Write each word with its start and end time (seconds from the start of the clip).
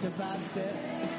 step 0.00 0.16
by 0.16 0.36
step. 0.38 1.09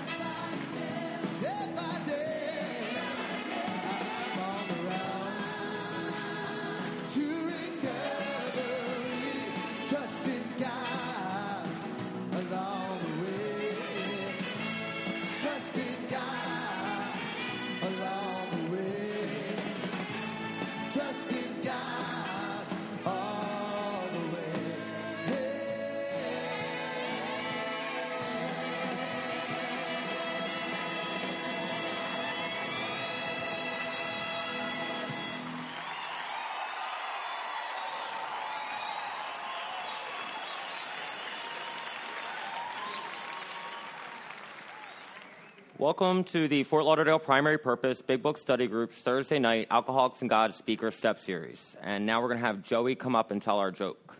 Welcome 45.81 46.25
to 46.25 46.47
the 46.47 46.61
Fort 46.61 46.85
Lauderdale 46.85 47.17
Primary 47.17 47.57
Purpose 47.57 48.03
Big 48.03 48.21
Book 48.21 48.37
Study 48.37 48.67
Group's 48.67 48.97
Thursday 48.97 49.39
night 49.39 49.65
Alcoholics 49.71 50.21
and 50.21 50.29
God 50.29 50.53
Speaker 50.53 50.91
Step 50.91 51.17
Series. 51.17 51.75
And 51.81 52.05
now 52.05 52.21
we're 52.21 52.27
going 52.27 52.39
to 52.39 52.45
have 52.45 52.61
Joey 52.61 52.93
come 52.93 53.15
up 53.15 53.31
and 53.31 53.41
tell 53.41 53.57
our 53.57 53.71
joke. 53.71 54.15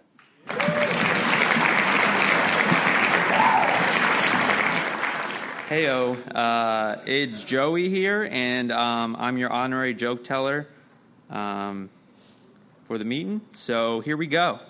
Heyo, 5.67 6.17
uh, 6.33 6.99
it's 7.05 7.41
Joey 7.41 7.89
here, 7.89 8.27
and 8.31 8.71
um, 8.71 9.15
I'm 9.19 9.37
your 9.37 9.51
honorary 9.51 9.93
joke 9.93 10.23
teller 10.23 10.67
um, 11.29 11.91
for 12.87 12.97
the 12.97 13.05
meeting. 13.05 13.39
So 13.51 13.99
here 13.99 14.17
we 14.17 14.25
go. 14.25 14.61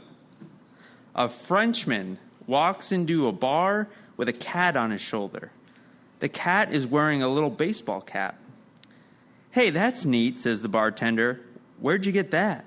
A 1.15 1.29
Frenchman 1.29 2.19
walks 2.47 2.91
into 2.91 3.29
a 3.29 3.31
bar 3.31 3.87
with 4.17 4.27
a 4.27 4.33
cat 4.33 4.75
on 4.75 4.91
his 4.91 4.99
shoulder. 4.99 5.53
The 6.21 6.29
cat 6.29 6.71
is 6.71 6.85
wearing 6.85 7.23
a 7.23 7.27
little 7.27 7.49
baseball 7.49 7.99
cap. 7.99 8.39
Hey, 9.49 9.71
that's 9.71 10.05
neat, 10.05 10.39
says 10.39 10.61
the 10.61 10.69
bartender. 10.69 11.41
Where'd 11.79 12.05
you 12.05 12.11
get 12.11 12.29
that? 12.31 12.63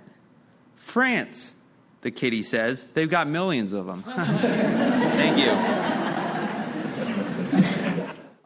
France, 0.75 1.55
the 2.01 2.11
kitty 2.11 2.43
says. 2.43 2.85
They've 2.95 3.09
got 3.09 3.29
millions 3.29 3.73
of 3.73 3.87
them. 3.87 4.03
Thank 4.07 5.39
you. 5.39 5.51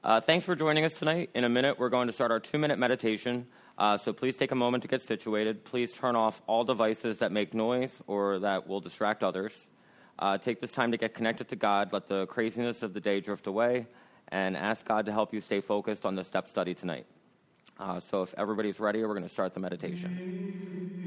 Uh, 0.04 0.20
thanks 0.20 0.44
for 0.44 0.54
joining 0.54 0.84
us 0.84 0.94
tonight. 0.98 1.30
In 1.34 1.44
a 1.44 1.48
minute, 1.48 1.78
we're 1.78 1.88
going 1.88 2.06
to 2.06 2.12
start 2.12 2.30
our 2.30 2.40
two 2.40 2.58
minute 2.58 2.78
meditation. 2.78 3.46
Uh, 3.78 3.96
so 3.96 4.12
please 4.12 4.36
take 4.36 4.52
a 4.52 4.54
moment 4.54 4.82
to 4.82 4.88
get 4.88 5.02
situated. 5.02 5.64
Please 5.64 5.92
turn 5.92 6.16
off 6.16 6.40
all 6.46 6.64
devices 6.64 7.18
that 7.18 7.32
make 7.32 7.54
noise 7.54 7.92
or 8.06 8.40
that 8.40 8.68
will 8.68 8.80
distract 8.80 9.22
others. 9.22 9.52
Uh, 10.18 10.36
take 10.36 10.60
this 10.60 10.72
time 10.72 10.92
to 10.92 10.98
get 10.98 11.14
connected 11.14 11.48
to 11.48 11.56
God. 11.56 11.94
Let 11.94 12.08
the 12.08 12.26
craziness 12.26 12.82
of 12.82 12.92
the 12.92 13.00
day 13.00 13.20
drift 13.20 13.46
away 13.46 13.86
and 14.30 14.56
ask 14.56 14.84
God 14.86 15.06
to 15.06 15.12
help 15.12 15.32
you 15.32 15.40
stay 15.40 15.60
focused 15.60 16.04
on 16.04 16.14
the 16.14 16.24
step 16.24 16.48
study 16.48 16.74
tonight. 16.74 17.06
Uh, 17.78 18.00
so 18.00 18.22
if 18.22 18.34
everybody's 18.36 18.80
ready, 18.80 19.02
we're 19.02 19.14
going 19.14 19.22
to 19.22 19.28
start 19.28 19.54
the 19.54 19.60
meditation. 19.60 20.98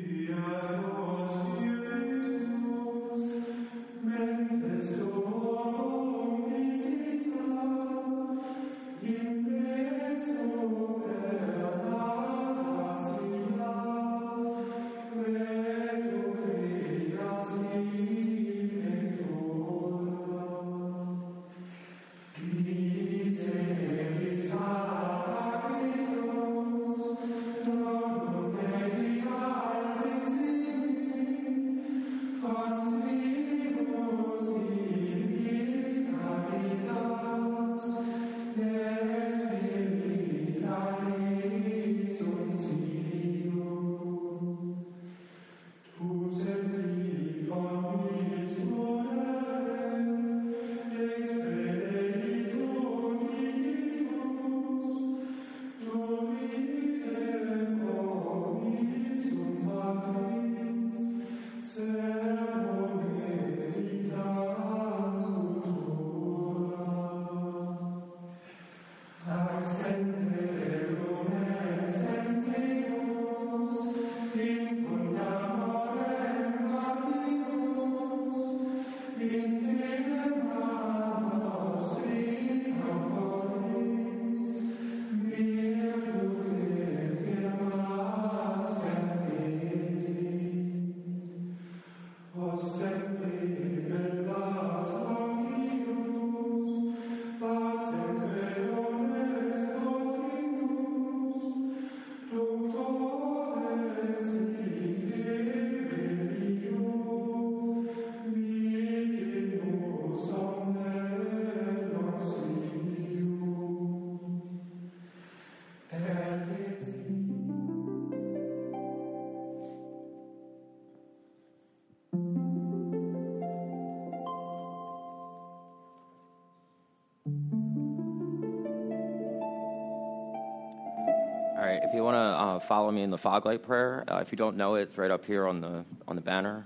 Follow 132.63 132.91
me 132.91 133.01
in 133.03 133.09
the 133.09 133.17
fog 133.17 133.45
light 133.45 133.63
prayer, 133.63 134.03
uh, 134.07 134.19
if 134.19 134.31
you 134.31 134.38
don't 134.38 134.57
know 134.57 134.75
it, 134.75 134.83
it's 134.83 134.97
right 134.97 135.11
up 135.11 135.25
here 135.25 135.47
on 135.47 135.61
the 135.61 135.83
on 136.07 136.16
the 136.16 136.22
banner. 136.22 136.66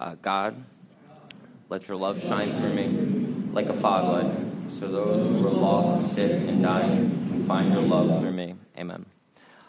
Uh, 0.00 0.16
God, 0.20 0.62
let 1.68 1.88
your 1.88 1.96
love 1.96 2.22
shine 2.22 2.52
through 2.52 2.74
me 2.74 3.52
like 3.52 3.68
a 3.68 3.74
fog 3.74 4.12
light, 4.12 4.34
so 4.78 4.88
those 4.88 5.26
who 5.28 5.46
are 5.46 5.50
lost, 5.50 6.14
sick, 6.14 6.48
and 6.48 6.62
dying 6.62 7.10
can 7.28 7.46
find 7.46 7.72
your 7.72 7.82
love 7.82 8.20
through 8.20 8.32
me. 8.32 8.54
Amen. 8.76 9.06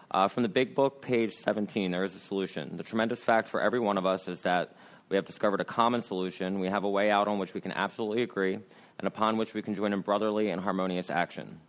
Uh, 0.09 0.27
from 0.27 0.43
the 0.43 0.49
Big 0.49 0.75
Book, 0.75 1.01
page 1.01 1.35
17, 1.35 1.91
there 1.91 2.03
is 2.03 2.15
a 2.15 2.19
solution. 2.19 2.77
The 2.77 2.83
tremendous 2.83 3.19
fact 3.21 3.47
for 3.47 3.61
every 3.61 3.79
one 3.79 3.97
of 3.97 4.05
us 4.05 4.27
is 4.27 4.41
that 4.41 4.75
we 5.09 5.17
have 5.17 5.25
discovered 5.25 5.61
a 5.61 5.65
common 5.65 6.01
solution. 6.01 6.59
We 6.59 6.67
have 6.67 6.83
a 6.83 6.89
way 6.89 7.11
out 7.11 7.27
on 7.27 7.37
which 7.37 7.53
we 7.53 7.61
can 7.61 7.71
absolutely 7.71 8.23
agree, 8.23 8.53
and 8.53 9.07
upon 9.07 9.37
which 9.37 9.53
we 9.53 9.61
can 9.61 9.75
join 9.75 9.93
in 9.93 10.01
brotherly 10.01 10.49
and 10.49 10.61
harmonious 10.61 11.09
action. 11.09 11.59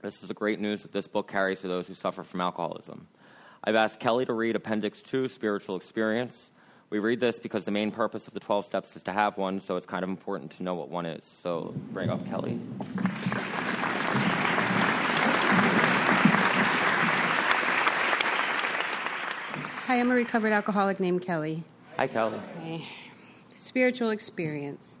This 0.00 0.22
is 0.22 0.28
the 0.28 0.34
great 0.34 0.60
news 0.60 0.82
that 0.82 0.92
this 0.92 1.08
book 1.08 1.28
carries 1.28 1.60
to 1.62 1.68
those 1.68 1.88
who 1.88 1.94
suffer 1.94 2.22
from 2.22 2.40
alcoholism. 2.40 3.08
I've 3.64 3.74
asked 3.74 3.98
Kelly 3.98 4.24
to 4.26 4.32
read 4.32 4.54
Appendix 4.56 5.02
2, 5.02 5.26
Spiritual 5.28 5.76
Experience. 5.76 6.52
We 6.90 7.00
read 7.00 7.20
this 7.20 7.38
because 7.38 7.64
the 7.64 7.70
main 7.70 7.90
purpose 7.90 8.28
of 8.28 8.34
the 8.34 8.40
12 8.40 8.64
steps 8.64 8.94
is 8.96 9.02
to 9.02 9.12
have 9.12 9.36
one, 9.36 9.60
so 9.60 9.76
it's 9.76 9.84
kind 9.84 10.04
of 10.04 10.08
important 10.08 10.52
to 10.52 10.62
know 10.62 10.74
what 10.74 10.88
one 10.88 11.06
is. 11.06 11.24
So 11.42 11.74
bring 11.92 12.08
up 12.08 12.24
Kelly. 12.26 12.60
Hi, 19.86 19.98
I'm 20.00 20.10
a 20.10 20.14
recovered 20.14 20.52
alcoholic 20.52 21.00
named 21.00 21.22
Kelly. 21.22 21.64
Hi, 21.96 22.06
Kelly. 22.06 22.38
Okay. 22.58 22.86
Spiritual 23.54 24.10
experience. 24.10 25.00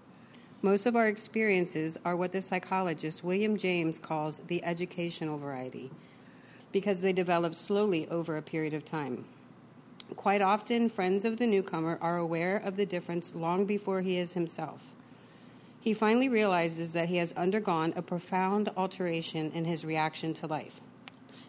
Most 0.63 0.85
of 0.85 0.95
our 0.95 1.07
experiences 1.07 1.97
are 2.05 2.15
what 2.15 2.31
the 2.31 2.41
psychologist 2.41 3.23
William 3.23 3.57
James 3.57 3.97
calls 3.97 4.41
the 4.45 4.63
educational 4.63 5.39
variety, 5.39 5.89
because 6.71 7.01
they 7.01 7.13
develop 7.13 7.55
slowly 7.55 8.07
over 8.09 8.37
a 8.37 8.43
period 8.43 8.75
of 8.75 8.85
time. 8.85 9.25
Quite 10.15 10.41
often, 10.41 10.87
friends 10.87 11.25
of 11.25 11.37
the 11.37 11.47
newcomer 11.47 11.97
are 11.99 12.17
aware 12.17 12.57
of 12.57 12.75
the 12.75 12.85
difference 12.85 13.33
long 13.33 13.65
before 13.65 14.01
he 14.01 14.17
is 14.17 14.33
himself. 14.33 14.81
He 15.79 15.95
finally 15.95 16.29
realizes 16.29 16.91
that 16.91 17.09
he 17.09 17.17
has 17.17 17.31
undergone 17.31 17.91
a 17.95 18.03
profound 18.03 18.69
alteration 18.77 19.51
in 19.55 19.65
his 19.65 19.83
reaction 19.83 20.31
to 20.35 20.47
life, 20.47 20.79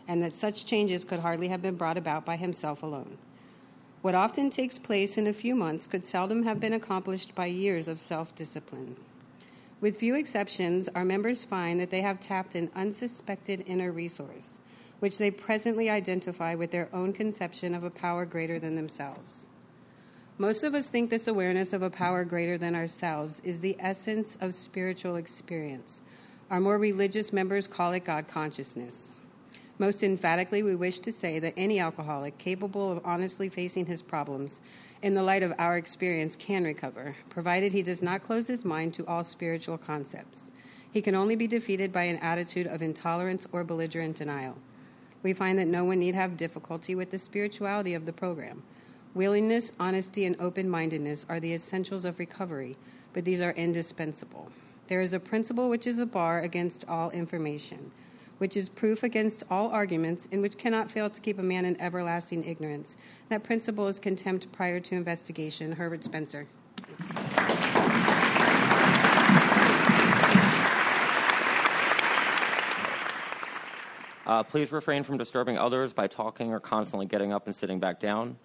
and 0.08 0.22
that 0.22 0.32
such 0.32 0.64
changes 0.64 1.04
could 1.04 1.20
hardly 1.20 1.48
have 1.48 1.60
been 1.60 1.76
brought 1.76 1.98
about 1.98 2.24
by 2.24 2.36
himself 2.36 2.82
alone. 2.82 3.18
What 4.02 4.16
often 4.16 4.50
takes 4.50 4.80
place 4.80 5.16
in 5.16 5.28
a 5.28 5.32
few 5.32 5.54
months 5.54 5.86
could 5.86 6.04
seldom 6.04 6.42
have 6.42 6.58
been 6.58 6.72
accomplished 6.72 7.36
by 7.36 7.46
years 7.46 7.86
of 7.86 8.02
self 8.02 8.34
discipline. 8.34 8.96
With 9.80 9.96
few 9.96 10.16
exceptions, 10.16 10.88
our 10.96 11.04
members 11.04 11.44
find 11.44 11.78
that 11.78 11.90
they 11.90 12.00
have 12.00 12.18
tapped 12.18 12.56
an 12.56 12.68
unsuspected 12.74 13.62
inner 13.64 13.92
resource, 13.92 14.58
which 14.98 15.18
they 15.18 15.30
presently 15.30 15.88
identify 15.88 16.56
with 16.56 16.72
their 16.72 16.88
own 16.92 17.12
conception 17.12 17.76
of 17.76 17.84
a 17.84 17.90
power 17.90 18.26
greater 18.26 18.58
than 18.58 18.74
themselves. 18.74 19.46
Most 20.36 20.64
of 20.64 20.74
us 20.74 20.88
think 20.88 21.08
this 21.08 21.28
awareness 21.28 21.72
of 21.72 21.82
a 21.82 21.90
power 21.90 22.24
greater 22.24 22.58
than 22.58 22.74
ourselves 22.74 23.40
is 23.44 23.60
the 23.60 23.76
essence 23.78 24.36
of 24.40 24.56
spiritual 24.56 25.14
experience. 25.14 26.00
Our 26.50 26.58
more 26.58 26.78
religious 26.78 27.32
members 27.32 27.68
call 27.68 27.92
it 27.92 28.04
God 28.04 28.26
consciousness. 28.26 29.11
Most 29.82 30.04
emphatically, 30.04 30.62
we 30.62 30.76
wish 30.76 31.00
to 31.00 31.10
say 31.10 31.40
that 31.40 31.54
any 31.56 31.80
alcoholic 31.80 32.38
capable 32.38 32.92
of 32.92 33.04
honestly 33.04 33.48
facing 33.48 33.84
his 33.84 34.00
problems 34.00 34.60
in 35.02 35.12
the 35.12 35.24
light 35.24 35.42
of 35.42 35.52
our 35.58 35.76
experience 35.76 36.36
can 36.36 36.62
recover, 36.62 37.16
provided 37.30 37.72
he 37.72 37.82
does 37.82 38.00
not 38.00 38.22
close 38.22 38.46
his 38.46 38.64
mind 38.64 38.94
to 38.94 39.06
all 39.08 39.24
spiritual 39.24 39.76
concepts. 39.76 40.52
He 40.92 41.02
can 41.02 41.16
only 41.16 41.34
be 41.34 41.48
defeated 41.48 41.92
by 41.92 42.04
an 42.04 42.18
attitude 42.18 42.68
of 42.68 42.80
intolerance 42.80 43.44
or 43.50 43.64
belligerent 43.64 44.14
denial. 44.14 44.56
We 45.24 45.32
find 45.32 45.58
that 45.58 45.66
no 45.66 45.82
one 45.82 45.98
need 45.98 46.14
have 46.14 46.36
difficulty 46.36 46.94
with 46.94 47.10
the 47.10 47.18
spirituality 47.18 47.94
of 47.94 48.06
the 48.06 48.12
program. 48.12 48.62
Willingness, 49.14 49.72
honesty, 49.80 50.26
and 50.26 50.36
open 50.38 50.70
mindedness 50.70 51.26
are 51.28 51.40
the 51.40 51.54
essentials 51.54 52.04
of 52.04 52.20
recovery, 52.20 52.76
but 53.14 53.24
these 53.24 53.40
are 53.40 53.50
indispensable. 53.54 54.48
There 54.86 55.02
is 55.02 55.12
a 55.12 55.18
principle 55.18 55.68
which 55.68 55.88
is 55.88 55.98
a 55.98 56.06
bar 56.06 56.42
against 56.42 56.84
all 56.86 57.10
information 57.10 57.90
which 58.42 58.56
is 58.56 58.68
proof 58.68 59.04
against 59.04 59.44
all 59.52 59.70
arguments, 59.70 60.26
and 60.32 60.42
which 60.42 60.58
cannot 60.58 60.90
fail 60.90 61.08
to 61.08 61.20
keep 61.20 61.38
a 61.38 61.42
man 61.44 61.64
in 61.64 61.80
everlasting 61.80 62.42
ignorance. 62.42 62.96
That 63.28 63.44
principle 63.44 63.86
is 63.86 64.00
contempt 64.00 64.50
prior 64.50 64.80
to 64.80 64.96
investigation. 64.96 65.70
Herbert 65.70 66.02
Spencer. 66.02 66.48
Uh, 74.26 74.42
please 74.42 74.72
refrain 74.72 75.04
from 75.04 75.18
disturbing 75.18 75.56
others 75.56 75.92
by 75.92 76.08
talking 76.08 76.52
or 76.52 76.58
constantly 76.58 77.06
getting 77.06 77.32
up 77.32 77.46
and 77.46 77.54
sitting 77.54 77.78
back 77.78 78.00
down. 78.00 78.36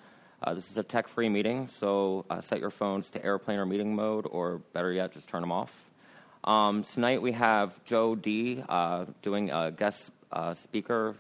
Uh, 0.44 0.54
this 0.54 0.70
is 0.70 0.78
a 0.78 0.84
tech 0.84 1.08
free 1.08 1.28
meeting, 1.28 1.68
so 1.68 2.24
uh, 2.30 2.40
set 2.40 2.60
your 2.60 2.70
phones 2.70 3.10
to 3.10 3.26
airplane 3.26 3.58
or 3.58 3.66
meeting 3.66 3.96
mode, 3.96 4.28
or 4.30 4.60
better 4.74 4.92
yet, 4.92 5.12
just 5.12 5.28
turn 5.28 5.42
them 5.42 5.52
off. 5.52 5.87
Um, 6.48 6.86
tonight 6.86 7.22
we 7.22 7.34
have 7.34 7.74
Joe 7.84 8.16
D 8.16 8.64
uh, 8.70 9.04
doing 9.22 9.52
a 9.52 9.70
guest 9.70 10.14
uh, 10.32 10.54
speaker 10.54 11.14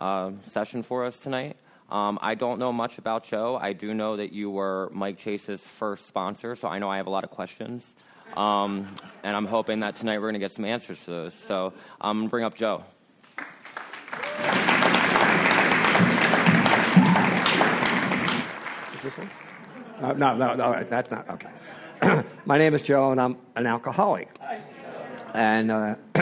uh, 0.00 0.32
session 0.48 0.82
for 0.82 1.04
us 1.04 1.16
tonight. 1.16 1.56
Um, 1.88 2.18
I 2.20 2.34
don't 2.34 2.58
know 2.58 2.72
much 2.72 2.98
about 2.98 3.22
Joe. 3.22 3.56
I 3.56 3.72
do 3.72 3.94
know 3.94 4.16
that 4.16 4.32
you 4.32 4.50
were 4.50 4.90
Mike 4.92 5.16
Chase's 5.16 5.60
first 5.60 6.08
sponsor, 6.08 6.56
so 6.56 6.66
I 6.66 6.80
know 6.80 6.90
I 6.90 6.96
have 6.96 7.06
a 7.06 7.10
lot 7.10 7.22
of 7.22 7.30
questions. 7.30 7.94
Um, 8.36 8.92
and 9.22 9.36
I'm 9.36 9.46
hoping 9.46 9.78
that 9.80 9.94
tonight 9.94 10.18
we're 10.18 10.22
going 10.22 10.34
to 10.34 10.40
get 10.40 10.50
some 10.50 10.64
answers 10.64 11.04
to 11.04 11.10
those. 11.12 11.34
So 11.34 11.72
I'm 12.00 12.16
going 12.16 12.26
to 12.26 12.30
bring 12.30 12.44
up 12.44 12.56
Joe. 12.56 12.82
Is 18.96 19.02
this 19.04 19.16
one? 19.16 19.30
Uh, 20.02 20.12
no, 20.14 20.36
no, 20.36 20.54
no, 20.54 20.84
that's 20.90 21.12
not, 21.12 21.30
okay. 21.30 21.48
My 22.44 22.58
name 22.58 22.74
is 22.74 22.82
Joe, 22.82 23.10
and 23.10 23.20
I'm 23.20 23.36
an 23.56 23.66
alcoholic. 23.66 24.28
And 25.34 25.70
uh, 25.70 25.94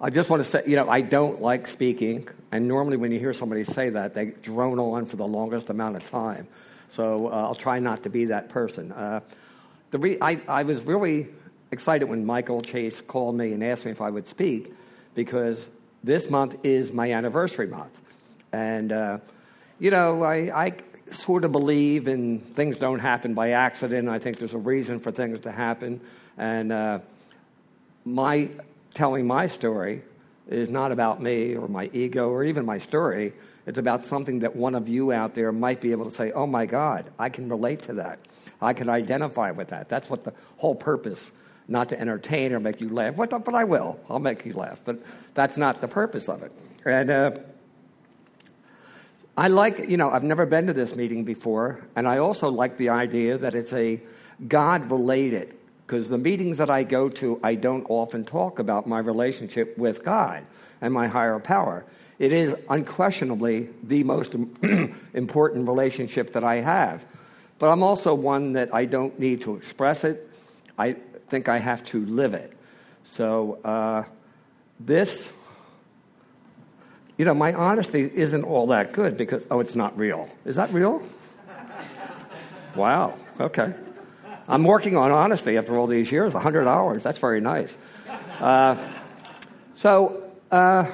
I 0.00 0.10
just 0.10 0.30
want 0.30 0.42
to 0.42 0.48
say, 0.48 0.62
you 0.66 0.76
know, 0.76 0.88
I 0.88 1.00
don't 1.00 1.40
like 1.40 1.66
speaking. 1.66 2.28
And 2.52 2.68
normally, 2.68 2.96
when 2.96 3.12
you 3.12 3.18
hear 3.18 3.32
somebody 3.32 3.64
say 3.64 3.90
that, 3.90 4.14
they 4.14 4.26
drone 4.26 4.78
on 4.78 5.06
for 5.06 5.16
the 5.16 5.26
longest 5.26 5.70
amount 5.70 5.96
of 5.96 6.04
time. 6.04 6.48
So 6.88 7.28
uh, 7.28 7.30
I'll 7.30 7.54
try 7.54 7.78
not 7.78 8.02
to 8.04 8.10
be 8.10 8.26
that 8.26 8.48
person. 8.48 8.92
Uh, 8.92 9.20
the 9.90 9.98
re- 9.98 10.18
I, 10.20 10.40
I 10.48 10.62
was 10.62 10.80
really 10.82 11.28
excited 11.70 12.06
when 12.06 12.24
Michael 12.24 12.62
Chase 12.62 13.00
called 13.00 13.36
me 13.36 13.52
and 13.52 13.62
asked 13.62 13.84
me 13.84 13.90
if 13.90 14.00
I 14.00 14.10
would 14.10 14.26
speak 14.26 14.72
because 15.14 15.68
this 16.04 16.30
month 16.30 16.56
is 16.62 16.92
my 16.92 17.12
anniversary 17.12 17.66
month. 17.66 17.98
And, 18.52 18.92
uh, 18.92 19.18
you 19.78 19.90
know, 19.90 20.22
I, 20.22 20.66
I 20.66 20.72
sort 21.10 21.44
of 21.44 21.52
believe 21.52 22.08
in 22.08 22.40
things 22.40 22.76
don't 22.76 22.98
happen 22.98 23.34
by 23.34 23.50
accident. 23.50 24.08
I 24.08 24.18
think 24.18 24.38
there's 24.38 24.54
a 24.54 24.58
reason 24.58 25.00
for 25.00 25.10
things 25.10 25.40
to 25.40 25.52
happen. 25.52 26.00
And 26.36 26.72
uh, 26.72 26.98
my 28.04 28.48
telling 28.94 29.26
my 29.26 29.46
story 29.46 30.02
is 30.48 30.70
not 30.70 30.92
about 30.92 31.22
me 31.22 31.54
or 31.54 31.68
my 31.68 31.90
ego 31.92 32.30
or 32.30 32.44
even 32.44 32.64
my 32.64 32.78
story. 32.78 33.32
It's 33.66 33.78
about 33.78 34.06
something 34.06 34.38
that 34.40 34.56
one 34.56 34.74
of 34.74 34.88
you 34.88 35.12
out 35.12 35.34
there 35.34 35.52
might 35.52 35.80
be 35.80 35.92
able 35.92 36.06
to 36.06 36.10
say, 36.10 36.32
oh 36.32 36.46
my 36.46 36.64
God, 36.64 37.10
I 37.18 37.28
can 37.28 37.48
relate 37.48 37.82
to 37.82 37.94
that. 37.94 38.18
I 38.62 38.72
can 38.72 38.88
identify 38.88 39.50
with 39.50 39.68
that. 39.68 39.88
That's 39.88 40.08
what 40.08 40.24
the 40.24 40.32
whole 40.56 40.74
purpose, 40.74 41.30
not 41.68 41.90
to 41.90 42.00
entertain 42.00 42.52
or 42.52 42.60
make 42.60 42.80
you 42.80 42.88
laugh. 42.88 43.16
But, 43.16 43.44
but 43.44 43.54
I 43.54 43.64
will. 43.64 44.00
I'll 44.08 44.18
make 44.18 44.46
you 44.46 44.54
laugh. 44.54 44.80
But 44.84 45.02
that's 45.34 45.58
not 45.58 45.80
the 45.80 45.88
purpose 45.88 46.28
of 46.28 46.42
it. 46.42 46.52
And 46.84 47.10
uh, 47.10 47.32
I 49.38 49.46
like, 49.46 49.88
you 49.88 49.96
know, 49.96 50.10
I've 50.10 50.24
never 50.24 50.46
been 50.46 50.66
to 50.66 50.72
this 50.72 50.96
meeting 50.96 51.22
before. 51.22 51.86
And 51.94 52.08
I 52.08 52.18
also 52.18 52.48
like 52.48 52.76
the 52.76 52.88
idea 52.88 53.38
that 53.38 53.54
it's 53.54 53.72
a 53.72 54.00
God 54.48 54.90
related 54.90 55.54
because 55.86 56.08
the 56.08 56.18
meetings 56.18 56.58
that 56.58 56.68
I 56.68 56.82
go 56.82 57.08
to, 57.08 57.38
I 57.40 57.54
don't 57.54 57.86
often 57.88 58.24
talk 58.24 58.58
about 58.58 58.88
my 58.88 58.98
relationship 58.98 59.78
with 59.78 60.04
God 60.04 60.44
and 60.80 60.92
my 60.92 61.06
higher 61.06 61.38
power. 61.38 61.84
It 62.18 62.32
is 62.32 62.56
unquestionably 62.68 63.70
the 63.84 64.02
most 64.02 64.34
important 65.14 65.68
relationship 65.68 66.32
that 66.32 66.42
I 66.42 66.56
have. 66.56 67.06
But 67.60 67.68
I'm 67.68 67.84
also 67.84 68.14
one 68.14 68.54
that 68.54 68.74
I 68.74 68.86
don't 68.86 69.20
need 69.20 69.42
to 69.42 69.54
express 69.54 70.02
it. 70.02 70.28
I 70.76 70.96
think 71.28 71.48
I 71.48 71.58
have 71.58 71.84
to 71.86 72.04
live 72.06 72.34
it. 72.34 72.52
So, 73.04 73.60
uh, 73.64 74.02
this, 74.80 75.30
you 77.18 77.24
know, 77.24 77.34
my 77.34 77.52
honesty 77.52 78.10
isn't 78.14 78.44
all 78.44 78.68
that 78.68 78.92
good 78.92 79.16
because, 79.16 79.46
oh, 79.50 79.58
it's 79.58 79.74
not 79.74 79.98
real. 79.98 80.28
Is 80.44 80.56
that 80.56 80.72
real? 80.72 81.02
Wow, 82.76 83.14
okay. 83.40 83.74
I'm 84.46 84.62
working 84.62 84.96
on 84.96 85.10
honesty 85.10 85.58
after 85.58 85.76
all 85.76 85.88
these 85.88 86.12
years, 86.12 86.32
100 86.32 86.68
hours. 86.68 87.02
That's 87.02 87.18
very 87.18 87.40
nice. 87.40 87.76
Uh, 88.40 88.76
so, 89.74 90.22
uh, 90.52 90.86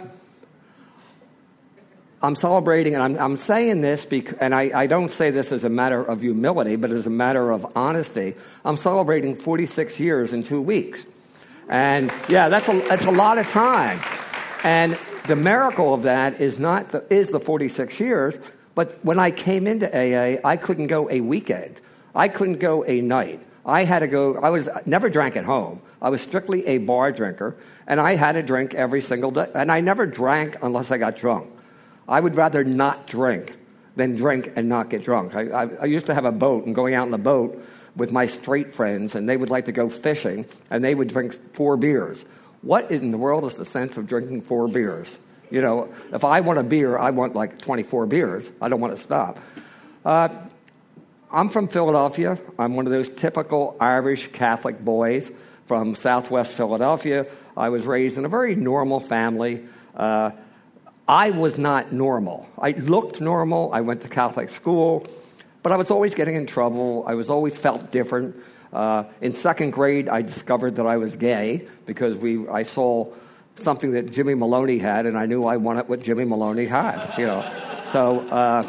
I'm 2.22 2.36
celebrating, 2.36 2.94
and 2.94 3.02
I'm, 3.02 3.18
I'm 3.18 3.36
saying 3.36 3.82
this, 3.82 4.06
because, 4.06 4.38
and 4.40 4.54
I, 4.54 4.70
I 4.74 4.86
don't 4.86 5.10
say 5.10 5.30
this 5.30 5.52
as 5.52 5.64
a 5.64 5.68
matter 5.68 6.02
of 6.02 6.22
humility, 6.22 6.76
but 6.76 6.90
as 6.90 7.06
a 7.06 7.10
matter 7.10 7.50
of 7.50 7.76
honesty. 7.76 8.34
I'm 8.64 8.78
celebrating 8.78 9.36
46 9.36 10.00
years 10.00 10.32
in 10.32 10.42
two 10.42 10.62
weeks. 10.62 11.04
And 11.68 12.10
yeah, 12.30 12.48
that's 12.48 12.66
a, 12.68 12.80
that's 12.88 13.04
a 13.04 13.10
lot 13.10 13.36
of 13.36 13.46
time. 13.48 14.00
And 14.62 14.98
the 15.26 15.36
miracle 15.36 15.94
of 15.94 16.02
that 16.02 16.40
is 16.40 16.58
not 16.58 16.92
the, 16.92 17.06
is 17.12 17.30
the 17.30 17.40
46 17.40 17.98
years, 17.98 18.38
but 18.74 19.02
when 19.04 19.18
I 19.18 19.30
came 19.30 19.66
into 19.66 19.88
AA, 19.88 20.38
I 20.44 20.56
couldn't 20.56 20.88
go 20.88 21.10
a 21.10 21.20
weekend. 21.20 21.80
I 22.14 22.28
couldn't 22.28 22.58
go 22.58 22.84
a 22.84 23.00
night. 23.00 23.40
I 23.66 23.84
had 23.84 24.00
to 24.00 24.06
go, 24.06 24.36
I 24.36 24.50
was 24.50 24.68
never 24.84 25.08
drank 25.08 25.36
at 25.36 25.44
home. 25.44 25.80
I 26.02 26.10
was 26.10 26.20
strictly 26.20 26.66
a 26.66 26.78
bar 26.78 27.10
drinker, 27.12 27.56
and 27.86 27.98
I 27.98 28.14
had 28.14 28.32
to 28.32 28.42
drink 28.42 28.74
every 28.74 29.00
single 29.00 29.30
day. 29.30 29.50
And 29.54 29.72
I 29.72 29.80
never 29.80 30.06
drank 30.06 30.56
unless 30.62 30.90
I 30.90 30.98
got 30.98 31.16
drunk. 31.16 31.50
I 32.06 32.20
would 32.20 32.36
rather 32.36 32.62
not 32.62 33.06
drink 33.06 33.56
than 33.96 34.16
drink 34.16 34.52
and 34.56 34.68
not 34.68 34.90
get 34.90 35.02
drunk. 35.02 35.34
I, 35.34 35.48
I, 35.48 35.68
I 35.82 35.84
used 35.86 36.06
to 36.06 36.14
have 36.14 36.26
a 36.26 36.32
boat 36.32 36.66
and 36.66 36.74
going 36.74 36.94
out 36.94 37.06
in 37.06 37.10
the 37.10 37.18
boat 37.18 37.64
with 37.96 38.12
my 38.12 38.26
straight 38.26 38.74
friends, 38.74 39.14
and 39.14 39.26
they 39.26 39.36
would 39.36 39.50
like 39.50 39.64
to 39.66 39.72
go 39.72 39.88
fishing, 39.88 40.44
and 40.68 40.84
they 40.84 40.94
would 40.94 41.08
drink 41.08 41.38
four 41.54 41.76
beers. 41.78 42.26
What 42.64 42.90
in 42.90 43.10
the 43.10 43.18
world 43.18 43.44
is 43.44 43.56
the 43.56 43.64
sense 43.66 43.98
of 43.98 44.06
drinking 44.06 44.40
four 44.40 44.68
beers? 44.68 45.18
You 45.50 45.60
know, 45.60 45.92
if 46.14 46.24
I 46.24 46.40
want 46.40 46.58
a 46.58 46.62
beer, 46.62 46.96
I 46.96 47.10
want 47.10 47.34
like 47.34 47.60
24 47.60 48.06
beers. 48.06 48.50
I 48.58 48.70
don't 48.70 48.80
want 48.80 48.96
to 48.96 49.02
stop. 49.02 49.38
Uh, 50.02 50.30
I'm 51.30 51.50
from 51.50 51.68
Philadelphia. 51.68 52.38
I'm 52.58 52.74
one 52.74 52.86
of 52.86 52.92
those 52.92 53.10
typical 53.10 53.76
Irish 53.80 54.32
Catholic 54.32 54.82
boys 54.82 55.30
from 55.66 55.94
Southwest 55.94 56.54
Philadelphia. 56.54 57.26
I 57.54 57.68
was 57.68 57.84
raised 57.84 58.16
in 58.16 58.24
a 58.24 58.30
very 58.30 58.54
normal 58.54 58.98
family. 58.98 59.64
Uh, 59.94 60.30
I 61.06 61.32
was 61.32 61.58
not 61.58 61.92
normal. 61.92 62.48
I 62.58 62.70
looked 62.70 63.20
normal. 63.20 63.74
I 63.74 63.82
went 63.82 64.00
to 64.02 64.08
Catholic 64.08 64.48
school, 64.48 65.06
but 65.62 65.70
I 65.70 65.76
was 65.76 65.90
always 65.90 66.14
getting 66.14 66.34
in 66.34 66.46
trouble. 66.46 67.04
I 67.06 67.12
was 67.12 67.28
always 67.28 67.58
felt 67.58 67.92
different. 67.92 68.36
Uh, 68.74 69.04
in 69.20 69.32
second 69.32 69.70
grade, 69.70 70.08
I 70.08 70.22
discovered 70.22 70.76
that 70.76 70.86
I 70.86 70.96
was 70.96 71.16
gay 71.16 71.68
because 71.86 72.16
we, 72.16 72.48
I 72.48 72.64
saw 72.64 73.12
something 73.56 73.92
that 73.92 74.10
Jimmy 74.10 74.34
Maloney 74.34 74.78
had, 74.78 75.06
and 75.06 75.16
I 75.16 75.26
knew 75.26 75.44
I 75.44 75.56
wanted 75.58 75.88
what 75.88 76.02
Jimmy 76.02 76.24
Maloney 76.24 76.66
had. 76.66 77.14
You 77.16 77.26
know, 77.26 77.82
so 77.92 78.20
uh, 78.28 78.68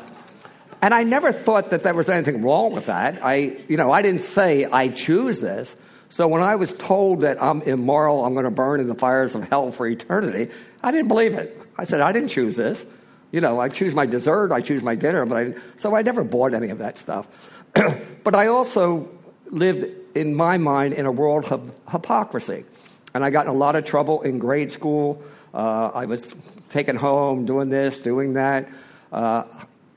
and 0.85 0.93
I 0.93 1.03
never 1.03 1.31
thought 1.31 1.71
that 1.71 1.81
there 1.81 1.95
was 1.95 2.09
anything 2.09 2.43
wrong 2.43 2.71
with 2.71 2.85
that. 2.85 3.25
I, 3.25 3.57
you 3.67 3.75
know, 3.75 3.91
I 3.91 4.03
didn't 4.03 4.21
say 4.21 4.65
I 4.65 4.89
choose 4.89 5.39
this. 5.39 5.75
So 6.09 6.27
when 6.27 6.43
I 6.43 6.55
was 6.57 6.73
told 6.73 7.21
that 7.21 7.41
I'm 7.41 7.63
immoral, 7.63 8.23
I'm 8.23 8.33
going 8.33 8.45
to 8.45 8.51
burn 8.51 8.79
in 8.79 8.87
the 8.87 8.93
fires 8.93 9.33
of 9.33 9.49
hell 9.49 9.71
for 9.71 9.87
eternity, 9.87 10.53
I 10.83 10.91
didn't 10.91 11.07
believe 11.07 11.33
it. 11.33 11.59
I 11.75 11.85
said 11.85 12.01
I 12.01 12.11
didn't 12.11 12.29
choose 12.29 12.55
this. 12.55 12.85
You 13.31 13.41
know, 13.41 13.59
I 13.59 13.69
choose 13.69 13.95
my 13.95 14.05
dessert, 14.05 14.51
I 14.51 14.61
choose 14.61 14.83
my 14.83 14.93
dinner, 14.93 15.25
but 15.25 15.37
I, 15.37 15.53
so 15.77 15.95
I 15.95 16.03
never 16.03 16.23
bought 16.23 16.53
any 16.53 16.69
of 16.69 16.77
that 16.77 16.99
stuff. 16.99 17.27
but 18.23 18.35
I 18.35 18.47
also 18.47 19.09
lived 19.55 19.85
in 20.15 20.35
my 20.35 20.57
mind 20.57 20.93
in 20.93 21.05
a 21.05 21.11
world 21.11 21.45
of 21.45 21.71
hypocrisy. 21.89 22.65
And 23.13 23.23
I 23.23 23.29
got 23.29 23.45
in 23.45 23.51
a 23.51 23.55
lot 23.55 23.75
of 23.75 23.85
trouble 23.85 24.21
in 24.21 24.39
grade 24.39 24.71
school. 24.71 25.21
Uh, 25.53 25.91
I 25.93 26.05
was 26.05 26.35
taken 26.69 26.97
home, 26.97 27.45
doing 27.45 27.69
this, 27.69 27.97
doing 27.97 28.33
that. 28.33 28.67
Uh, 29.11 29.43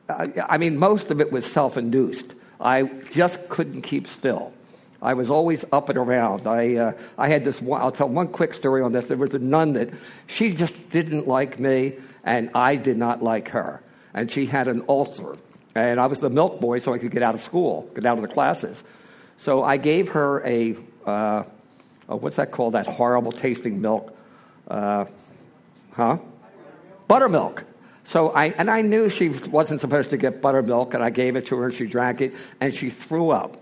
I, 0.08 0.26
I 0.50 0.58
mean, 0.58 0.78
most 0.78 1.10
of 1.10 1.20
it 1.20 1.32
was 1.32 1.44
self 1.44 1.76
induced. 1.76 2.34
I 2.60 2.84
just 3.10 3.48
couldn't 3.48 3.82
keep 3.82 4.06
still. 4.06 4.52
I 5.00 5.14
was 5.14 5.30
always 5.30 5.64
up 5.72 5.88
and 5.88 5.98
around. 5.98 6.46
I, 6.46 6.74
uh, 6.74 6.92
I 7.16 7.28
had 7.28 7.44
this 7.44 7.62
one, 7.62 7.80
I'll 7.80 7.92
tell 7.92 8.08
one 8.08 8.28
quick 8.28 8.52
story 8.52 8.82
on 8.82 8.92
this. 8.92 9.04
There 9.04 9.16
was 9.16 9.34
a 9.34 9.38
nun 9.38 9.74
that 9.74 9.90
she 10.26 10.54
just 10.54 10.90
didn't 10.90 11.28
like 11.28 11.60
me, 11.60 11.94
and 12.24 12.50
I 12.54 12.74
did 12.76 12.96
not 12.96 13.22
like 13.22 13.50
her. 13.50 13.80
And 14.12 14.28
she 14.28 14.46
had 14.46 14.66
an 14.66 14.84
ulcer. 14.88 15.36
And 15.74 16.00
I 16.00 16.06
was 16.06 16.18
the 16.18 16.30
milk 16.30 16.60
boy, 16.60 16.80
so 16.80 16.92
I 16.92 16.98
could 16.98 17.12
get 17.12 17.22
out 17.22 17.36
of 17.36 17.40
school, 17.40 17.88
get 17.94 18.06
out 18.06 18.18
of 18.18 18.22
the 18.22 18.32
classes. 18.32 18.82
So 19.38 19.62
I 19.62 19.76
gave 19.76 20.10
her 20.10 20.44
a, 20.44 20.76
uh, 21.06 21.44
what's 22.08 22.36
that 22.36 22.50
called? 22.50 22.74
That 22.74 22.86
horrible 22.86 23.32
tasting 23.32 23.80
milk. 23.80 24.14
Uh, 24.66 25.06
huh? 25.92 26.18
Buttermilk. 27.06 27.64
So 28.02 28.30
I, 28.30 28.46
and 28.46 28.68
I 28.68 28.82
knew 28.82 29.08
she 29.08 29.28
wasn't 29.28 29.80
supposed 29.80 30.10
to 30.10 30.16
get 30.16 30.42
buttermilk, 30.42 30.94
and 30.94 31.04
I 31.04 31.10
gave 31.10 31.36
it 31.36 31.46
to 31.46 31.56
her, 31.56 31.66
and 31.66 31.74
she 31.74 31.86
drank 31.86 32.20
it, 32.20 32.34
and 32.60 32.74
she 32.74 32.90
threw 32.90 33.30
up. 33.30 33.56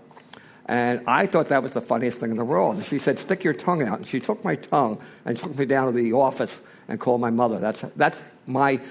And 0.65 1.01
I 1.07 1.27
thought 1.27 1.49
that 1.49 1.61
was 1.61 1.73
the 1.73 1.81
funniest 1.81 2.19
thing 2.19 2.31
in 2.31 2.37
the 2.37 2.45
world. 2.45 2.75
And 2.75 2.85
she 2.85 2.97
said, 2.97 3.19
Stick 3.19 3.43
your 3.43 3.53
tongue 3.53 3.83
out. 3.83 3.99
And 3.99 4.07
she 4.07 4.19
took 4.19 4.43
my 4.43 4.55
tongue 4.55 4.99
and 5.25 5.37
took 5.37 5.57
me 5.57 5.65
down 5.65 5.85
to 5.87 5.93
the 5.93 6.11
office 6.13 6.59
and 6.89 6.99
called 6.99 7.21
my 7.21 7.29
mother. 7.29 7.59
That's, 7.59 7.81
that's 7.95 8.23
my 8.45 8.81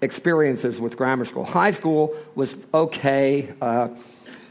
experiences 0.00 0.80
with 0.80 0.96
grammar 0.96 1.26
school. 1.26 1.44
High 1.44 1.70
school 1.70 2.16
was 2.34 2.56
okay. 2.74 3.54
Uh, 3.60 3.88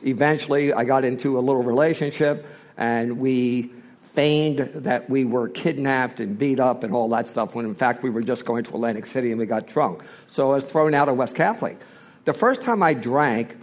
eventually, 0.04 0.74
I 0.74 0.84
got 0.84 1.04
into 1.04 1.38
a 1.38 1.42
little 1.42 1.63
relationship, 1.63 2.46
and 2.77 3.20
we 3.20 3.72
feigned 4.18 4.58
that 4.74 5.08
we 5.08 5.25
were 5.25 5.48
kidnapped 5.48 6.20
and 6.20 6.39
beat 6.39 6.60
up 6.60 6.84
and 6.84 6.92
all 6.92 7.08
that 7.08 7.27
stuff 7.27 7.54
when 7.54 7.66
in 7.66 7.75
fact 7.75 8.01
we 8.01 8.10
were 8.10 8.24
just 8.24 8.46
going 8.46 8.63
to 8.63 8.72
Atlantic 8.72 9.06
City 9.06 9.30
and 9.30 9.38
we 9.38 9.46
got 9.46 9.68
drunk. 9.68 10.01
So 10.32 10.50
I 10.51 10.56
was 10.56 10.66
thrown 10.66 10.96
out 10.96 11.08
of 11.08 11.18
West 11.18 11.36
Catholic. 11.36 11.77
The 12.25 12.34
first 12.34 12.62
time 12.62 12.82
I 12.82 12.96
drank, 12.96 13.56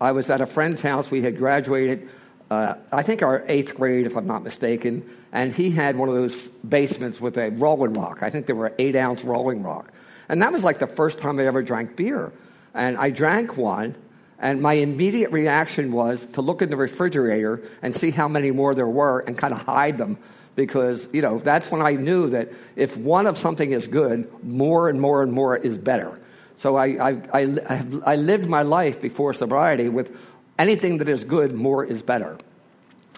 I 0.00 0.12
was 0.12 0.30
at 0.30 0.40
a 0.40 0.46
friend's 0.46 0.80
house. 0.80 1.10
We 1.10 1.20
had 1.20 1.36
graduated, 1.36 2.08
uh, 2.50 2.76
I 2.90 3.02
think 3.02 3.22
our 3.22 3.44
eighth 3.48 3.74
grade, 3.74 4.06
if 4.06 4.16
I'm 4.16 4.26
not 4.26 4.42
mistaken, 4.42 5.04
and 5.30 5.54
he 5.54 5.70
had 5.70 5.96
one 5.96 6.08
of 6.08 6.14
those 6.14 6.48
basements 6.66 7.20
with 7.20 7.36
a 7.36 7.50
rolling 7.50 7.92
rock. 7.92 8.22
I 8.22 8.30
think 8.30 8.46
they 8.46 8.54
were 8.54 8.72
eight 8.78 8.96
ounce 8.96 9.24
rolling 9.24 9.62
rock. 9.62 9.92
And 10.30 10.40
that 10.40 10.52
was 10.52 10.64
like 10.64 10.78
the 10.78 10.86
first 10.86 11.18
time 11.18 11.38
I 11.38 11.44
ever 11.44 11.62
drank 11.62 11.96
beer. 11.96 12.32
And 12.72 12.96
I 12.96 13.10
drank 13.10 13.58
one, 13.58 13.94
and 14.38 14.60
my 14.60 14.74
immediate 14.74 15.32
reaction 15.32 15.92
was 15.92 16.26
to 16.28 16.42
look 16.42 16.62
in 16.62 16.68
the 16.68 16.76
refrigerator 16.76 17.62
and 17.82 17.94
see 17.94 18.10
how 18.10 18.28
many 18.28 18.50
more 18.50 18.74
there 18.74 18.86
were 18.86 19.20
and 19.20 19.36
kind 19.36 19.54
of 19.54 19.62
hide 19.62 19.96
them 19.96 20.18
because, 20.56 21.08
you 21.12 21.22
know, 21.22 21.38
that's 21.38 21.70
when 21.70 21.82
I 21.82 21.92
knew 21.92 22.30
that 22.30 22.50
if 22.74 22.96
one 22.96 23.26
of 23.26 23.38
something 23.38 23.72
is 23.72 23.86
good, 23.86 24.28
more 24.42 24.88
and 24.88 25.00
more 25.00 25.22
and 25.22 25.32
more 25.32 25.56
is 25.56 25.78
better. 25.78 26.18
So 26.56 26.76
I, 26.76 27.10
I, 27.10 27.20
I, 27.32 27.84
I 28.04 28.16
lived 28.16 28.48
my 28.48 28.62
life 28.62 29.00
before 29.00 29.34
sobriety 29.34 29.88
with 29.88 30.18
anything 30.58 30.98
that 30.98 31.08
is 31.08 31.24
good, 31.24 31.52
more 31.52 31.84
is 31.84 32.02
better. 32.02 32.38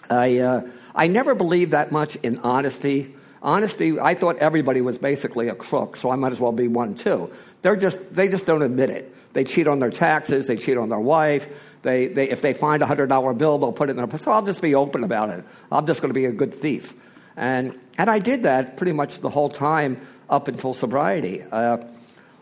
I, 0.09 0.39
uh, 0.39 0.67
I 0.93 1.07
never 1.07 1.35
believed 1.35 1.71
that 1.71 1.91
much 1.91 2.17
in 2.17 2.39
honesty. 2.39 3.15
Honesty, 3.41 3.99
I 3.99 4.15
thought 4.15 4.37
everybody 4.37 4.81
was 4.81 4.97
basically 4.97 5.47
a 5.47 5.55
crook, 5.55 5.95
so 5.95 6.11
I 6.11 6.15
might 6.15 6.31
as 6.31 6.39
well 6.39 6.51
be 6.51 6.67
one 6.67 6.95
too. 6.95 7.31
They're 7.61 7.77
just, 7.77 8.13
they 8.13 8.27
just 8.27 8.45
don't 8.45 8.61
admit 8.61 8.89
it. 8.89 9.15
They 9.33 9.43
cheat 9.43 9.67
on 9.67 9.79
their 9.79 9.91
taxes. 9.91 10.47
They 10.47 10.57
cheat 10.57 10.77
on 10.77 10.89
their 10.89 10.99
wife. 10.99 11.47
They, 11.83 12.07
they, 12.07 12.29
if 12.29 12.41
they 12.41 12.53
find 12.53 12.81
a 12.81 12.85
$100 12.85 13.37
bill, 13.37 13.57
they'll 13.57 13.71
put 13.71 13.89
it 13.89 13.91
in 13.91 13.97
their 13.97 14.07
pocket. 14.07 14.23
So 14.23 14.31
I'll 14.31 14.45
just 14.45 14.61
be 14.61 14.75
open 14.75 15.03
about 15.03 15.29
it. 15.29 15.43
I'm 15.71 15.85
just 15.85 16.01
going 16.01 16.09
to 16.09 16.15
be 16.15 16.25
a 16.25 16.31
good 16.31 16.53
thief. 16.53 16.93
And, 17.37 17.79
and 17.97 18.09
I 18.09 18.19
did 18.19 18.43
that 18.43 18.75
pretty 18.75 18.91
much 18.91 19.21
the 19.21 19.29
whole 19.29 19.49
time 19.49 20.05
up 20.29 20.47
until 20.47 20.73
sobriety. 20.73 21.43
Uh, 21.43 21.77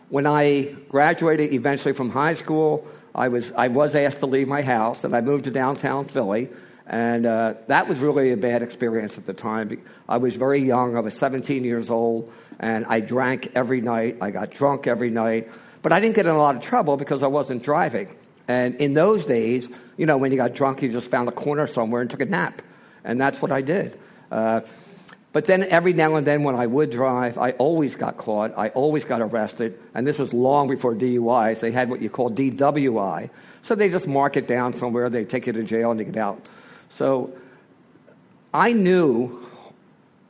when 0.08 0.26
I 0.26 0.74
graduated 0.88 1.52
eventually 1.52 1.94
from 1.94 2.10
high 2.10 2.32
school, 2.32 2.86
I 3.14 3.28
was, 3.28 3.52
I 3.52 3.68
was 3.68 3.94
asked 3.94 4.20
to 4.20 4.26
leave 4.26 4.48
my 4.48 4.62
house, 4.62 5.04
and 5.04 5.14
I 5.14 5.20
moved 5.20 5.44
to 5.44 5.50
downtown 5.50 6.06
Philly. 6.06 6.48
And 6.88 7.26
uh, 7.26 7.54
that 7.66 7.86
was 7.86 7.98
really 7.98 8.32
a 8.32 8.36
bad 8.36 8.62
experience 8.62 9.18
at 9.18 9.26
the 9.26 9.34
time. 9.34 9.82
I 10.08 10.16
was 10.16 10.36
very 10.36 10.60
young. 10.60 10.96
I 10.96 11.00
was 11.00 11.14
17 11.14 11.62
years 11.62 11.90
old, 11.90 12.32
and 12.58 12.86
I 12.86 13.00
drank 13.00 13.52
every 13.54 13.82
night. 13.82 14.16
I 14.22 14.30
got 14.30 14.50
drunk 14.50 14.86
every 14.86 15.10
night. 15.10 15.50
But 15.82 15.92
I 15.92 16.00
didn't 16.00 16.14
get 16.14 16.26
in 16.26 16.32
a 16.32 16.38
lot 16.38 16.56
of 16.56 16.62
trouble 16.62 16.96
because 16.96 17.22
I 17.22 17.26
wasn't 17.26 17.62
driving. 17.62 18.08
And 18.48 18.76
in 18.76 18.94
those 18.94 19.26
days, 19.26 19.68
you 19.98 20.06
know, 20.06 20.16
when 20.16 20.32
you 20.32 20.38
got 20.38 20.54
drunk, 20.54 20.80
you 20.80 20.90
just 20.90 21.10
found 21.10 21.28
a 21.28 21.32
corner 21.32 21.66
somewhere 21.66 22.00
and 22.00 22.10
took 22.10 22.22
a 22.22 22.24
nap. 22.24 22.62
And 23.04 23.20
that's 23.20 23.42
what 23.42 23.52
I 23.52 23.60
did. 23.60 23.98
Uh, 24.32 24.62
but 25.32 25.44
then 25.44 25.64
every 25.64 25.92
now 25.92 26.16
and 26.16 26.26
then 26.26 26.42
when 26.42 26.56
I 26.56 26.66
would 26.66 26.88
drive, 26.88 27.36
I 27.36 27.50
always 27.52 27.96
got 27.96 28.16
caught. 28.16 28.54
I 28.56 28.70
always 28.70 29.04
got 29.04 29.20
arrested. 29.20 29.78
And 29.94 30.06
this 30.06 30.18
was 30.18 30.32
long 30.32 30.68
before 30.68 30.94
DUIs. 30.94 31.60
They 31.60 31.70
had 31.70 31.90
what 31.90 32.00
you 32.00 32.08
call 32.08 32.30
DWI. 32.30 33.28
So 33.60 33.74
they 33.74 33.90
just 33.90 34.08
mark 34.08 34.38
it 34.38 34.48
down 34.48 34.74
somewhere, 34.74 35.10
they 35.10 35.26
take 35.26 35.46
you 35.46 35.52
to 35.52 35.62
jail, 35.62 35.90
and 35.90 36.00
you 36.00 36.06
get 36.06 36.16
out. 36.16 36.48
So 36.88 37.32
I 38.52 38.72
knew, 38.72 39.46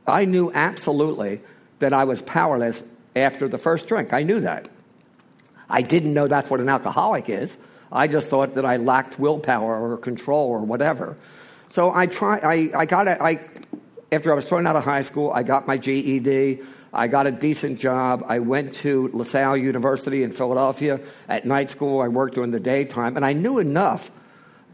I 0.06 0.24
knew 0.24 0.52
absolutely 0.52 1.40
that 1.78 1.92
I 1.92 2.04
was 2.04 2.22
powerless 2.22 2.82
after 3.14 3.48
the 3.48 3.58
first 3.58 3.86
drink. 3.86 4.12
I 4.12 4.22
knew 4.22 4.40
that. 4.40 4.68
I 5.70 5.82
didn't 5.82 6.14
know 6.14 6.26
that's 6.26 6.50
what 6.50 6.60
an 6.60 6.68
alcoholic 6.68 7.28
is. 7.28 7.56
I 7.90 8.06
just 8.06 8.28
thought 8.28 8.54
that 8.54 8.64
I 8.64 8.76
lacked 8.76 9.18
willpower 9.18 9.92
or 9.92 9.96
control 9.96 10.48
or 10.48 10.60
whatever. 10.60 11.16
So 11.70 11.92
I 11.94 12.06
try. 12.06 12.38
I, 12.38 12.80
I 12.80 12.86
got 12.86 13.08
it. 13.08 13.18
I 13.20 13.40
after 14.10 14.32
I 14.32 14.34
was 14.34 14.46
thrown 14.46 14.66
out 14.66 14.76
of 14.76 14.84
high 14.84 15.02
school, 15.02 15.30
I 15.30 15.42
got 15.42 15.66
my 15.66 15.76
GED. 15.76 16.60
I 16.92 17.08
got 17.08 17.26
a 17.26 17.30
decent 17.30 17.78
job. 17.78 18.24
I 18.26 18.38
went 18.38 18.72
to 18.74 19.10
LaSalle 19.12 19.58
University 19.58 20.22
in 20.22 20.32
Philadelphia 20.32 21.00
at 21.28 21.44
night 21.44 21.68
school. 21.68 22.00
I 22.00 22.08
worked 22.08 22.34
during 22.34 22.50
the 22.50 22.60
daytime, 22.60 23.16
and 23.16 23.24
I 23.24 23.34
knew 23.34 23.58
enough 23.58 24.10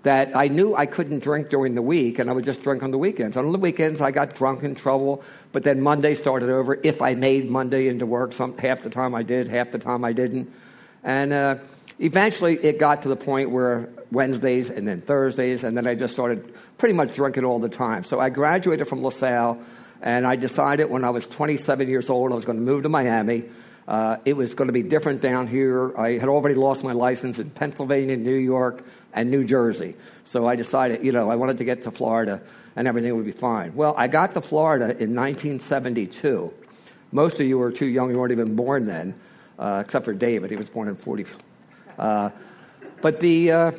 that 0.05 0.37
I 0.37 0.49
knew 0.49 0.77
I 0.77 0.85
couldn't 0.85 1.23
drink 1.23 1.49
during 1.49 1.75
the 1.75 1.83
week, 1.83 2.19
and 2.19 2.29
I 2.29 2.35
would 2.35 2.45
just 2.45 2.63
drink 2.63 2.83
on 2.83 2.91
the 2.91 2.99
weekends. 2.99 3.39
On 3.39 3.51
the 3.51 3.59
weekends, 3.59 4.03
I 4.03 4.11
got 4.11 4.35
drunk 4.35 4.63
in 4.63 4.75
trouble, 4.75 5.25
but 5.51 5.65
then 5.65 5.81
Monday 5.81 6.15
started 6.15 6.51
over. 6.51 6.79
If 6.83 7.01
I 7.01 7.15
made 7.15 7.51
Monday 7.51 7.89
into 7.89 8.05
work, 8.05 8.35
some, 8.35 8.57
half 8.59 8.83
the 8.83 8.91
time 8.91 9.15
I 9.15 9.23
did, 9.23 9.49
half 9.49 9.71
the 9.71 9.79
time 9.79 10.05
I 10.05 10.13
didn't. 10.13 10.53
And 11.03 11.33
uh, 11.33 11.57
eventually 11.99 12.57
it 12.57 12.79
got 12.79 13.03
to 13.03 13.09
the 13.09 13.17
point 13.17 13.51
where 13.51 13.89
Wednesdays 14.13 14.69
and 14.69 14.87
then 14.87 15.01
Thursdays, 15.01 15.65
and 15.65 15.75
then 15.75 15.87
I 15.87 15.95
just 15.95 16.13
started 16.13 16.55
pretty 16.77 16.95
much 16.95 17.15
drinking 17.15 17.45
all 17.47 17.59
the 17.59 17.71
time. 17.71 18.05
So 18.05 18.21
I 18.21 18.29
graduated 18.29 18.87
from 18.87 19.03
LaSalle, 19.03 19.59
and 20.03 20.27
I 20.27 20.37
decided 20.37 20.91
when 20.91 21.03
I 21.03 21.11
was 21.11 21.27
27 21.27 21.89
years 21.89 22.11
old 22.11 22.31
I 22.31 22.35
was 22.35 22.45
going 22.45 22.59
to 22.59 22.65
move 22.65 22.83
to 22.83 22.91
Miami. 22.91 23.45
Uh, 23.87 24.17
it 24.25 24.35
was 24.35 24.55
going 24.55 24.69
to 24.69 24.73
be 24.73 24.83
different 24.83 25.21
down 25.21 25.47
here. 25.47 25.97
I 25.99 26.13
had 26.13 26.29
already 26.29 26.55
lost 26.55 26.83
my 26.83 26.93
license 26.93 27.39
in 27.39 27.51
Pennsylvania, 27.51 28.17
New 28.17 28.37
York, 28.37 28.85
and 29.13 29.31
New 29.31 29.45
Jersey. 29.45 29.95
So 30.25 30.47
I 30.47 30.57
decided, 30.57 31.05
you 31.05 31.13
know, 31.13 31.31
I 31.31 31.37
wanted 31.37 31.59
to 31.59 31.65
get 31.65 31.83
to 31.83 31.91
Florida 31.91 32.41
and 32.77 32.89
everything 32.89 33.15
would 33.15 33.27
be 33.27 33.33
fine. 33.33 33.75
Well, 33.75 33.95
I 33.97 34.09
got 34.09 34.35
to 34.35 34.41
Florida 34.41 34.85
in 34.85 35.15
1972. 35.15 36.53
Most 37.13 37.41
of 37.41 37.47
you 37.47 37.59
were 37.59 37.71
too 37.71 37.87
young, 37.87 38.11
you 38.11 38.19
weren't 38.19 38.33
even 38.33 38.57
born 38.57 38.87
then, 38.87 39.15
uh, 39.59 39.83
except 39.85 40.05
for 40.05 40.15
David. 40.15 40.51
He 40.51 40.57
was 40.57 40.69
born 40.69 40.89
in 40.89 40.97
40. 40.97 41.27
Uh, 41.99 42.31
but 43.03 43.21
the 43.21 43.53
uh, 43.53 43.71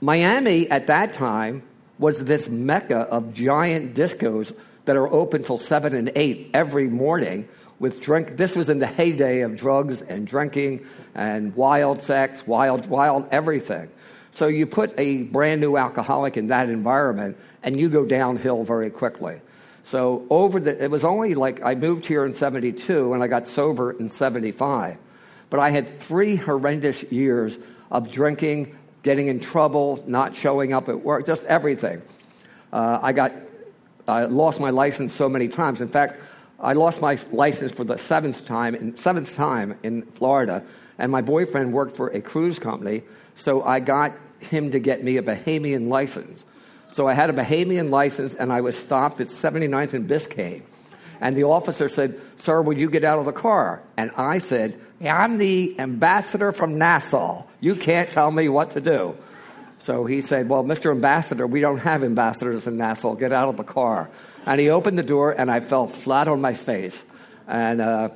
Miami 0.00 0.68
at 0.70 0.88
that 0.88 1.12
time 1.12 1.62
was 1.98 2.24
this 2.24 2.48
mecca 2.48 2.98
of 2.98 3.34
giant 3.34 3.94
discos 3.94 4.56
that 4.86 4.96
are 4.96 5.06
open 5.06 5.42
till 5.42 5.58
7 5.58 5.94
and 5.94 6.10
8 6.16 6.50
every 6.54 6.88
morning 6.88 7.48
with 7.78 8.00
drink. 8.00 8.36
This 8.36 8.56
was 8.56 8.68
in 8.68 8.78
the 8.78 8.86
heyday 8.86 9.40
of 9.40 9.56
drugs 9.56 10.02
and 10.02 10.26
drinking 10.26 10.86
and 11.14 11.54
wild 11.54 12.02
sex, 12.02 12.46
wild, 12.46 12.86
wild 12.86 13.28
everything. 13.30 13.90
So 14.30 14.46
you 14.46 14.66
put 14.66 14.94
a 14.98 15.24
brand 15.24 15.60
new 15.60 15.76
alcoholic 15.76 16.36
in 16.36 16.48
that 16.48 16.68
environment 16.68 17.38
and 17.62 17.78
you 17.78 17.88
go 17.88 18.04
downhill 18.04 18.64
very 18.64 18.90
quickly. 18.90 19.40
So 19.84 20.26
over 20.28 20.60
the, 20.60 20.84
it 20.84 20.90
was 20.90 21.04
only 21.04 21.34
like 21.34 21.62
I 21.62 21.74
moved 21.74 22.04
here 22.04 22.24
in 22.26 22.34
72 22.34 23.14
and 23.14 23.22
I 23.22 23.26
got 23.26 23.46
sober 23.46 23.92
in 23.92 24.10
75. 24.10 24.98
But 25.50 25.60
I 25.60 25.70
had 25.70 26.00
three 26.00 26.36
horrendous 26.36 27.02
years 27.04 27.58
of 27.90 28.10
drinking, 28.10 28.76
getting 29.02 29.28
in 29.28 29.40
trouble, 29.40 30.04
not 30.06 30.36
showing 30.36 30.74
up 30.74 30.90
at 30.90 31.02
work, 31.02 31.24
just 31.24 31.46
everything. 31.46 32.02
Uh, 32.70 32.98
I 33.00 33.12
got, 33.12 33.32
I 34.06 34.24
lost 34.24 34.60
my 34.60 34.70
license 34.70 35.14
so 35.14 35.28
many 35.28 35.48
times. 35.48 35.80
In 35.80 35.88
fact, 35.88 36.20
I 36.60 36.72
lost 36.72 37.00
my 37.00 37.18
license 37.30 37.72
for 37.72 37.84
the 37.84 37.96
seventh 37.96 38.44
time, 38.44 38.74
in, 38.74 38.96
seventh 38.96 39.34
time 39.34 39.78
in 39.82 40.02
Florida, 40.02 40.64
and 40.98 41.12
my 41.12 41.20
boyfriend 41.20 41.72
worked 41.72 41.96
for 41.96 42.08
a 42.08 42.20
cruise 42.20 42.58
company, 42.58 43.02
so 43.36 43.62
I 43.62 43.80
got 43.80 44.12
him 44.40 44.72
to 44.72 44.80
get 44.80 45.04
me 45.04 45.16
a 45.16 45.22
Bahamian 45.22 45.88
license. 45.88 46.44
So 46.92 47.06
I 47.06 47.14
had 47.14 47.30
a 47.30 47.32
Bahamian 47.32 47.90
license, 47.90 48.34
and 48.34 48.52
I 48.52 48.60
was 48.60 48.76
stopped 48.76 49.20
at 49.20 49.28
79th 49.28 49.94
and 49.94 50.08
Biscayne. 50.08 50.62
And 51.20 51.36
the 51.36 51.44
officer 51.44 51.88
said, 51.88 52.20
Sir, 52.36 52.62
would 52.62 52.78
you 52.78 52.90
get 52.90 53.04
out 53.04 53.18
of 53.18 53.24
the 53.24 53.32
car? 53.32 53.82
And 53.96 54.10
I 54.16 54.38
said, 54.38 54.80
I'm 55.00 55.38
the 55.38 55.78
ambassador 55.78 56.52
from 56.52 56.78
Nassau. 56.78 57.44
You 57.60 57.74
can't 57.76 58.10
tell 58.10 58.30
me 58.30 58.48
what 58.48 58.70
to 58.72 58.80
do. 58.80 59.16
So 59.78 60.04
he 60.04 60.20
said, 60.20 60.48
Well, 60.48 60.64
Mr. 60.64 60.90
Ambassador, 60.90 61.46
we 61.46 61.60
don't 61.60 61.78
have 61.78 62.02
ambassadors 62.02 62.66
in 62.66 62.76
Nassau. 62.76 63.14
Get 63.14 63.32
out 63.32 63.48
of 63.48 63.56
the 63.56 63.64
car. 63.64 64.10
And 64.46 64.60
he 64.60 64.70
opened 64.70 64.98
the 64.98 65.02
door, 65.02 65.30
and 65.32 65.50
I 65.50 65.60
fell 65.60 65.86
flat 65.86 66.28
on 66.28 66.40
my 66.40 66.54
face. 66.54 67.04
And 67.46 67.80
uh, 67.80 68.10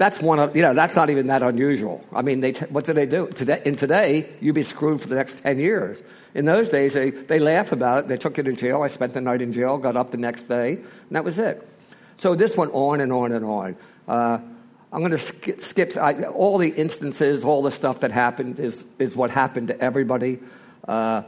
that's 0.00 0.20
one 0.20 0.38
of, 0.38 0.56
you 0.56 0.62
know, 0.62 0.72
that's 0.72 0.96
not 0.96 1.10
even 1.10 1.26
that 1.26 1.42
unusual. 1.42 2.04
I 2.12 2.22
mean, 2.22 2.40
they 2.40 2.52
t- 2.52 2.64
what 2.66 2.86
do 2.86 2.92
they 2.92 3.06
do? 3.06 3.28
Today, 3.28 3.60
in 3.64 3.76
today, 3.76 4.30
you'd 4.40 4.54
be 4.54 4.62
screwed 4.62 5.00
for 5.00 5.08
the 5.08 5.14
next 5.14 5.38
10 5.38 5.58
years. 5.58 6.02
In 6.34 6.44
those 6.44 6.68
days, 6.68 6.94
they, 6.94 7.10
they 7.10 7.38
laugh 7.38 7.72
about 7.72 7.98
it. 7.98 8.08
They 8.08 8.16
took 8.16 8.38
you 8.38 8.42
to 8.44 8.52
jail. 8.52 8.82
I 8.82 8.88
spent 8.88 9.12
the 9.12 9.20
night 9.20 9.42
in 9.42 9.52
jail, 9.52 9.76
got 9.78 9.96
up 9.96 10.10
the 10.10 10.16
next 10.16 10.48
day, 10.48 10.74
and 10.74 11.10
that 11.10 11.22
was 11.22 11.38
it. 11.38 11.68
So 12.16 12.34
this 12.34 12.56
went 12.56 12.72
on 12.72 13.00
and 13.00 13.12
on 13.12 13.32
and 13.32 13.44
on. 13.44 13.76
Uh, 14.06 14.38
I'm 14.92 15.00
going 15.00 15.12
to 15.12 15.18
skip, 15.18 15.60
skip 15.60 15.96
I, 15.96 16.24
all 16.24 16.58
the 16.58 16.70
instances, 16.70 17.44
all 17.44 17.62
the 17.62 17.70
stuff 17.70 18.00
that 18.00 18.10
happened 18.10 18.58
is, 18.58 18.84
is 18.98 19.14
what 19.14 19.30
happened 19.30 19.68
to 19.68 19.80
everybody. 19.80 20.40
Uh, 20.90 21.22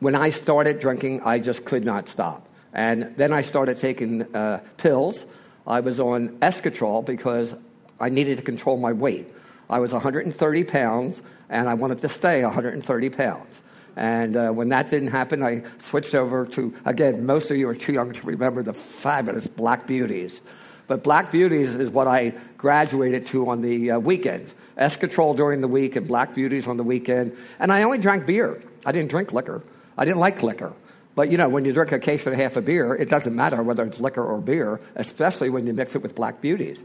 when 0.00 0.14
I 0.14 0.30
started 0.30 0.80
drinking, 0.80 1.20
I 1.22 1.38
just 1.38 1.66
could 1.66 1.84
not 1.84 2.08
stop. 2.08 2.48
And 2.72 3.14
then 3.18 3.30
I 3.30 3.42
started 3.42 3.76
taking 3.76 4.22
uh, 4.34 4.62
pills. 4.78 5.26
I 5.66 5.80
was 5.80 6.00
on 6.00 6.30
Eskatrol 6.38 7.04
because 7.04 7.54
I 8.00 8.08
needed 8.08 8.38
to 8.38 8.42
control 8.42 8.78
my 8.78 8.94
weight. 8.94 9.28
I 9.68 9.80
was 9.80 9.92
130 9.92 10.64
pounds, 10.64 11.20
and 11.50 11.68
I 11.68 11.74
wanted 11.74 12.00
to 12.00 12.08
stay 12.08 12.42
130 12.42 13.10
pounds. 13.10 13.62
And 13.96 14.34
uh, 14.34 14.50
when 14.50 14.70
that 14.70 14.88
didn't 14.88 15.08
happen, 15.08 15.42
I 15.42 15.62
switched 15.78 16.14
over 16.14 16.46
to, 16.46 16.74
again, 16.86 17.26
most 17.26 17.50
of 17.50 17.58
you 17.58 17.68
are 17.68 17.74
too 17.74 17.92
young 17.92 18.14
to 18.14 18.26
remember 18.26 18.62
the 18.62 18.72
fabulous 18.72 19.46
Black 19.46 19.86
Beauties. 19.86 20.40
But 20.86 21.04
Black 21.04 21.30
Beauties 21.30 21.74
is 21.74 21.90
what 21.90 22.06
I 22.06 22.32
graduated 22.56 23.26
to 23.26 23.50
on 23.50 23.60
the 23.60 23.90
uh, 23.90 23.98
weekends. 23.98 24.54
Eskatrol 24.78 25.36
during 25.36 25.60
the 25.60 25.68
week 25.68 25.96
and 25.96 26.08
Black 26.08 26.34
Beauties 26.34 26.66
on 26.66 26.78
the 26.78 26.82
weekend. 26.82 27.36
And 27.58 27.70
I 27.70 27.82
only 27.82 27.98
drank 27.98 28.24
beer. 28.24 28.62
I 28.84 28.92
didn't 28.92 29.10
drink 29.10 29.32
liquor. 29.32 29.62
I 29.96 30.04
didn't 30.04 30.20
like 30.20 30.42
liquor. 30.42 30.72
But 31.14 31.30
you 31.30 31.36
know, 31.36 31.48
when 31.48 31.64
you 31.64 31.72
drink 31.72 31.92
a 31.92 31.98
case 31.98 32.26
and 32.26 32.34
a 32.34 32.42
half 32.42 32.56
of 32.56 32.64
beer, 32.64 32.94
it 32.94 33.08
doesn't 33.08 33.34
matter 33.34 33.62
whether 33.62 33.84
it's 33.84 34.00
liquor 34.00 34.24
or 34.24 34.40
beer, 34.40 34.80
especially 34.96 35.50
when 35.50 35.66
you 35.66 35.72
mix 35.72 35.94
it 35.94 36.02
with 36.02 36.14
Black 36.14 36.40
Beauties. 36.40 36.82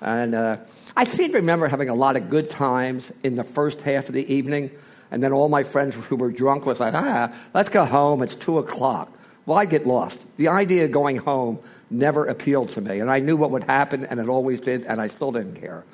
And 0.00 0.34
uh, 0.34 0.58
I 0.96 1.04
seem 1.04 1.32
to 1.32 1.38
remember 1.38 1.66
having 1.66 1.88
a 1.88 1.94
lot 1.94 2.16
of 2.16 2.30
good 2.30 2.50
times 2.50 3.10
in 3.22 3.36
the 3.36 3.44
first 3.44 3.80
half 3.80 4.08
of 4.08 4.14
the 4.14 4.32
evening. 4.32 4.70
And 5.10 5.22
then 5.22 5.32
all 5.32 5.48
my 5.48 5.64
friends 5.64 5.94
who 5.94 6.16
were 6.16 6.30
drunk 6.30 6.66
was 6.66 6.80
like, 6.80 6.94
ah, 6.94 7.32
let's 7.52 7.68
go 7.68 7.84
home. 7.84 8.22
It's 8.22 8.34
two 8.34 8.58
o'clock. 8.58 9.16
Well, 9.46 9.58
I 9.58 9.64
get 9.64 9.86
lost. 9.86 10.24
The 10.36 10.48
idea 10.48 10.86
of 10.86 10.92
going 10.92 11.16
home 11.16 11.58
never 11.90 12.26
appealed 12.26 12.70
to 12.70 12.80
me. 12.80 13.00
And 13.00 13.10
I 13.10 13.20
knew 13.20 13.36
what 13.36 13.50
would 13.50 13.64
happen, 13.64 14.04
and 14.04 14.18
it 14.18 14.28
always 14.28 14.60
did, 14.60 14.84
and 14.84 15.00
I 15.00 15.06
still 15.06 15.32
didn't 15.32 15.56
care. 15.56 15.84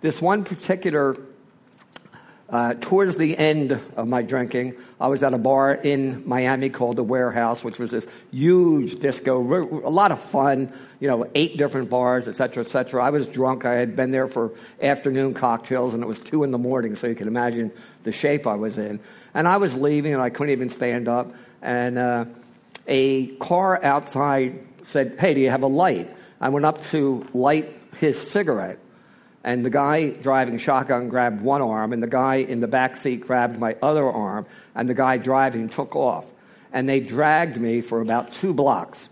This 0.00 0.20
one 0.20 0.44
particular 0.44 1.16
uh, 2.52 2.74
towards 2.74 3.16
the 3.16 3.34
end 3.38 3.80
of 3.96 4.06
my 4.06 4.20
drinking, 4.20 4.74
I 5.00 5.08
was 5.08 5.22
at 5.22 5.32
a 5.32 5.38
bar 5.38 5.72
in 5.72 6.28
Miami 6.28 6.68
called 6.68 6.96
the 6.96 7.02
Warehouse, 7.02 7.64
which 7.64 7.78
was 7.78 7.92
this 7.92 8.06
huge 8.30 9.00
disco, 9.00 9.40
a 9.82 9.88
lot 9.88 10.12
of 10.12 10.20
fun, 10.20 10.70
you 11.00 11.08
know, 11.08 11.26
eight 11.34 11.56
different 11.56 11.88
bars, 11.88 12.28
et 12.28 12.36
cetera, 12.36 12.62
et 12.62 12.68
cetera. 12.68 13.02
I 13.02 13.08
was 13.08 13.26
drunk. 13.26 13.64
I 13.64 13.76
had 13.76 13.96
been 13.96 14.10
there 14.10 14.28
for 14.28 14.52
afternoon 14.82 15.32
cocktails, 15.32 15.94
and 15.94 16.02
it 16.02 16.06
was 16.06 16.18
two 16.18 16.44
in 16.44 16.50
the 16.50 16.58
morning, 16.58 16.94
so 16.94 17.06
you 17.06 17.14
can 17.14 17.26
imagine 17.26 17.72
the 18.02 18.12
shape 18.12 18.46
I 18.46 18.56
was 18.56 18.76
in. 18.76 19.00
And 19.32 19.48
I 19.48 19.56
was 19.56 19.74
leaving, 19.74 20.12
and 20.12 20.20
I 20.20 20.28
couldn't 20.28 20.52
even 20.52 20.68
stand 20.68 21.08
up. 21.08 21.34
And 21.62 21.96
uh, 21.96 22.26
a 22.86 23.28
car 23.36 23.82
outside 23.82 24.62
said, 24.84 25.16
Hey, 25.18 25.32
do 25.32 25.40
you 25.40 25.48
have 25.48 25.62
a 25.62 25.68
light? 25.68 26.14
I 26.38 26.50
went 26.50 26.66
up 26.66 26.82
to 26.90 27.26
light 27.32 27.72
his 27.96 28.20
cigarette 28.20 28.78
and 29.44 29.64
the 29.64 29.70
guy 29.70 30.10
driving 30.10 30.58
shotgun 30.58 31.08
grabbed 31.08 31.40
one 31.40 31.62
arm, 31.62 31.92
and 31.92 32.02
the 32.02 32.06
guy 32.06 32.36
in 32.36 32.60
the 32.60 32.68
back 32.68 32.96
seat 32.96 33.22
grabbed 33.22 33.58
my 33.58 33.76
other 33.82 34.08
arm, 34.08 34.46
and 34.74 34.88
the 34.88 34.94
guy 34.94 35.16
driving 35.16 35.68
took 35.68 35.96
off. 35.96 36.26
And 36.72 36.88
they 36.88 37.00
dragged 37.00 37.60
me 37.60 37.80
for 37.80 38.00
about 38.00 38.32
two 38.32 38.54
blocks. 38.54 39.08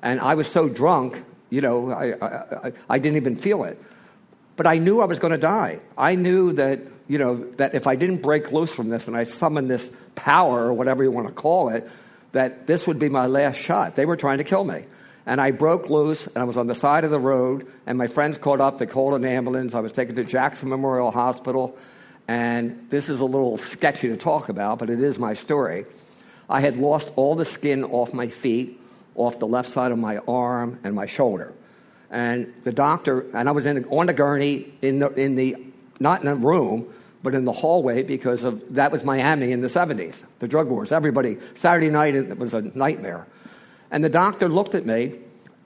And 0.00 0.20
I 0.20 0.34
was 0.34 0.46
so 0.46 0.68
drunk, 0.68 1.22
you 1.50 1.60
know, 1.60 1.90
I, 1.90 2.68
I, 2.68 2.72
I 2.88 2.98
didn't 2.98 3.16
even 3.16 3.36
feel 3.36 3.64
it. 3.64 3.82
But 4.56 4.66
I 4.66 4.78
knew 4.78 5.00
I 5.00 5.04
was 5.04 5.18
going 5.18 5.32
to 5.32 5.38
die. 5.38 5.80
I 5.96 6.14
knew 6.14 6.52
that, 6.52 6.80
you 7.08 7.18
know, 7.18 7.44
that 7.56 7.74
if 7.74 7.86
I 7.86 7.96
didn't 7.96 8.22
break 8.22 8.52
loose 8.52 8.72
from 8.72 8.88
this 8.88 9.06
and 9.06 9.16
I 9.16 9.24
summoned 9.24 9.68
this 9.68 9.90
power, 10.14 10.66
or 10.66 10.72
whatever 10.72 11.02
you 11.02 11.10
want 11.10 11.26
to 11.28 11.34
call 11.34 11.68
it, 11.70 11.88
that 12.32 12.66
this 12.66 12.86
would 12.86 12.98
be 12.98 13.08
my 13.08 13.26
last 13.26 13.56
shot. 13.56 13.96
They 13.96 14.06
were 14.06 14.16
trying 14.16 14.38
to 14.38 14.44
kill 14.44 14.64
me 14.64 14.84
and 15.28 15.42
I 15.42 15.50
broke 15.50 15.90
loose, 15.90 16.26
and 16.26 16.38
I 16.38 16.44
was 16.44 16.56
on 16.56 16.68
the 16.68 16.74
side 16.74 17.04
of 17.04 17.10
the 17.10 17.20
road, 17.20 17.70
and 17.86 17.98
my 17.98 18.06
friends 18.06 18.38
caught 18.38 18.62
up. 18.62 18.78
They 18.78 18.86
called 18.86 19.12
an 19.12 19.26
ambulance. 19.26 19.74
I 19.74 19.80
was 19.80 19.92
taken 19.92 20.16
to 20.16 20.24
Jackson 20.24 20.70
Memorial 20.70 21.10
Hospital, 21.10 21.76
and 22.26 22.86
this 22.88 23.10
is 23.10 23.20
a 23.20 23.26
little 23.26 23.58
sketchy 23.58 24.08
to 24.08 24.16
talk 24.16 24.48
about, 24.48 24.78
but 24.78 24.88
it 24.88 25.02
is 25.02 25.18
my 25.18 25.34
story. 25.34 25.84
I 26.48 26.62
had 26.62 26.76
lost 26.76 27.12
all 27.14 27.34
the 27.34 27.44
skin 27.44 27.84
off 27.84 28.14
my 28.14 28.28
feet, 28.28 28.80
off 29.16 29.38
the 29.38 29.46
left 29.46 29.70
side 29.70 29.92
of 29.92 29.98
my 29.98 30.16
arm 30.26 30.80
and 30.82 30.94
my 30.94 31.04
shoulder. 31.04 31.52
And 32.10 32.54
the 32.64 32.72
doctor, 32.72 33.26
and 33.34 33.50
I 33.50 33.52
was 33.52 33.66
in, 33.66 33.84
on 33.84 34.06
the 34.06 34.14
gurney 34.14 34.72
in 34.80 35.00
the, 35.00 35.08
in 35.08 35.34
the, 35.36 35.56
not 36.00 36.22
in 36.22 36.28
a 36.28 36.34
room, 36.34 36.90
but 37.22 37.34
in 37.34 37.44
the 37.44 37.52
hallway 37.52 38.02
because 38.02 38.44
of 38.44 38.76
that 38.76 38.90
was 38.90 39.04
Miami 39.04 39.52
in 39.52 39.60
the 39.60 39.68
70s, 39.68 40.24
the 40.38 40.48
drug 40.48 40.68
wars. 40.68 40.90
Everybody, 40.90 41.36
Saturday 41.52 41.90
night, 41.90 42.14
it 42.14 42.38
was 42.38 42.54
a 42.54 42.62
nightmare. 42.62 43.26
And 43.90 44.04
the 44.04 44.08
doctor 44.08 44.48
looked 44.48 44.74
at 44.74 44.84
me 44.84 45.14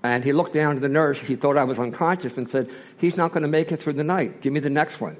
and 0.02 0.24
he 0.24 0.32
looked 0.32 0.52
down 0.52 0.74
to 0.74 0.80
the 0.80 0.88
nurse. 0.88 1.18
He 1.18 1.36
thought 1.36 1.56
I 1.56 1.64
was 1.64 1.78
unconscious 1.78 2.38
and 2.38 2.48
said, 2.48 2.70
He's 2.98 3.16
not 3.16 3.32
going 3.32 3.42
to 3.42 3.48
make 3.48 3.72
it 3.72 3.78
through 3.78 3.94
the 3.94 4.04
night. 4.04 4.40
Give 4.40 4.52
me 4.52 4.60
the 4.60 4.70
next 4.70 5.00
one. 5.00 5.16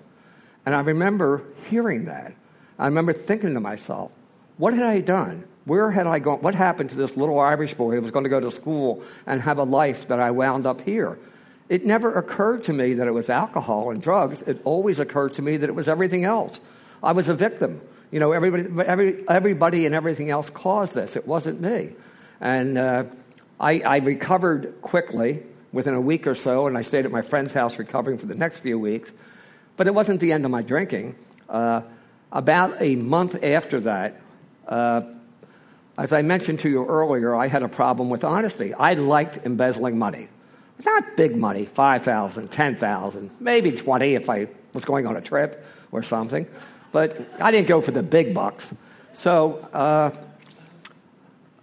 And 0.66 0.74
I 0.74 0.80
remember 0.80 1.44
hearing 1.68 2.06
that. 2.06 2.34
I 2.78 2.86
remember 2.86 3.12
thinking 3.12 3.54
to 3.54 3.60
myself, 3.60 4.12
What 4.56 4.74
had 4.74 4.84
I 4.84 5.00
done? 5.00 5.44
Where 5.64 5.90
had 5.90 6.06
I 6.06 6.18
gone? 6.18 6.38
What 6.40 6.54
happened 6.54 6.90
to 6.90 6.96
this 6.96 7.16
little 7.16 7.38
Irish 7.38 7.74
boy 7.74 7.94
who 7.94 8.00
was 8.00 8.10
going 8.10 8.24
to 8.24 8.30
go 8.30 8.40
to 8.40 8.50
school 8.50 9.04
and 9.26 9.40
have 9.40 9.58
a 9.58 9.64
life 9.64 10.08
that 10.08 10.18
I 10.18 10.32
wound 10.32 10.66
up 10.66 10.80
here? 10.80 11.18
It 11.68 11.86
never 11.86 12.12
occurred 12.18 12.64
to 12.64 12.72
me 12.72 12.94
that 12.94 13.06
it 13.06 13.12
was 13.12 13.30
alcohol 13.30 13.90
and 13.90 14.02
drugs. 14.02 14.42
It 14.42 14.60
always 14.64 14.98
occurred 14.98 15.34
to 15.34 15.42
me 15.42 15.56
that 15.58 15.68
it 15.68 15.74
was 15.74 15.88
everything 15.88 16.24
else. 16.24 16.58
I 17.02 17.12
was 17.12 17.28
a 17.28 17.34
victim. 17.34 17.80
You 18.10 18.20
know, 18.20 18.32
everybody, 18.32 18.64
every, 18.84 19.24
everybody 19.28 19.86
and 19.86 19.94
everything 19.94 20.30
else 20.30 20.50
caused 20.50 20.94
this. 20.94 21.16
It 21.16 21.26
wasn't 21.26 21.60
me. 21.60 21.94
And 22.42 22.76
uh, 22.76 23.04
I, 23.60 23.78
I 23.80 23.96
recovered 23.98 24.82
quickly 24.82 25.44
within 25.72 25.94
a 25.94 26.00
week 26.00 26.26
or 26.26 26.34
so, 26.34 26.66
and 26.66 26.76
I 26.76 26.82
stayed 26.82 27.06
at 27.06 27.12
my 27.12 27.22
friend's 27.22 27.52
house 27.52 27.78
recovering 27.78 28.18
for 28.18 28.26
the 28.26 28.34
next 28.34 28.60
few 28.60 28.78
weeks. 28.78 29.12
But 29.76 29.86
it 29.86 29.94
wasn't 29.94 30.18
the 30.18 30.32
end 30.32 30.44
of 30.44 30.50
my 30.50 30.62
drinking. 30.62 31.14
Uh, 31.48 31.82
about 32.32 32.82
a 32.82 32.96
month 32.96 33.42
after 33.44 33.80
that, 33.80 34.20
uh, 34.66 35.02
as 35.96 36.12
I 36.12 36.22
mentioned 36.22 36.58
to 36.60 36.68
you 36.68 36.84
earlier, 36.84 37.34
I 37.36 37.46
had 37.46 37.62
a 37.62 37.68
problem 37.68 38.10
with 38.10 38.24
honesty. 38.24 38.74
I 38.74 38.94
liked 38.94 39.38
embezzling 39.44 39.96
money. 39.96 40.28
It's 40.78 40.86
not 40.86 41.16
big 41.16 41.36
money, 41.36 41.66
5000 41.66 42.50
10000 42.50 43.30
maybe 43.38 43.70
20 43.70 44.14
if 44.14 44.28
I 44.28 44.48
was 44.72 44.84
going 44.84 45.06
on 45.06 45.16
a 45.16 45.20
trip 45.20 45.64
or 45.92 46.02
something. 46.02 46.48
But 46.90 47.40
I 47.40 47.52
didn't 47.52 47.68
go 47.68 47.80
for 47.80 47.92
the 47.92 48.02
big 48.02 48.34
bucks. 48.34 48.74
So 49.12 49.58
uh, 49.72 50.10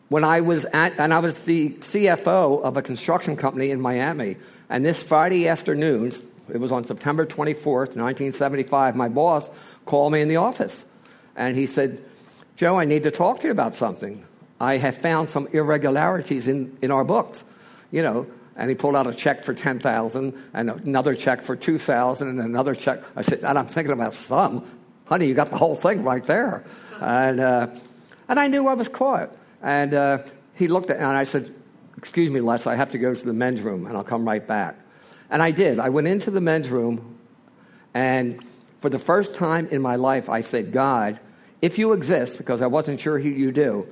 when 0.09 0.23
I 0.23 0.41
was 0.41 0.65
at, 0.65 0.99
and 0.99 1.13
I 1.13 1.19
was 1.19 1.37
the 1.39 1.69
CFO 1.69 2.61
of 2.61 2.77
a 2.77 2.81
construction 2.81 3.35
company 3.35 3.71
in 3.71 3.79
Miami, 3.79 4.37
and 4.69 4.85
this 4.85 5.01
Friday 5.01 5.47
afternoon, 5.47 6.11
it 6.51 6.57
was 6.57 6.71
on 6.71 6.83
September 6.83 7.25
24th, 7.25 7.95
1975, 7.95 8.95
my 8.95 9.07
boss 9.07 9.49
called 9.85 10.11
me 10.11 10.21
in 10.21 10.27
the 10.27 10.37
office. 10.37 10.83
And 11.35 11.55
he 11.55 11.67
said, 11.67 12.03
Joe, 12.57 12.77
I 12.77 12.85
need 12.85 13.03
to 13.03 13.11
talk 13.11 13.39
to 13.41 13.47
you 13.47 13.51
about 13.51 13.75
something. 13.75 14.25
I 14.59 14.77
have 14.77 14.97
found 14.97 15.29
some 15.29 15.47
irregularities 15.53 16.47
in, 16.47 16.77
in 16.81 16.91
our 16.91 17.03
books. 17.03 17.45
You 17.91 18.03
know, 18.03 18.27
and 18.55 18.69
he 18.69 18.75
pulled 18.75 18.95
out 18.95 19.07
a 19.07 19.13
check 19.13 19.43
for 19.45 19.53
10000 19.53 20.33
and 20.53 20.69
another 20.69 21.15
check 21.15 21.43
for 21.43 21.55
2000 21.55 22.27
and 22.27 22.39
another 22.39 22.75
check. 22.75 23.01
I 23.15 23.21
said, 23.21 23.39
and 23.39 23.57
I'm 23.57 23.67
thinking 23.67 23.93
about 23.93 24.13
some. 24.13 24.69
Honey, 25.05 25.27
you 25.27 25.33
got 25.33 25.49
the 25.49 25.57
whole 25.57 25.75
thing 25.75 26.03
right 26.03 26.23
there. 26.23 26.65
And, 26.99 27.39
uh, 27.39 27.67
and 28.27 28.39
I 28.39 28.47
knew 28.47 28.67
I 28.67 28.73
was 28.73 28.89
caught. 28.89 29.33
And 29.61 29.93
uh, 29.93 30.19
he 30.55 30.67
looked 30.67 30.89
at 30.89 30.97
and 30.97 31.05
I 31.05 31.23
said, 31.23 31.53
Excuse 31.97 32.31
me, 32.31 32.39
Les, 32.39 32.65
I 32.65 32.75
have 32.75 32.91
to 32.91 32.97
go 32.97 33.13
to 33.13 33.25
the 33.25 33.33
men's 33.33 33.59
room 33.59 33.85
and 33.85 33.97
I'll 33.97 34.05
come 34.05 34.25
right 34.25 34.45
back. 34.45 34.77
And 35.29 35.43
I 35.43 35.51
did. 35.51 35.79
I 35.79 35.89
went 35.89 36.07
into 36.07 36.31
the 36.31 36.41
men's 36.41 36.69
room, 36.69 37.19
and 37.93 38.43
for 38.81 38.89
the 38.89 38.97
first 38.97 39.33
time 39.33 39.67
in 39.67 39.81
my 39.81 39.95
life, 39.95 40.29
I 40.29 40.41
said, 40.41 40.71
God, 40.71 41.19
if 41.61 41.77
you 41.77 41.93
exist, 41.93 42.37
because 42.37 42.61
I 42.61 42.67
wasn't 42.67 42.99
sure 42.99 43.19
who 43.19 43.29
you 43.29 43.51
do, 43.51 43.87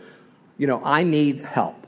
you 0.58 0.68
know, 0.68 0.82
I 0.84 1.04
need 1.04 1.46
help. 1.46 1.86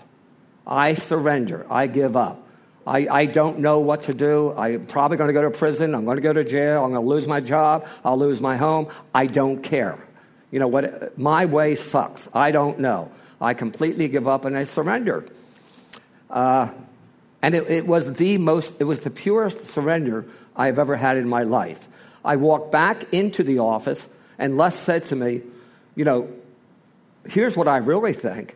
I 0.67 0.93
surrender. 0.93 1.65
I 1.69 1.87
give 1.87 2.15
up. 2.15 2.45
I, 2.85 3.07
I 3.09 3.25
don't 3.25 3.59
know 3.59 3.79
what 3.79 4.03
to 4.03 4.13
do. 4.13 4.53
I'm 4.55 4.85
probably 4.85 5.17
going 5.17 5.29
to 5.29 5.33
go 5.33 5.41
to 5.41 5.51
prison. 5.51 5.95
I'm 5.95 6.05
going 6.05 6.17
to 6.17 6.21
go 6.21 6.33
to 6.33 6.43
jail. 6.43 6.83
I'm 6.83 6.91
going 6.91 7.03
to 7.03 7.09
lose 7.09 7.27
my 7.27 7.39
job. 7.39 7.87
I'll 8.03 8.17
lose 8.17 8.41
my 8.41 8.57
home. 8.57 8.87
I 9.13 9.25
don't 9.25 9.61
care. 9.63 9.97
You 10.51 10.59
know 10.59 10.67
what? 10.67 11.17
My 11.17 11.45
way 11.45 11.75
sucks. 11.75 12.27
I 12.33 12.51
don't 12.51 12.79
know. 12.79 13.11
I 13.41 13.53
completely 13.53 14.07
give 14.07 14.27
up 14.27 14.45
and 14.45 14.57
I 14.57 14.65
surrender. 14.65 15.25
Uh, 16.29 16.69
and 17.41 17.55
it, 17.55 17.69
it, 17.69 17.87
was 17.87 18.13
the 18.13 18.37
most, 18.37 18.75
it 18.79 18.83
was 18.83 18.99
the 18.99 19.09
purest 19.09 19.65
surrender 19.67 20.25
I 20.55 20.65
have 20.65 20.79
ever 20.79 20.95
had 20.95 21.17
in 21.17 21.27
my 21.27 21.43
life. 21.43 21.87
I 22.23 22.35
walked 22.35 22.71
back 22.71 23.13
into 23.13 23.43
the 23.43 23.59
office, 23.59 24.07
and 24.37 24.57
Les 24.57 24.77
said 24.77 25.05
to 25.07 25.15
me, 25.15 25.41
You 25.95 26.05
know, 26.05 26.29
here's 27.25 27.55
what 27.55 27.67
I 27.67 27.77
really 27.77 28.13
think. 28.13 28.55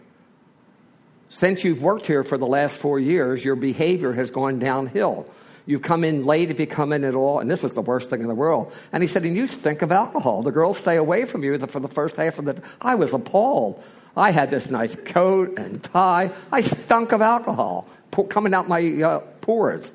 Since 1.30 1.64
you've 1.64 1.82
worked 1.82 2.06
here 2.06 2.24
for 2.24 2.38
the 2.38 2.46
last 2.46 2.78
four 2.78 3.00
years, 3.00 3.44
your 3.44 3.56
behavior 3.56 4.14
has 4.14 4.32
gone 4.32 4.60
downhill. 4.60 5.28
You 5.66 5.80
come 5.80 6.04
in 6.04 6.26
late 6.26 6.52
if 6.52 6.60
you 6.60 6.68
come 6.68 6.92
in 6.92 7.04
at 7.04 7.16
all, 7.16 7.40
and 7.40 7.50
this 7.50 7.64
was 7.64 7.74
the 7.74 7.82
worst 7.82 8.10
thing 8.10 8.22
in 8.22 8.28
the 8.28 8.36
world. 8.36 8.74
And 8.92 9.02
he 9.02 9.08
said, 9.08 9.24
and 9.24 9.36
you 9.36 9.48
stink 9.48 9.82
of 9.82 9.92
alcohol. 9.92 10.42
The 10.42 10.52
girls 10.52 10.78
stay 10.78 10.98
away 10.98 11.26
from 11.26 11.44
you 11.44 11.58
for 11.68 11.80
the 11.80 11.88
first 11.88 12.18
half 12.18 12.38
of 12.38 12.46
the. 12.46 12.62
I 12.82 12.96
was 12.96 13.14
appalled. 13.14 13.82
I 14.16 14.32
had 14.32 14.50
this 14.50 14.70
nice 14.70 14.96
coat 14.96 15.58
and 15.58 15.82
tie. 15.82 16.32
I 16.52 16.62
stunk 16.62 17.14
of 17.14 17.22
alcohol 17.22 17.88
coming 18.30 18.54
out 18.54 18.68
my 18.68 19.02
uh, 19.02 19.20
pores. 19.42 19.92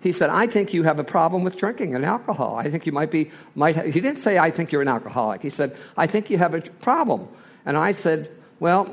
He 0.00 0.10
said, 0.10 0.30
I 0.30 0.48
think 0.48 0.74
you 0.74 0.82
have 0.82 0.98
a 0.98 1.04
problem 1.04 1.44
with 1.44 1.56
drinking 1.56 1.94
and 1.94 2.04
alcohol. 2.04 2.56
I 2.56 2.68
think 2.70 2.86
you 2.86 2.92
might 2.92 3.12
be, 3.12 3.30
might 3.54 3.76
ha-. 3.76 3.82
he 3.82 4.00
didn't 4.00 4.16
say, 4.16 4.36
I 4.36 4.50
think 4.50 4.72
you're 4.72 4.82
an 4.82 4.88
alcoholic. 4.88 5.42
He 5.42 5.50
said, 5.50 5.76
I 5.96 6.08
think 6.08 6.28
you 6.28 6.38
have 6.38 6.54
a 6.54 6.60
problem. 6.60 7.28
And 7.64 7.76
I 7.76 7.92
said, 7.92 8.28
well, 8.58 8.92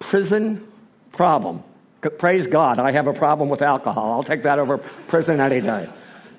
prison 0.00 0.66
problem. 1.12 1.62
Praise 2.00 2.46
God, 2.46 2.78
I 2.78 2.92
have 2.92 3.06
a 3.06 3.12
problem 3.12 3.50
with 3.50 3.60
alcohol. 3.60 4.12
I'll 4.12 4.22
take 4.22 4.42
that 4.44 4.58
over 4.58 4.78
prison 4.78 5.38
any 5.38 5.60
day. 5.60 5.88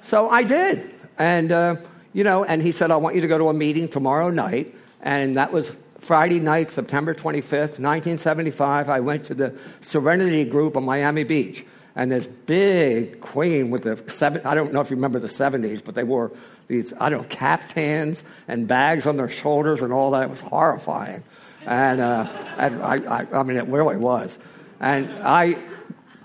So 0.01 0.29
I 0.29 0.43
did. 0.43 0.89
And, 1.19 1.51
uh, 1.51 1.75
you 2.13 2.23
know, 2.23 2.43
and 2.43 2.61
he 2.61 2.71
said, 2.71 2.89
I 2.89 2.95
want 2.97 3.15
you 3.15 3.21
to 3.21 3.27
go 3.27 3.37
to 3.37 3.49
a 3.49 3.53
meeting 3.53 3.87
tomorrow 3.87 4.31
night. 4.31 4.75
And 5.01 5.37
that 5.37 5.53
was 5.53 5.71
Friday 5.99 6.39
night, 6.39 6.71
September 6.71 7.13
25th, 7.13 7.77
1975, 7.77 8.89
I 8.89 8.99
went 9.01 9.25
to 9.25 9.35
the 9.35 9.55
Serenity 9.81 10.45
Group 10.45 10.75
on 10.75 10.83
Miami 10.83 11.23
Beach. 11.23 11.63
And 11.95 12.11
this 12.11 12.25
big 12.25 13.21
queen 13.21 13.69
with 13.69 13.83
the 13.83 14.01
seven, 14.07 14.41
I 14.45 14.55
don't 14.55 14.73
know 14.73 14.81
if 14.81 14.89
you 14.89 14.95
remember 14.95 15.19
the 15.19 15.27
70s, 15.27 15.83
but 15.83 15.93
they 15.93 16.03
wore 16.03 16.31
these, 16.67 16.91
I 16.99 17.09
don't 17.09 17.21
know, 17.21 17.27
caftans 17.27 18.23
and 18.47 18.67
bags 18.67 19.05
on 19.05 19.17
their 19.17 19.29
shoulders 19.29 19.81
and 19.83 19.93
all 19.93 20.11
that. 20.11 20.23
It 20.23 20.29
was 20.29 20.41
horrifying. 20.41 21.23
And, 21.67 22.01
uh, 22.01 22.27
and 22.57 22.81
I, 22.81 22.95
I, 23.19 23.27
I 23.31 23.43
mean, 23.43 23.57
it 23.57 23.67
really 23.67 23.97
was. 23.97 24.39
And 24.81 25.11
I 25.23 25.57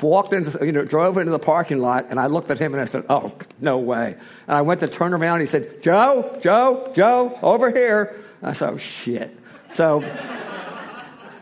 walked 0.00 0.32
into, 0.32 0.64
you 0.64 0.72
know, 0.72 0.84
drove 0.84 1.18
into 1.18 1.30
the 1.30 1.38
parking 1.38 1.78
lot, 1.78 2.06
and 2.10 2.18
I 2.18 2.26
looked 2.26 2.50
at 2.50 2.58
him 2.58 2.72
and 2.72 2.82
I 2.82 2.86
said, 2.86 3.04
"Oh, 3.08 3.32
no 3.60 3.78
way!" 3.78 4.16
And 4.48 4.56
I 4.56 4.62
went 4.62 4.80
to 4.80 4.88
turn 4.88 5.12
around. 5.12 5.34
and 5.34 5.40
He 5.42 5.46
said, 5.46 5.82
"Joe, 5.82 6.38
Joe, 6.40 6.90
Joe, 6.94 7.38
over 7.42 7.70
here." 7.70 8.16
I 8.42 8.54
said, 8.54 8.70
"Oh 8.70 8.76
shit." 8.78 9.38
So, 9.68 10.02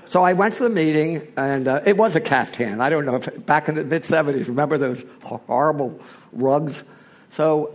so 0.06 0.24
I 0.24 0.32
went 0.32 0.54
to 0.54 0.64
the 0.64 0.70
meeting, 0.70 1.32
and 1.36 1.68
uh, 1.68 1.82
it 1.86 1.96
was 1.96 2.16
a 2.16 2.20
caftan. 2.20 2.80
I 2.80 2.90
don't 2.90 3.06
know 3.06 3.16
if 3.16 3.46
back 3.46 3.68
in 3.68 3.76
the 3.76 3.84
mid 3.84 4.02
70s, 4.02 4.48
remember 4.48 4.76
those 4.76 5.04
horrible 5.22 6.00
rugs? 6.32 6.82
So 7.30 7.74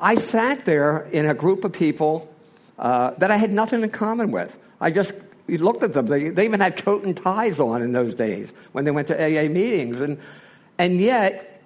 I 0.00 0.16
sat 0.16 0.64
there 0.64 1.08
in 1.12 1.26
a 1.26 1.34
group 1.34 1.64
of 1.64 1.72
people 1.72 2.32
uh, 2.78 3.12
that 3.18 3.30
I 3.30 3.36
had 3.36 3.50
nothing 3.50 3.82
in 3.82 3.90
common 3.90 4.30
with. 4.30 4.56
I 4.80 4.90
just 4.90 5.12
looked 5.48 5.82
at 5.82 5.92
them. 5.92 6.06
They, 6.06 6.30
they 6.30 6.44
even 6.44 6.60
had 6.60 6.76
coat 6.76 7.04
and 7.04 7.16
ties 7.16 7.60
on 7.60 7.82
in 7.82 7.92
those 7.92 8.14
days 8.14 8.52
when 8.72 8.84
they 8.84 8.90
went 8.90 9.08
to 9.08 9.14
AA 9.14 9.48
meetings. 9.48 10.00
And, 10.00 10.18
and 10.78 11.00
yet, 11.00 11.62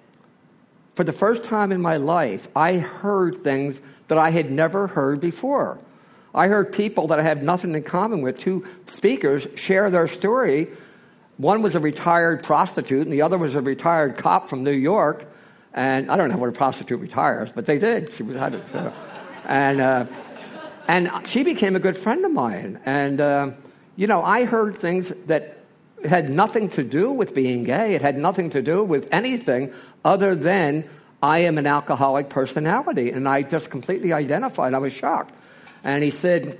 for 0.95 1.03
the 1.03 1.13
first 1.13 1.43
time 1.43 1.71
in 1.71 1.81
my 1.81 1.97
life, 1.97 2.47
I 2.55 2.77
heard 2.77 3.43
things 3.43 3.79
that 4.09 4.17
I 4.17 4.31
had 4.31 4.51
never 4.51 4.87
heard 4.87 5.21
before. 5.21 5.79
I 6.35 6.47
heard 6.47 6.73
people 6.73 7.07
that 7.07 7.19
I 7.19 7.23
have 7.23 7.41
nothing 7.41 7.73
in 7.73 7.83
common 7.83 8.21
with, 8.21 8.37
two 8.37 8.65
speakers, 8.85 9.47
share 9.55 9.89
their 9.89 10.07
story. 10.07 10.67
One 11.37 11.61
was 11.61 11.75
a 11.75 11.79
retired 11.79 12.43
prostitute, 12.43 13.03
and 13.03 13.13
the 13.13 13.21
other 13.21 13.37
was 13.37 13.55
a 13.55 13.61
retired 13.61 14.17
cop 14.17 14.49
from 14.49 14.63
New 14.63 14.71
York. 14.71 15.25
And 15.73 16.11
I 16.11 16.17
don't 16.17 16.29
know 16.29 16.37
what 16.37 16.49
a 16.49 16.51
prostitute 16.51 16.99
retires, 16.99 17.51
but 17.53 17.65
they 17.65 17.77
did. 17.77 18.11
She 18.13 18.23
was 18.23 18.35
had 18.35 18.55
it, 18.55 18.63
and 19.45 19.79
uh, 19.79 20.05
and 20.87 21.11
she 21.27 21.43
became 21.43 21.75
a 21.75 21.79
good 21.79 21.95
friend 21.95 22.25
of 22.25 22.31
mine. 22.31 22.79
And 22.85 23.21
uh, 23.21 23.51
you 23.99 24.07
know, 24.07 24.23
I 24.23 24.45
heard 24.45 24.77
things 24.77 25.11
that 25.25 25.57
had 26.05 26.29
nothing 26.29 26.69
to 26.69 26.85
do 26.85 27.11
with 27.11 27.35
being 27.35 27.65
gay. 27.65 27.95
It 27.95 28.01
had 28.01 28.17
nothing 28.17 28.51
to 28.51 28.61
do 28.61 28.81
with 28.81 29.09
anything 29.11 29.73
other 30.05 30.35
than 30.35 30.87
I 31.21 31.39
am 31.39 31.57
an 31.57 31.67
alcoholic 31.67 32.29
personality, 32.29 33.11
and 33.11 33.27
I 33.27 33.41
just 33.41 33.69
completely 33.69 34.13
identified. 34.13 34.73
I 34.73 34.77
was 34.77 34.93
shocked. 34.93 35.37
And 35.83 36.01
he 36.01 36.11
said, 36.11 36.57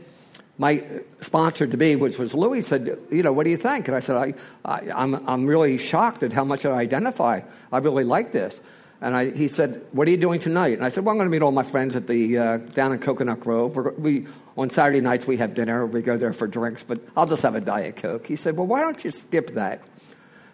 my 0.57 0.83
sponsor 1.21 1.65
to 1.65 1.77
be, 1.77 1.95
which 1.95 2.17
was 2.17 2.33
Louis, 2.33 2.61
said, 2.61 2.99
you 3.09 3.23
know, 3.23 3.31
what 3.31 3.45
do 3.45 3.51
you 3.51 3.57
think? 3.57 3.87
And 3.87 3.95
I 3.95 4.01
said, 4.01 4.17
I, 4.17 4.33
I, 4.65 4.91
I'm, 4.93 5.15
I'm 5.25 5.45
really 5.45 5.77
shocked 5.77 6.23
at 6.23 6.33
how 6.33 6.43
much 6.43 6.65
I 6.65 6.71
identify. 6.71 7.39
I 7.71 7.77
really 7.77 8.03
like 8.03 8.33
this. 8.33 8.59
And 9.01 9.15
I, 9.15 9.31
he 9.31 9.47
said, 9.47 9.85
what 9.93 10.07
are 10.07 10.11
you 10.11 10.17
doing 10.17 10.39
tonight? 10.39 10.73
And 10.73 10.83
I 10.83 10.89
said, 10.89 11.05
well, 11.05 11.13
I'm 11.13 11.17
going 11.17 11.29
to 11.29 11.31
meet 11.31 11.41
all 11.41 11.51
my 11.51 11.63
friends 11.63 11.95
at 11.95 12.07
the, 12.07 12.37
uh, 12.37 12.57
down 12.57 12.91
in 12.91 12.99
Coconut 12.99 13.39
Grove. 13.39 13.75
We're, 13.75 13.91
we, 13.93 14.27
on 14.57 14.69
Saturday 14.69 14.99
nights, 14.99 15.25
we 15.25 15.37
have 15.37 15.53
dinner. 15.53 15.85
We 15.85 16.01
go 16.01 16.17
there 16.17 16.33
for 16.33 16.47
drinks, 16.47 16.83
but 16.83 16.99
I'll 17.15 17.25
just 17.25 17.43
have 17.43 17.55
a 17.55 17.61
Diet 17.61 17.95
Coke. 17.95 18.27
He 18.27 18.35
said, 18.35 18.57
well, 18.57 18.67
why 18.67 18.81
don't 18.81 19.01
you 19.03 19.11
skip 19.11 19.53
that? 19.55 19.81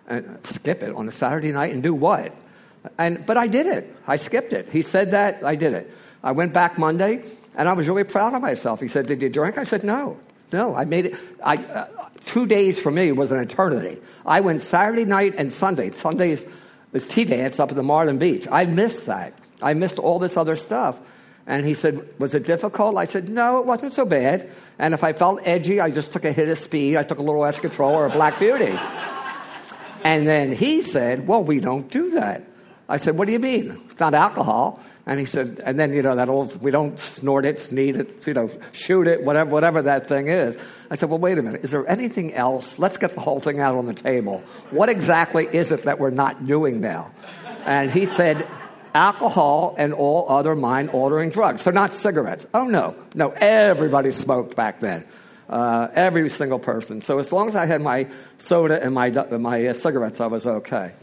And 0.08 0.40
skip 0.46 0.84
it 0.84 0.94
on 0.94 1.08
a 1.08 1.12
Saturday 1.12 1.52
night 1.52 1.74
and 1.74 1.82
do 1.82 1.94
what? 1.94 2.36
And, 3.00 3.26
but 3.26 3.38
I 3.38 3.48
did 3.48 3.66
it. 3.66 3.96
I 4.06 4.18
skipped 4.18 4.54
it. 4.54 4.70
He 4.70 4.84
said 4.84 5.12
that. 5.12 5.44
I 5.44 5.56
did 5.56 5.74
it. 5.74 5.92
I 6.24 6.32
went 6.34 6.54
back 6.54 6.78
Monday. 6.78 7.24
And 7.56 7.70
I 7.70 7.74
was 7.74 7.88
really 7.88 8.04
proud 8.04 8.34
of 8.34 8.42
myself. 8.42 8.82
He 8.82 8.88
said, 8.88 9.08
Did 9.08 9.22
you 9.22 9.30
drink? 9.30 9.58
I 9.58 9.64
said, 9.64 9.84
No. 9.84 10.20
No, 10.54 10.76
I 10.76 10.86
made 10.86 11.08
it. 11.08 11.16
I, 11.44 11.56
uh, 11.56 11.88
two 12.26 12.46
days 12.46 12.80
for 12.80 12.92
me 12.92 13.12
was 13.12 13.32
an 13.32 13.40
eternity. 13.40 14.00
I 14.26 14.42
went 14.42 14.62
Saturday 14.62 15.06
night 15.06 15.36
and 15.38 15.52
Sunday. 15.52 15.92
Sundays 15.92 16.46
was 16.96 17.04
tea 17.04 17.26
dance 17.26 17.60
up 17.60 17.70
at 17.70 17.76
the 17.76 17.84
Marlin 17.84 18.18
Beach. 18.18 18.48
I 18.50 18.64
missed 18.64 19.08
that. 19.08 19.38
I 19.62 19.74
missed 19.74 20.00
all 20.00 20.18
this 20.18 20.38
other 20.38 20.56
stuff. 20.56 20.98
And 21.46 21.66
he 21.66 21.74
said, 21.74 22.08
Was 22.20 22.34
it 22.34 22.46
difficult? 22.46 22.98
I 22.98 23.04
said, 23.04 23.28
No, 23.28 23.60
it 23.60 23.66
wasn't 23.66 23.92
so 23.92 24.06
bad. 24.06 24.50
And 24.80 24.94
if 24.94 25.04
I 25.04 25.12
felt 25.12 25.42
edgy, 25.44 25.82
I 25.82 25.92
just 25.92 26.14
took 26.14 26.24
a 26.24 26.32
hit 26.32 26.48
of 26.48 26.58
speed. 26.58 26.96
I 26.96 27.04
took 27.04 27.20
a 27.20 27.22
little 27.22 27.42
Eskatrol 27.42 27.92
or 27.92 28.06
a 28.06 28.10
Black 28.10 28.40
Beauty. 28.40 28.80
and 30.06 30.26
then 30.26 30.54
he 30.54 30.82
said, 30.82 31.28
Well, 31.28 31.44
we 31.44 31.60
don't 31.60 31.92
do 31.92 32.12
that. 32.12 32.48
I 32.88 32.96
said, 32.96 33.18
What 33.18 33.28
do 33.28 33.34
you 33.34 33.40
mean? 33.40 33.78
It's 33.90 34.00
not 34.00 34.14
alcohol. 34.14 34.80
And 35.08 35.20
he 35.20 35.28
said, 35.28 35.62
and 35.64 35.78
then, 35.78 35.94
you 35.94 36.02
know, 36.02 36.16
that 36.16 36.30
old, 36.30 36.60
we 36.64 36.72
don't 36.72 36.98
snort 37.00 37.46
it, 37.46 37.60
sneeze 37.60 37.96
it, 37.96 38.26
you 38.26 38.34
know, 38.34 38.50
shoot 38.72 39.08
it, 39.08 39.24
whatever, 39.24 39.52
whatever 39.52 39.84
that 39.84 40.08
thing 40.08 40.30
is. 40.30 40.58
I 40.90 40.96
said, 40.96 41.10
well, 41.10 41.20
wait 41.20 41.38
a 41.38 41.44
minute. 41.44 41.64
Is 41.64 41.70
there 41.72 41.88
anything 41.88 42.34
else? 42.34 42.80
Let's 42.80 42.98
get 42.98 43.14
the 43.14 43.22
whole 43.22 43.40
thing 43.40 43.60
out 43.60 43.76
on 43.76 43.86
the 43.86 43.94
table. 43.94 44.44
What 44.72 44.90
exactly 44.90 45.46
is 45.46 45.72
it 45.72 45.84
that 45.84 46.00
we're 46.00 46.10
not 46.10 46.48
doing 46.48 46.82
now? 46.82 47.12
And 47.66 47.92
he 47.92 48.08
said, 48.08 48.48
alcohol 48.96 49.76
and 49.78 49.94
all 49.94 50.26
other 50.28 50.56
mind 50.56 50.90
altering 50.90 51.30
drugs. 51.30 51.62
So, 51.62 51.70
not 51.70 51.94
cigarettes. 51.94 52.48
Oh, 52.54 52.66
no. 52.66 52.96
No, 53.14 53.30
everybody 53.30 54.12
smoked 54.12 54.56
back 54.56 54.80
then. 54.80 55.06
Uh, 55.48 55.88
every 55.94 56.30
single 56.30 56.58
person. 56.58 57.02
So, 57.02 57.20
as 57.20 57.32
long 57.32 57.48
as 57.48 57.56
I 57.56 57.68
had 57.68 57.82
my 57.82 58.08
soda 58.40 58.82
and 58.82 58.96
my, 58.96 59.10
my 59.10 59.68
uh, 59.68 59.74
cigarettes, 59.74 60.20
I 60.20 60.28
was 60.28 60.48
okay. 60.48 60.94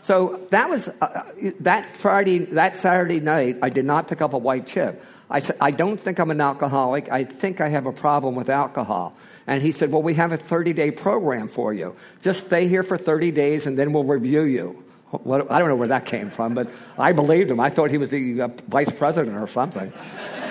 So 0.00 0.46
that 0.50 0.68
was 0.68 0.88
uh, 0.88 1.22
that 1.60 1.96
Friday, 1.96 2.38
that 2.38 2.76
Saturday 2.76 3.20
night. 3.20 3.58
I 3.62 3.70
did 3.70 3.84
not 3.84 4.08
pick 4.08 4.20
up 4.20 4.34
a 4.34 4.38
white 4.38 4.66
chip. 4.66 5.02
I 5.28 5.40
said, 5.40 5.56
I 5.60 5.70
don't 5.70 5.98
think 5.98 6.18
I'm 6.18 6.30
an 6.30 6.40
alcoholic. 6.40 7.10
I 7.10 7.24
think 7.24 7.60
I 7.60 7.68
have 7.68 7.86
a 7.86 7.92
problem 7.92 8.34
with 8.34 8.48
alcohol. 8.48 9.16
And 9.46 9.62
he 9.62 9.72
said, 9.72 9.90
Well, 9.90 10.02
we 10.02 10.14
have 10.14 10.32
a 10.32 10.36
30 10.36 10.72
day 10.72 10.90
program 10.90 11.48
for 11.48 11.72
you. 11.72 11.96
Just 12.20 12.46
stay 12.46 12.68
here 12.68 12.82
for 12.82 12.96
30 12.96 13.30
days 13.32 13.66
and 13.66 13.78
then 13.78 13.92
we'll 13.92 14.04
review 14.04 14.42
you. 14.42 14.82
What, 15.10 15.50
I 15.50 15.58
don't 15.58 15.68
know 15.68 15.76
where 15.76 15.88
that 15.88 16.04
came 16.04 16.30
from, 16.30 16.54
but 16.54 16.68
I 16.98 17.12
believed 17.12 17.50
him. 17.50 17.60
I 17.60 17.70
thought 17.70 17.90
he 17.90 17.98
was 17.98 18.10
the 18.10 18.42
uh, 18.42 18.48
vice 18.68 18.90
president 18.90 19.36
or 19.36 19.46
something. 19.46 19.92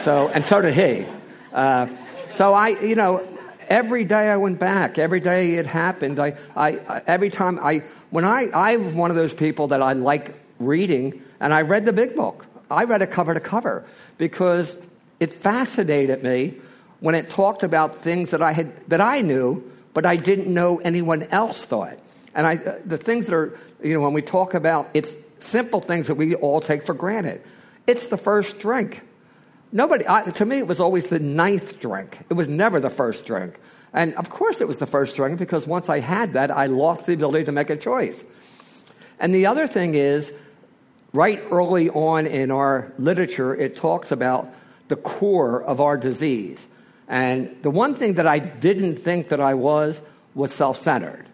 So, 0.01 0.29
and 0.29 0.45
so 0.45 0.62
did 0.62 0.73
he. 0.73 1.08
Uh, 1.53 1.88
so 2.29 2.53
I, 2.53 2.69
you 2.69 2.95
know, 2.95 3.25
every 3.69 4.06
day 4.06 4.30
I 4.30 4.38
went 4.38 4.60
back. 4.60 4.97
Every 4.97 5.19
day 5.19 5.56
it 5.56 5.65
happened. 5.65 6.19
I, 6.19 6.36
I, 6.56 7.01
every 7.08 7.30
time 7.30 7.60
I, 7.62 7.84
when 8.10 8.25
I, 8.25 8.49
I'm 8.54 8.95
one 8.95 9.10
of 9.10 9.17
those 9.17 9.34
people 9.34 9.67
that 9.69 9.82
I 9.82 9.93
like 9.93 10.36
reading, 10.60 11.21
and 11.39 11.54
I 11.54 11.62
read 11.62 11.86
the 11.86 11.93
big 11.93 12.15
book. 12.15 12.45
I 12.71 12.86
read 12.86 13.01
it 13.01 13.12
cover 13.12 13.34
to 13.34 13.39
cover 13.39 13.86
because 14.17 14.75
it 15.19 15.34
fascinated 15.34 16.23
me 16.23 16.56
when 16.99 17.15
it 17.15 17.30
talked 17.30 17.63
about 17.63 17.97
things 17.97 18.32
that 18.32 18.41
I 18.41 18.51
had 18.51 18.89
that 18.89 19.01
I 19.01 19.21
knew, 19.21 19.63
but 19.93 20.06
I 20.06 20.15
didn't 20.15 20.51
know 20.51 20.78
anyone 20.78 21.23
else 21.23 21.62
thought. 21.62 21.99
And 22.34 22.47
I, 22.47 22.56
uh, 22.56 22.80
the 22.86 22.97
things 22.97 23.28
that 23.28 23.36
are, 23.36 23.58
you 23.84 23.93
know, 23.93 24.01
when 24.01 24.13
we 24.13 24.21
talk 24.21 24.54
about 24.54 24.89
it's 24.93 25.13
simple 25.39 25.80
things 25.80 26.08
that 26.08 26.15
we 26.15 26.36
all 26.36 26.62
take 26.62 26.86
for 26.86 26.93
granted. 26.93 27.41
It's 27.86 28.06
the 28.06 28.17
first 28.17 28.60
drink. 28.60 29.04
Nobody, 29.75 30.05
I, 30.07 30.21
to 30.21 30.45
me, 30.45 30.59
it 30.59 30.67
was 30.67 30.79
always 30.79 31.07
the 31.07 31.19
ninth 31.19 31.81
drink. 31.81 32.19
It 32.29 32.33
was 32.35 32.47
never 32.47 32.79
the 32.79 32.89
first 32.89 33.25
drink. 33.25 33.59
And 33.91 34.13
of 34.13 34.29
course, 34.29 34.61
it 34.61 34.69
was 34.69 34.77
the 34.77 34.88
first 34.88 35.17
drink 35.17 35.38
because 35.38 35.67
once 35.67 35.89
I 35.89 35.99
had 35.99 36.31
that, 36.31 36.49
I 36.49 36.67
lost 36.67 37.07
the 37.07 37.11
ability 37.11 37.43
to 37.43 37.51
make 37.51 37.69
a 37.69 37.75
choice. 37.75 38.23
And 39.19 39.35
the 39.35 39.47
other 39.47 39.67
thing 39.67 39.95
is, 39.95 40.31
right 41.11 41.43
early 41.51 41.89
on 41.89 42.25
in 42.25 42.51
our 42.51 42.93
literature, 42.97 43.53
it 43.53 43.75
talks 43.75 44.13
about 44.13 44.47
the 44.88 44.95
core 44.95 45.61
of 45.61 45.81
our 45.81 45.97
disease. 45.97 46.65
And 47.09 47.57
the 47.61 47.69
one 47.69 47.95
thing 47.95 48.13
that 48.13 48.25
I 48.25 48.39
didn't 48.39 49.03
think 49.03 49.27
that 49.27 49.41
I 49.41 49.55
was 49.55 49.99
was 50.35 50.53
self 50.53 50.79
centered. 50.79 51.25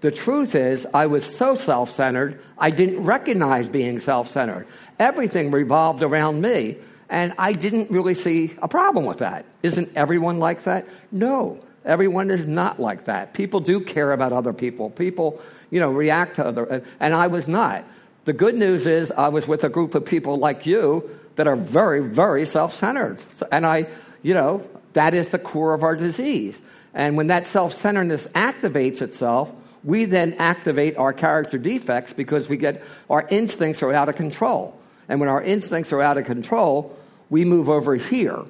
The 0.00 0.10
truth 0.10 0.54
is, 0.54 0.86
I 0.94 1.04
was 1.04 1.22
so 1.22 1.54
self 1.54 1.94
centered, 1.94 2.40
I 2.56 2.70
didn't 2.70 3.04
recognize 3.04 3.68
being 3.68 4.00
self 4.00 4.30
centered. 4.30 4.66
Everything 4.98 5.50
revolved 5.50 6.02
around 6.02 6.40
me, 6.40 6.78
and 7.08 7.34
I 7.38 7.52
didn't 7.52 7.90
really 7.90 8.14
see 8.14 8.54
a 8.62 8.68
problem 8.68 9.04
with 9.04 9.18
that. 9.18 9.44
Isn't 9.62 9.96
everyone 9.96 10.38
like 10.38 10.64
that? 10.64 10.86
No. 11.12 11.60
Everyone 11.84 12.30
is 12.30 12.46
not 12.46 12.80
like 12.80 13.04
that. 13.04 13.34
People 13.34 13.60
do 13.60 13.78
care 13.80 14.12
about 14.12 14.32
other 14.32 14.54
people. 14.54 14.88
People, 14.88 15.40
you 15.70 15.80
know, 15.80 15.90
react 15.90 16.36
to 16.36 16.46
other, 16.46 16.82
and 16.98 17.14
I 17.14 17.26
was 17.26 17.46
not. 17.46 17.84
The 18.24 18.32
good 18.32 18.54
news 18.54 18.86
is 18.86 19.10
I 19.10 19.28
was 19.28 19.46
with 19.46 19.64
a 19.64 19.68
group 19.68 19.94
of 19.94 20.06
people 20.06 20.38
like 20.38 20.64
you 20.64 21.10
that 21.36 21.46
are 21.46 21.56
very, 21.56 22.00
very 22.00 22.46
self-centered. 22.46 23.22
And 23.52 23.66
I, 23.66 23.86
you 24.22 24.32
know, 24.32 24.66
that 24.94 25.12
is 25.12 25.28
the 25.28 25.38
core 25.38 25.74
of 25.74 25.82
our 25.82 25.94
disease. 25.94 26.62
And 26.94 27.18
when 27.18 27.26
that 27.26 27.44
self-centeredness 27.44 28.28
activates 28.28 29.02
itself, 29.02 29.52
we 29.82 30.06
then 30.06 30.34
activate 30.38 30.96
our 30.96 31.12
character 31.12 31.58
defects 31.58 32.14
because 32.14 32.48
we 32.48 32.56
get 32.56 32.82
our 33.10 33.26
instincts 33.28 33.82
are 33.82 33.92
out 33.92 34.08
of 34.08 34.16
control. 34.16 34.74
And 35.08 35.20
when 35.20 35.28
our 35.28 35.42
instincts 35.42 35.92
are 35.92 36.00
out 36.00 36.18
of 36.18 36.24
control, 36.24 36.96
we 37.30 37.44
move 37.44 37.68
over 37.68 37.94
here 37.94 38.44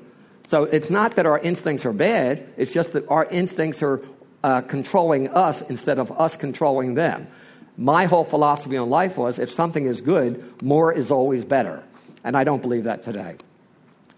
so 0.46 0.64
it's 0.64 0.90
not 0.90 1.16
that 1.16 1.26
our 1.26 1.38
instincts 1.38 1.86
are 1.86 1.92
bad, 1.92 2.46
it's 2.56 2.72
just 2.72 2.92
that 2.92 3.08
our 3.08 3.24
instincts 3.24 3.82
are 3.82 4.02
uh, 4.42 4.60
controlling 4.60 5.28
us 5.28 5.62
instead 5.62 5.98
of 5.98 6.12
us 6.12 6.36
controlling 6.36 6.94
them. 6.94 7.28
My 7.76 8.04
whole 8.04 8.24
philosophy 8.24 8.76
on 8.76 8.90
life 8.90 9.16
was 9.16 9.38
if 9.38 9.50
something 9.50 9.86
is 9.86 10.00
good, 10.00 10.62
more 10.62 10.92
is 10.92 11.10
always 11.10 11.44
better. 11.44 11.82
And 12.22 12.36
I 12.36 12.44
don't 12.44 12.60
believe 12.60 12.84
that 12.84 13.02
today. 13.02 13.36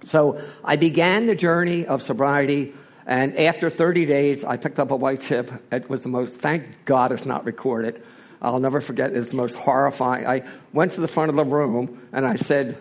So 0.04 0.40
I 0.64 0.76
began 0.76 1.26
the 1.26 1.34
journey 1.34 1.86
of 1.86 2.02
sobriety, 2.02 2.74
and 3.06 3.36
after 3.38 3.70
30 3.70 4.04
days, 4.04 4.44
I 4.44 4.56
picked 4.56 4.78
up 4.78 4.90
a 4.90 4.96
white 4.96 5.20
chip. 5.20 5.50
It 5.72 5.88
was 5.88 6.02
the 6.02 6.08
most, 6.08 6.40
thank 6.40 6.64
God 6.84 7.12
it's 7.12 7.24
not 7.24 7.44
recorded. 7.44 8.02
I'll 8.46 8.60
never 8.60 8.80
forget, 8.80 9.10
it's 9.10 9.30
the 9.30 9.36
most 9.36 9.56
horrifying. 9.56 10.24
I 10.24 10.44
went 10.72 10.92
to 10.92 11.00
the 11.00 11.08
front 11.08 11.30
of 11.30 11.36
the 11.36 11.44
room 11.44 12.08
and 12.12 12.24
I 12.24 12.36
said, 12.36 12.78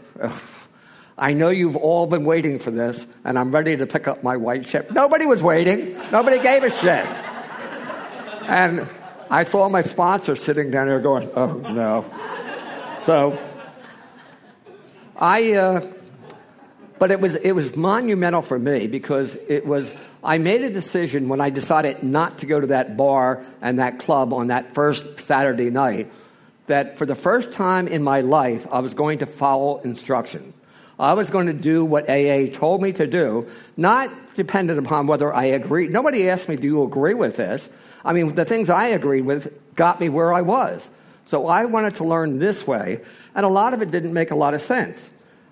I 1.17 1.33
know 1.33 1.49
you've 1.49 1.75
all 1.75 2.05
been 2.05 2.23
waiting 2.23 2.59
for 2.59 2.69
this, 2.69 3.03
and 3.23 3.39
I'm 3.39 3.51
ready 3.51 3.75
to 3.75 3.87
pick 3.87 4.07
up 4.07 4.21
my 4.21 4.37
white 4.37 4.65
chip. 4.65 4.91
Nobody 4.91 5.25
was 5.25 5.41
waiting. 5.41 5.97
Nobody 6.11 6.37
gave 6.39 6.61
a 6.61 6.69
shit. 6.69 7.03
And 8.47 8.87
I 9.31 9.43
saw 9.43 9.67
my 9.67 9.81
sponsor 9.81 10.35
sitting 10.35 10.69
down 10.69 10.85
there 10.85 10.99
going, 10.99 11.31
oh, 11.35 11.53
no. 11.55 12.05
So 13.01 13.35
I, 15.15 15.53
uh, 15.53 15.91
but 16.99 17.09
it 17.09 17.19
was, 17.19 17.37
it 17.37 17.53
was 17.53 17.75
monumental 17.75 18.43
for 18.43 18.59
me 18.59 18.85
because 18.85 19.35
it 19.49 19.65
was, 19.65 19.91
I 20.25 20.39
made 20.39 20.63
a 20.63 20.69
decision 20.69 21.29
when 21.29 21.39
I 21.39 21.51
decided 21.51 22.01
not 22.03 22.39
to 22.39 22.47
go 22.47 22.59
to 22.59 22.67
that 22.67 22.97
bar 22.97 23.43
and 23.61 23.77
that 23.77 23.99
club 23.99 24.33
on 24.33 24.47
that 24.47 24.73
first 24.73 25.19
Saturday 25.19 25.69
night 25.69 26.11
that 26.67 26.97
for 26.97 27.05
the 27.05 27.15
first 27.15 27.51
time 27.51 27.87
in 27.87 28.01
my 28.01 28.21
life, 28.21 28.67
I 28.71 28.79
was 28.79 28.95
going 28.95 29.19
to 29.19 29.27
follow 29.27 29.79
instructions. 29.81 30.53
I 30.97 31.13
was 31.13 31.29
going 31.29 31.47
to 31.47 31.53
do 31.53 31.83
what 31.83 32.09
AA 32.09 32.47
told 32.51 32.81
me 32.81 32.93
to 32.93 33.05
do, 33.05 33.47
not 33.75 34.09
dependent 34.33 34.79
upon 34.79 35.07
whether 35.07 35.33
I 35.33 35.45
agreed. 35.45 35.91
Nobody 35.91 36.29
asked 36.29 36.47
me, 36.47 36.55
Do 36.55 36.67
you 36.67 36.83
agree 36.83 37.13
with 37.13 37.35
this? 37.35 37.69
I 38.03 38.13
mean, 38.13 38.33
the 38.33 38.45
things 38.45 38.69
I 38.69 38.87
agreed 38.87 39.25
with 39.25 39.53
got 39.75 39.99
me 39.99 40.09
where 40.09 40.33
I 40.33 40.41
was. 40.41 40.89
So 41.27 41.47
I 41.47 41.65
wanted 41.65 41.95
to 41.95 42.05
learn 42.05 42.39
this 42.39 42.65
way, 42.65 43.01
and 43.33 43.45
a 43.45 43.49
lot 43.49 43.73
of 43.73 43.81
it 43.81 43.91
didn't 43.91 44.13
make 44.13 44.31
a 44.31 44.35
lot 44.35 44.53
of 44.53 44.61
sense. 44.61 45.09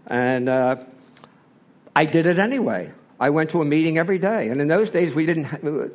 And 0.08 0.48
uh, 0.48 0.78
I 1.96 2.06
did 2.06 2.26
it 2.26 2.40
anyway. 2.40 2.92
I 3.24 3.30
went 3.30 3.52
to 3.52 3.62
a 3.62 3.66
meeting 3.66 3.98
every 3.98 4.18
day. 4.20 4.50
And 4.50 4.60
in 4.60 4.68
those 4.68 4.90
days, 4.90 5.14
we 5.14 5.26
didn't, 5.26 5.48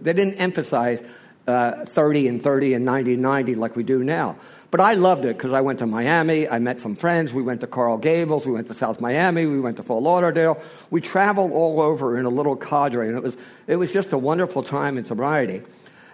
they 0.03 0.14
didn't 0.14 0.37
emphasize 0.37 1.03
uh, 1.47 1.85
30 1.85 2.27
and 2.27 2.43
30 2.43 2.73
and 2.73 2.87
90 2.87 3.12
and 3.12 3.23
90 3.23 3.55
like 3.55 3.77
we 3.77 3.83
do 3.83 4.03
now. 4.03 4.37
But 4.71 4.81
I 4.81 4.95
loved 4.95 5.27
it 5.27 5.37
because 5.37 5.53
I 5.53 5.61
went 5.61 5.81
to 5.81 5.87
Miami, 5.87 6.49
I 6.49 6.59
met 6.59 6.81
some 6.81 6.97
friends, 6.97 7.35
we 7.35 7.43
went 7.43 7.61
to 7.61 7.67
Coral 7.67 7.99
Gables, 7.99 8.47
we 8.47 8.53
went 8.53 8.69
to 8.69 8.75
South 8.75 9.03
Miami, 9.03 9.45
we 9.45 9.61
went 9.61 9.77
to 9.77 9.83
Fort 9.83 10.03
Lauderdale. 10.03 10.59
We 10.88 11.03
traveled 11.03 11.53
all 11.53 11.83
over 11.83 12.19
in 12.19 12.25
a 12.25 12.31
little 12.31 12.57
cadre, 12.57 13.09
and 13.09 13.17
it 13.19 13.23
was, 13.23 13.37
it 13.67 13.77
was 13.77 13.93
just 13.93 14.14
a 14.14 14.19
wonderful 14.19 14.62
time 14.62 14.97
in 14.97 15.05
sobriety. 15.05 15.61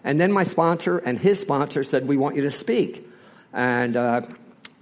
And 0.02 0.20
then 0.20 0.32
my 0.32 0.42
sponsor 0.42 0.98
and 0.98 1.16
his 1.16 1.38
sponsor 1.38 1.84
said, 1.84 2.08
We 2.08 2.16
want 2.16 2.34
you 2.34 2.42
to 2.42 2.50
speak. 2.50 3.08
And 3.52 3.96
uh, 3.96 4.22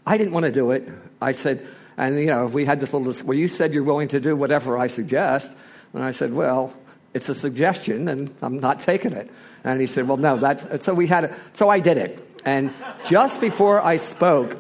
I 0.07 0.17
didn't 0.17 0.33
want 0.33 0.45
to 0.45 0.53
do 0.53 0.71
it. 0.71 0.89
I 1.21 1.33
said, 1.33 1.67
and 1.99 2.19
you 2.19 2.27
know, 2.27 2.47
we 2.47 2.65
had 2.65 2.81
this 2.81 2.95
little, 2.95 3.15
well, 3.27 3.37
you 3.37 3.49
said 3.49 3.75
you're 3.75 3.85
willing 3.85 4.09
to 4.09 4.21
do 4.21 4.35
whatever 4.35 4.79
I 4.79 4.87
suggest. 4.87 5.55
And 5.95 6.03
I 6.03 6.11
said, 6.11 6.33
Well, 6.33 6.73
it's 7.15 7.29
a 7.29 7.35
suggestion, 7.35 8.09
and 8.09 8.35
I'm 8.43 8.61
not 8.61 8.83
taking 8.83 9.13
it. 9.13 9.31
And 9.65 9.81
he 9.81 9.87
said, 9.87 10.09
Well, 10.09 10.17
no, 10.17 10.39
that's, 10.39 10.85
so 10.85 10.95
we 10.95 11.07
had, 11.07 11.25
a, 11.25 11.37
so 11.53 11.69
I 11.69 11.81
did 11.81 11.99
it. 11.99 12.19
And 12.45 12.75
just 13.07 13.41
before 13.41 13.81
I 13.81 13.99
spoke, 13.99 14.57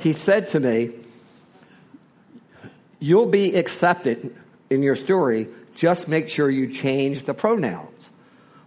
he 0.00 0.12
said 0.12 0.48
to 0.50 0.60
me, 0.60 0.90
You'll 3.00 3.26
be 3.26 3.54
accepted 3.54 4.34
in 4.70 4.82
your 4.82 4.96
story, 4.96 5.48
just 5.74 6.08
make 6.08 6.28
sure 6.28 6.48
you 6.48 6.72
change 6.72 7.24
the 7.24 7.34
pronouns. 7.34 8.10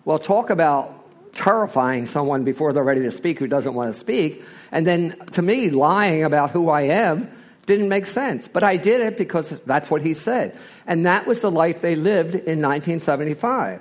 Well, 0.05 0.19
talk 0.19 0.49
about 0.49 0.93
terrifying 1.33 2.05
someone 2.05 2.43
before 2.43 2.73
they're 2.73 2.83
ready 2.83 3.01
to 3.01 3.11
speak 3.11 3.39
who 3.39 3.47
doesn't 3.47 3.73
want 3.73 3.93
to 3.93 3.99
speak. 3.99 4.43
And 4.71 4.85
then 4.85 5.17
to 5.31 5.41
me, 5.41 5.69
lying 5.69 6.23
about 6.23 6.51
who 6.51 6.69
I 6.69 6.81
am 6.83 7.31
didn't 7.67 7.89
make 7.89 8.07
sense. 8.07 8.47
But 8.47 8.63
I 8.63 8.77
did 8.77 9.01
it 9.01 9.17
because 9.17 9.51
that's 9.65 9.91
what 9.91 10.01
he 10.01 10.15
said. 10.15 10.57
And 10.87 11.05
that 11.05 11.27
was 11.27 11.41
the 11.41 11.51
life 11.51 11.81
they 11.81 11.95
lived 11.95 12.33
in 12.33 12.61
1975. 12.61 13.79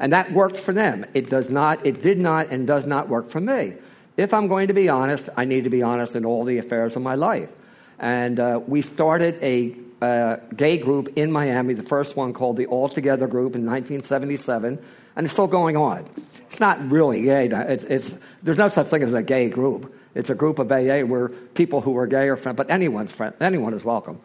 And 0.00 0.12
that 0.12 0.32
worked 0.32 0.58
for 0.58 0.72
them. 0.72 1.06
It 1.14 1.30
does 1.30 1.48
not, 1.48 1.86
it 1.86 2.02
did 2.02 2.18
not, 2.18 2.48
and 2.50 2.66
does 2.66 2.84
not 2.84 3.08
work 3.08 3.30
for 3.30 3.40
me 3.40 3.74
if 4.16 4.32
I'm 4.32 4.48
going 4.48 4.68
to 4.68 4.74
be 4.74 4.88
honest, 4.88 5.28
I 5.36 5.44
need 5.44 5.64
to 5.64 5.70
be 5.70 5.82
honest 5.82 6.16
in 6.16 6.24
all 6.24 6.44
the 6.44 6.58
affairs 6.58 6.96
of 6.96 7.02
my 7.02 7.14
life. 7.14 7.50
And 7.98 8.40
uh, 8.40 8.60
we 8.66 8.82
started 8.82 9.38
a 9.42 9.76
uh, 10.00 10.36
gay 10.54 10.78
group 10.78 11.12
in 11.16 11.32
Miami, 11.32 11.74
the 11.74 11.82
first 11.82 12.16
one 12.16 12.32
called 12.32 12.56
the 12.56 12.66
All 12.66 12.88
Together 12.88 13.26
Group 13.26 13.54
in 13.54 13.64
1977, 13.64 14.78
and 15.16 15.24
it's 15.24 15.32
still 15.32 15.46
going 15.46 15.76
on. 15.76 16.04
it's 16.46 16.60
not 16.60 16.90
really 16.90 17.22
gay. 17.22 17.46
It's, 17.46 17.84
it's, 17.84 18.14
there's 18.42 18.58
no 18.58 18.68
such 18.68 18.88
thing 18.88 19.02
as 19.02 19.14
a 19.14 19.22
gay 19.22 19.48
group. 19.48 19.94
It's 20.16 20.30
a 20.30 20.34
group 20.34 20.58
of 20.58 20.72
AA 20.72 21.00
where 21.00 21.28
people 21.28 21.82
who 21.82 21.96
are 21.98 22.06
gay 22.06 22.28
are 22.28 22.36
friends, 22.36 22.56
but 22.56 22.70
anyone's 22.70 23.12
friend, 23.12 23.34
anyone 23.38 23.74
is 23.74 23.84
welcome. 23.84 24.18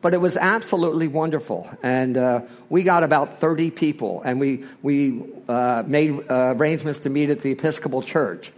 But 0.00 0.14
it 0.14 0.20
was 0.20 0.38
absolutely 0.38 1.06
wonderful. 1.06 1.70
And 1.82 2.16
uh, 2.16 2.40
we 2.70 2.82
got 2.82 3.04
about 3.04 3.40
30 3.40 3.70
people, 3.70 4.22
and 4.24 4.40
we, 4.40 4.64
we 4.82 5.22
uh, 5.46 5.82
made 5.86 6.30
uh, 6.30 6.54
arrangements 6.56 7.00
to 7.00 7.10
meet 7.10 7.28
at 7.28 7.40
the 7.40 7.50
Episcopal 7.52 8.02
Church 8.02 8.52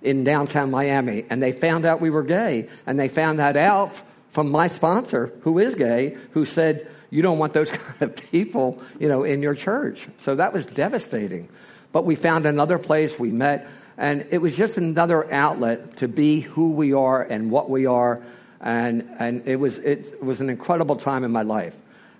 in 0.00 0.22
downtown 0.22 0.70
Miami. 0.70 1.24
And 1.28 1.42
they 1.42 1.50
found 1.50 1.84
out 1.84 2.00
we 2.00 2.10
were 2.10 2.22
gay, 2.22 2.68
and 2.86 2.98
they 2.98 3.08
found 3.08 3.40
that 3.40 3.56
out 3.56 4.00
from 4.30 4.50
my 4.50 4.68
sponsor, 4.68 5.32
who 5.42 5.58
is 5.58 5.74
gay, 5.74 6.16
who 6.32 6.44
said, 6.44 6.88
You 7.10 7.20
don't 7.20 7.38
want 7.38 7.52
those 7.52 7.70
kind 7.72 8.02
of 8.02 8.14
people 8.14 8.80
you 9.00 9.08
know, 9.08 9.24
in 9.24 9.42
your 9.42 9.54
church. 9.54 10.06
So 10.18 10.36
that 10.36 10.52
was 10.52 10.66
devastating. 10.66 11.48
But 11.90 12.04
we 12.04 12.14
found 12.14 12.46
another 12.46 12.78
place, 12.78 13.18
we 13.18 13.30
met, 13.30 13.68
and 13.98 14.26
it 14.30 14.38
was 14.38 14.56
just 14.56 14.78
another 14.78 15.30
outlet 15.32 15.96
to 15.96 16.06
be 16.06 16.40
who 16.40 16.70
we 16.70 16.92
are 16.92 17.20
and 17.20 17.50
what 17.50 17.68
we 17.68 17.86
are. 17.86 18.22
And, 18.60 19.08
and 19.18 19.46
it, 19.46 19.56
was, 19.56 19.78
it 19.78 20.22
was 20.22 20.40
an 20.40 20.50
incredible 20.50 20.94
time 20.94 21.24
in 21.24 21.32
my 21.32 21.42
life. 21.42 21.76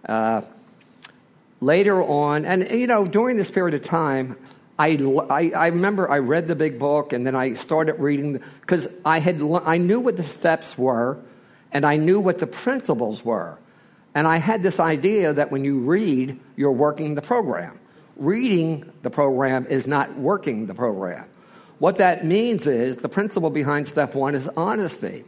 Uh, 0.07 0.43
later 1.61 2.03
on, 2.03 2.45
and 2.45 2.69
you 2.69 2.89
know, 2.89 3.05
during 3.05 3.37
this 3.37 3.51
period 3.51 3.75
of 3.75 3.83
time, 3.83 4.37
I, 4.77 4.97
I, 5.31 5.51
I, 5.51 5.67
remember 5.69 6.11
I 6.11 6.19
read 6.19 6.49
the 6.49 6.57
big 6.57 6.81
book 6.81 7.13
and 7.13 7.25
then 7.25 7.37
I 7.37 7.55
started 7.55 7.95
reading 8.01 8.43
because 8.61 8.89
I, 9.05 9.21
had, 9.21 9.41
I 9.65 9.79
knew 9.79 10.01
what 10.01 10.17
the 10.17 10.25
steps 10.25 10.77
were 10.77 11.19
and 11.71 11.87
I 11.87 11.97
knew 11.97 12.19
what 12.19 12.41
the 12.41 12.47
principles 12.49 13.25
were. 13.25 13.57
And 14.17 14.27
I 14.27 14.39
had 14.39 14.65
this 14.65 14.81
idea 14.81 15.33
that 15.33 15.53
when 15.53 15.65
you 15.65 15.79
read, 15.79 16.41
you're 16.57 16.73
working 16.73 17.15
the 17.15 17.23
program. 17.23 17.79
Reading 18.17 18.91
the 19.03 19.11
program 19.11 19.67
is 19.67 19.87
not 19.87 20.17
working 20.17 20.67
the 20.67 20.75
program. 20.75 21.27
What 21.79 21.97
that 21.97 22.25
means 22.25 22.67
is 22.67 22.97
the 22.97 23.09
principle 23.09 23.51
behind 23.51 23.87
step 23.87 24.15
one 24.15 24.35
is 24.35 24.49
honesty. 24.57 25.25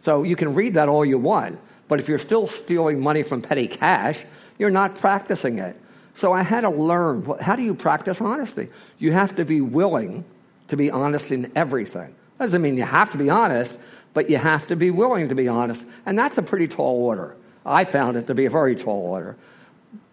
So 0.00 0.22
you 0.22 0.36
can 0.36 0.54
read 0.54 0.74
that 0.74 0.88
all 0.88 1.04
you 1.04 1.18
want, 1.18 1.58
but 1.88 2.00
if 2.00 2.08
you're 2.08 2.18
still 2.18 2.46
stealing 2.46 3.00
money 3.00 3.22
from 3.22 3.42
petty 3.42 3.66
cash, 3.66 4.24
you're 4.58 4.70
not 4.70 4.96
practicing 4.96 5.58
it. 5.58 5.76
So 6.14 6.32
I 6.32 6.42
had 6.42 6.62
to 6.62 6.70
learn 6.70 7.24
how 7.40 7.54
do 7.54 7.62
you 7.62 7.74
practice 7.74 8.20
honesty? 8.20 8.68
You 8.98 9.12
have 9.12 9.36
to 9.36 9.44
be 9.44 9.60
willing 9.60 10.24
to 10.68 10.76
be 10.76 10.90
honest 10.90 11.30
in 11.30 11.52
everything. 11.54 12.14
That 12.38 12.46
Doesn't 12.46 12.62
mean 12.62 12.76
you 12.76 12.82
have 12.84 13.10
to 13.10 13.18
be 13.18 13.30
honest, 13.30 13.78
but 14.14 14.28
you 14.28 14.36
have 14.36 14.66
to 14.68 14.76
be 14.76 14.90
willing 14.90 15.28
to 15.28 15.34
be 15.34 15.48
honest. 15.48 15.84
And 16.06 16.18
that's 16.18 16.38
a 16.38 16.42
pretty 16.42 16.68
tall 16.68 17.04
order. 17.04 17.36
I 17.64 17.84
found 17.84 18.16
it 18.16 18.26
to 18.28 18.34
be 18.34 18.46
a 18.46 18.50
very 18.50 18.74
tall 18.74 19.02
order. 19.02 19.36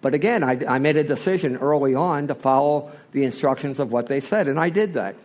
But 0.01 0.13
again, 0.13 0.43
I, 0.43 0.59
I 0.67 0.77
made 0.79 0.97
a 0.97 1.03
decision 1.03 1.57
early 1.57 1.95
on 1.95 2.27
to 2.27 2.35
follow 2.35 2.91
the 3.11 3.23
instructions 3.23 3.79
of 3.79 3.91
what 3.91 4.07
they 4.07 4.19
said, 4.19 4.47
and 4.47 4.59
I 4.59 4.69
did 4.69 4.93
that. 4.93 5.15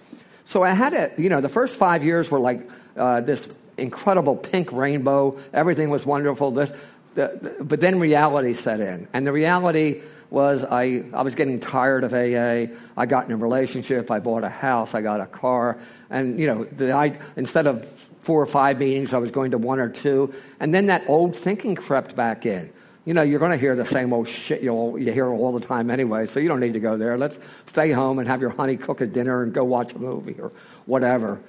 So 0.50 0.64
I 0.64 0.72
had 0.72 0.94
it, 0.94 1.16
you 1.16 1.28
know, 1.28 1.40
the 1.40 1.48
first 1.48 1.76
five 1.76 2.02
years 2.02 2.28
were 2.28 2.40
like 2.40 2.68
uh, 2.96 3.20
this 3.20 3.48
incredible 3.78 4.34
pink 4.34 4.72
rainbow. 4.72 5.38
Everything 5.52 5.90
was 5.90 6.04
wonderful. 6.04 6.50
This, 6.50 6.72
the, 7.14 7.38
the, 7.40 7.64
but 7.64 7.80
then 7.80 8.00
reality 8.00 8.54
set 8.54 8.80
in. 8.80 9.06
And 9.12 9.24
the 9.24 9.30
reality 9.30 10.02
was 10.28 10.64
I, 10.64 11.04
I 11.14 11.22
was 11.22 11.36
getting 11.36 11.60
tired 11.60 12.02
of 12.02 12.12
AA. 12.12 12.74
I 12.96 13.06
got 13.06 13.26
in 13.26 13.32
a 13.32 13.36
relationship. 13.36 14.10
I 14.10 14.18
bought 14.18 14.42
a 14.42 14.48
house. 14.48 14.92
I 14.92 15.02
got 15.02 15.20
a 15.20 15.26
car. 15.26 15.78
And, 16.10 16.40
you 16.40 16.48
know, 16.48 16.64
the, 16.64 16.94
I, 16.94 17.16
instead 17.36 17.68
of 17.68 17.88
four 18.22 18.42
or 18.42 18.46
five 18.46 18.76
meetings, 18.76 19.14
I 19.14 19.18
was 19.18 19.30
going 19.30 19.52
to 19.52 19.58
one 19.58 19.78
or 19.78 19.88
two. 19.88 20.34
And 20.58 20.74
then 20.74 20.86
that 20.86 21.04
old 21.06 21.36
thinking 21.36 21.76
crept 21.76 22.16
back 22.16 22.44
in. 22.44 22.72
You 23.10 23.14
know, 23.14 23.22
you're 23.22 23.40
going 23.40 23.50
to 23.50 23.58
hear 23.58 23.74
the 23.74 23.84
same 23.84 24.12
old 24.12 24.28
shit 24.28 24.62
you 24.62 24.94
hear 24.96 25.26
all 25.26 25.50
the 25.50 25.66
time 25.66 25.90
anyway, 25.90 26.26
so 26.26 26.38
you 26.38 26.46
don't 26.46 26.60
need 26.60 26.74
to 26.74 26.78
go 26.78 26.96
there. 26.96 27.18
Let's 27.18 27.40
stay 27.66 27.90
home 27.90 28.20
and 28.20 28.28
have 28.28 28.40
your 28.40 28.50
honey 28.50 28.76
cook 28.76 29.00
a 29.00 29.06
dinner 29.08 29.42
and 29.42 29.52
go 29.52 29.64
watch 29.64 29.94
a 29.94 29.98
movie 29.98 30.36
or 30.38 30.52
whatever. 30.86 31.40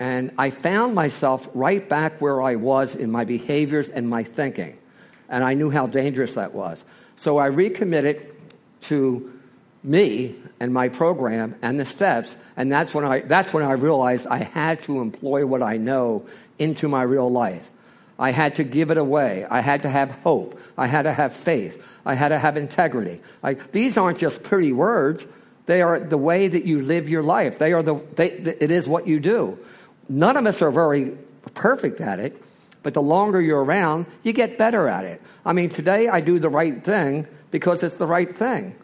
And 0.00 0.32
I 0.38 0.48
found 0.48 0.94
myself 0.94 1.46
right 1.52 1.86
back 1.86 2.22
where 2.22 2.40
I 2.40 2.54
was 2.54 2.94
in 2.94 3.10
my 3.10 3.26
behaviors 3.26 3.90
and 3.90 4.08
my 4.08 4.24
thinking. 4.24 4.78
And 5.28 5.44
I 5.44 5.52
knew 5.52 5.68
how 5.68 5.86
dangerous 5.86 6.36
that 6.36 6.54
was. 6.54 6.82
So 7.16 7.36
I 7.36 7.48
recommitted 7.48 8.34
to 8.84 9.38
me 9.82 10.34
and 10.60 10.72
my 10.72 10.88
program 10.88 11.56
and 11.60 11.78
the 11.78 11.84
steps, 11.84 12.38
and 12.56 12.72
that's 12.72 12.94
when 12.94 13.04
I, 13.04 13.20
that's 13.20 13.52
when 13.52 13.64
I 13.64 13.72
realized 13.72 14.28
I 14.28 14.38
had 14.38 14.80
to 14.84 15.02
employ 15.02 15.44
what 15.44 15.62
I 15.62 15.76
know 15.76 16.24
into 16.58 16.88
my 16.88 17.02
real 17.02 17.30
life. 17.30 17.68
I 18.22 18.30
had 18.30 18.54
to 18.56 18.64
give 18.64 18.92
it 18.92 18.98
away. 18.98 19.44
I 19.50 19.60
had 19.62 19.82
to 19.82 19.88
have 19.88 20.12
hope. 20.12 20.60
I 20.78 20.86
had 20.86 21.02
to 21.02 21.12
have 21.12 21.34
faith. 21.34 21.84
I 22.06 22.14
had 22.14 22.28
to 22.28 22.38
have 22.38 22.56
integrity. 22.56 23.20
I, 23.42 23.54
these 23.54 23.98
aren't 23.98 24.18
just 24.18 24.44
pretty 24.44 24.72
words. 24.72 25.26
They 25.66 25.82
are 25.82 25.98
the 25.98 26.16
way 26.16 26.46
that 26.46 26.64
you 26.64 26.82
live 26.82 27.08
your 27.08 27.24
life. 27.24 27.58
They 27.58 27.72
are 27.72 27.82
the, 27.82 28.00
they, 28.14 28.30
it 28.30 28.70
is 28.70 28.86
what 28.86 29.08
you 29.08 29.18
do. 29.18 29.58
None 30.08 30.36
of 30.36 30.46
us 30.46 30.62
are 30.62 30.70
very 30.70 31.18
perfect 31.54 32.00
at 32.00 32.20
it, 32.20 32.40
but 32.84 32.94
the 32.94 33.02
longer 33.02 33.40
you're 33.40 33.64
around, 33.64 34.06
you 34.22 34.32
get 34.32 34.56
better 34.56 34.86
at 34.86 35.04
it. 35.04 35.20
I 35.44 35.52
mean, 35.52 35.70
today 35.70 36.06
I 36.06 36.20
do 36.20 36.38
the 36.38 36.48
right 36.48 36.84
thing 36.84 37.26
because 37.50 37.82
it's 37.82 37.96
the 37.96 38.06
right 38.06 38.32
thing. 38.36 38.76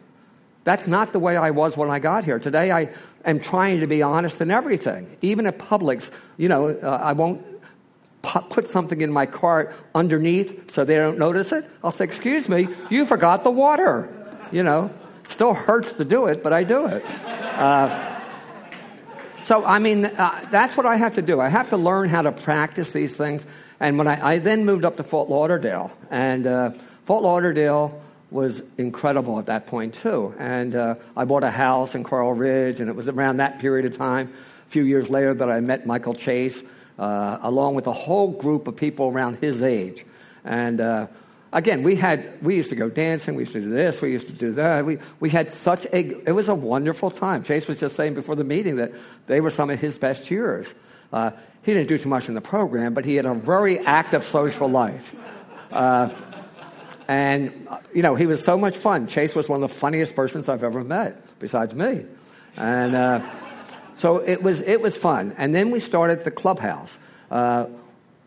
That's 0.65 0.85
not 0.85 1.13
the 1.13 1.19
way 1.19 1.37
I 1.37 1.51
was 1.51 1.77
when 1.77 1.89
I 1.89 1.99
got 1.99 2.25
here. 2.25 2.39
Today 2.39 2.71
I 2.71 2.89
am 3.23 3.39
trying 3.39 3.79
to 3.79 3.87
be 3.87 4.01
honest 4.01 4.41
in 4.41 4.51
everything, 4.51 5.15
even 5.21 5.47
at 5.47 5.57
Publix. 5.57 6.11
You 6.35 6.49
know, 6.49 6.67
uh, 6.67 6.87
I 6.87 7.13
won't 7.13 7.45
put 8.21 8.69
something 8.69 9.01
in 9.01 9.11
my 9.11 9.25
cart 9.25 9.73
underneath 9.95 10.71
so 10.71 10.83
they 10.83 10.95
don't 10.95 11.17
notice 11.17 11.51
it. 11.51 11.65
I'll 11.83 11.91
say, 11.91 12.05
"Excuse 12.05 12.49
me, 12.49 12.67
you 12.89 13.05
forgot 13.05 13.43
the 13.43 13.51
water." 13.51 14.09
You 14.51 14.63
know, 14.63 14.91
still 15.27 15.53
hurts 15.53 15.93
to 15.93 16.05
do 16.05 16.25
it, 16.25 16.43
but 16.43 16.53
I 16.53 16.63
do 16.63 16.87
it. 16.87 17.05
Uh, 17.05 18.19
so, 19.43 19.65
I 19.65 19.79
mean, 19.79 20.05
uh, 20.05 20.45
that's 20.51 20.77
what 20.77 20.85
I 20.85 20.95
have 20.97 21.15
to 21.15 21.21
do. 21.21 21.39
I 21.39 21.49
have 21.49 21.69
to 21.69 21.77
learn 21.77 22.09
how 22.09 22.21
to 22.21 22.31
practice 22.31 22.91
these 22.91 23.15
things. 23.15 23.45
And 23.79 23.97
when 23.97 24.07
I, 24.07 24.33
I 24.33 24.37
then 24.39 24.65
moved 24.65 24.85
up 24.85 24.97
to 24.97 25.03
Fort 25.03 25.29
Lauderdale, 25.29 25.91
and 26.11 26.45
uh, 26.45 26.71
Fort 27.05 27.23
Lauderdale 27.23 27.99
was 28.31 28.61
incredible 28.77 29.39
at 29.39 29.47
that 29.47 29.65
point 29.65 29.95
too. 29.95 30.35
And 30.37 30.75
uh, 30.75 30.95
I 31.17 31.25
bought 31.25 31.43
a 31.43 31.49
house 31.49 31.95
in 31.95 32.03
Coral 32.03 32.33
Ridge, 32.33 32.79
and 32.79 32.89
it 32.89 32.95
was 32.95 33.07
around 33.07 33.37
that 33.37 33.59
period 33.59 33.85
of 33.85 33.97
time, 33.97 34.31
a 34.67 34.69
few 34.69 34.83
years 34.83 35.09
later, 35.09 35.33
that 35.33 35.49
I 35.49 35.59
met 35.61 35.87
Michael 35.87 36.13
Chase, 36.13 36.61
uh, 36.99 37.39
along 37.41 37.73
with 37.73 37.87
a 37.87 37.93
whole 37.93 38.27
group 38.27 38.67
of 38.67 38.75
people 38.75 39.07
around 39.07 39.37
his 39.37 39.61
age. 39.61 40.05
And 40.43 40.79
uh, 40.79 41.07
again, 41.51 41.81
we 41.81 41.95
had 41.95 42.43
we 42.43 42.55
used 42.57 42.69
to 42.69 42.75
go 42.75 42.89
dancing, 42.89 43.35
we 43.35 43.43
used 43.43 43.53
to 43.53 43.61
do 43.61 43.69
this, 43.69 44.01
we 44.01 44.11
used 44.11 44.27
to 44.27 44.33
do 44.33 44.51
that. 44.53 44.85
We 44.85 44.99
we 45.19 45.29
had 45.29 45.51
such 45.51 45.85
a 45.85 45.99
it 46.27 46.35
was 46.35 46.49
a 46.49 46.55
wonderful 46.55 47.09
time. 47.09 47.43
Chase 47.43 47.67
was 47.67 47.79
just 47.79 47.95
saying 47.95 48.13
before 48.13 48.35
the 48.35 48.43
meeting 48.43 48.75
that 48.75 48.91
they 49.27 49.41
were 49.41 49.49
some 49.49 49.69
of 49.69 49.79
his 49.79 49.97
best 49.97 50.29
years. 50.29 50.75
Uh, 51.11 51.31
he 51.63 51.73
didn't 51.73 51.87
do 51.87 51.97
too 51.97 52.09
much 52.09 52.27
in 52.29 52.35
the 52.35 52.41
program, 52.41 52.93
but 52.93 53.05
he 53.05 53.15
had 53.15 53.25
a 53.25 53.33
very 53.33 53.79
active 53.79 54.23
social 54.23 54.69
life. 54.69 55.15
Uh, 55.71 56.09
and, 57.07 57.67
you 57.93 58.03
know, 58.03 58.13
he 58.13 58.27
was 58.27 58.43
so 58.43 58.55
much 58.55 58.77
fun. 58.77 59.07
Chase 59.07 59.33
was 59.33 59.49
one 59.49 59.63
of 59.63 59.69
the 59.69 59.75
funniest 59.75 60.15
persons 60.15 60.47
I've 60.47 60.63
ever 60.63 60.83
met, 60.83 61.39
besides 61.39 61.73
me. 61.73 62.05
And 62.55 62.95
uh, 62.95 63.21
so 63.99 64.19
it 64.19 64.41
was, 64.41 64.61
it 64.61 64.79
was 64.79 64.95
fun. 64.95 65.35
And 65.37 65.53
then 65.53 65.71
we 65.71 65.81
started 65.81 66.23
the 66.23 66.31
clubhouse. 66.31 66.97
Uh, 67.29 67.65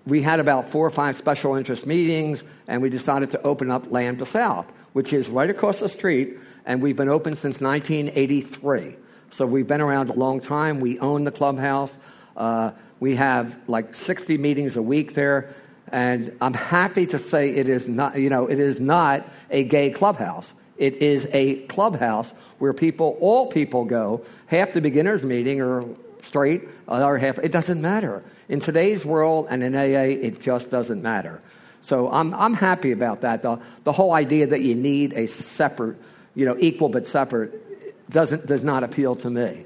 we 0.05 0.21
had 0.21 0.39
about 0.39 0.69
four 0.69 0.87
or 0.87 0.91
five 0.91 1.17
special 1.17 1.55
interest 1.55 1.87
meetings, 1.87 2.45
and 2.69 2.83
we 2.83 2.91
decided 2.91 3.31
to 3.31 3.43
open 3.43 3.71
up 3.71 3.91
Lambda 3.91 4.27
South, 4.27 4.67
which 4.93 5.15
is 5.15 5.31
right 5.31 5.49
across 5.49 5.81
the 5.81 5.89
street, 5.89 6.37
and 6.67 6.83
we've 6.83 6.97
been 6.97 7.09
open 7.09 7.37
since 7.37 7.59
1983. 7.63 8.97
So 9.31 9.47
we've 9.47 9.67
been 9.67 9.81
around 9.81 10.11
a 10.11 10.13
long 10.13 10.43
time. 10.43 10.79
We 10.79 10.99
own 10.99 11.25
the 11.25 11.33
clubhouse. 11.33 11.97
Uh, 12.37 12.73
we 13.01 13.17
have 13.17 13.59
like 13.67 13.95
60 13.95 14.37
meetings 14.37 14.77
a 14.77 14.83
week 14.83 15.15
there. 15.15 15.55
And 15.89 16.37
I'm 16.43 16.53
happy 16.53 17.07
to 17.07 17.19
say 17.19 17.49
it 17.49 17.71
is 17.71 17.89
not, 17.89 18.19
you 18.19 18.29
know, 18.29 18.47
it 18.47 18.61
is 18.61 18.79
not 18.79 19.27
a 19.51 19.65
gay 19.65 19.89
clubhouse. 19.89 20.53
It 20.83 20.97
is 20.97 21.29
a 21.31 21.59
clubhouse 21.67 22.35
where 22.59 22.73
people, 22.73 23.17
all 23.21 23.47
people 23.47 23.85
go. 23.85 24.25
Half 24.49 24.73
the 24.73 24.81
beginners 24.81 25.25
meeting 25.25 25.61
are 25.61 25.85
straight, 26.23 26.69
other 26.89 27.19
half, 27.19 27.39
it 27.39 27.53
doesn't 27.53 27.81
matter. 27.81 28.25
In 28.49 28.59
today's 28.59 29.05
world 29.05 29.47
and 29.49 29.63
in 29.63 29.77
AA, 29.77 30.19
it 30.27 30.41
just 30.41 30.71
doesn't 30.71 31.01
matter. 31.01 31.41
So 31.83 32.11
I'm, 32.11 32.35
I'm 32.35 32.55
happy 32.55 32.91
about 32.91 33.21
that. 33.21 33.43
The, 33.43 33.61
the 33.85 33.93
whole 33.93 34.13
idea 34.13 34.49
that 34.49 34.63
you 34.63 34.75
need 34.75 35.13
a 35.13 35.29
separate, 35.29 35.99
you 36.35 36.47
know, 36.47 36.57
equal 36.59 36.89
but 36.89 37.07
separate 37.07 38.11
doesn't, 38.11 38.47
does 38.47 38.65
not 38.65 38.83
appeal 38.83 39.15
to 39.15 39.31
me. 39.31 39.65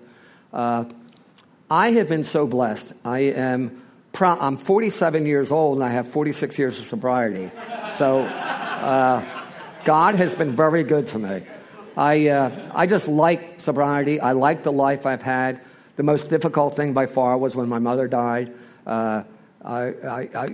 Uh, 0.52 0.85
I 1.70 1.92
have 1.92 2.11
been 2.11 2.24
so 2.24 2.46
blessed. 2.46 2.92
I 3.07 3.20
am 3.20 3.81
I'm 4.20 4.59
47 4.59 5.24
years 5.24 5.50
old 5.50 5.79
and 5.79 5.85
I 5.85 5.92
have 5.92 6.09
46 6.09 6.59
years 6.59 6.79
of 6.79 6.85
sobriety. 6.85 7.50
So 7.97 8.20
uh, 8.20 9.36
God 9.87 10.16
has 10.16 10.34
been 10.34 10.57
very 10.57 10.82
good 10.82 11.07
to 11.09 11.18
me. 11.20 11.43
I, 11.97 12.26
uh, 12.26 12.72
I 12.74 12.89
just 12.89 13.07
like 13.07 13.61
sobriety. 13.61 14.20
I 14.20 14.32
like 14.32 14.64
the 14.64 14.72
life 14.72 15.07
I've 15.07 15.22
had. 15.22 15.61
The 15.95 16.03
most 16.03 16.28
difficult 16.28 16.74
thing 16.74 16.93
by 16.93 17.07
far 17.07 17.39
was 17.39 17.55
when 17.55 17.68
my 17.68 17.78
mother 17.78 18.09
died. 18.09 18.53
Uh, 18.84 19.22
I, 19.64 19.80
I, 19.80 20.28
I, 20.34 20.49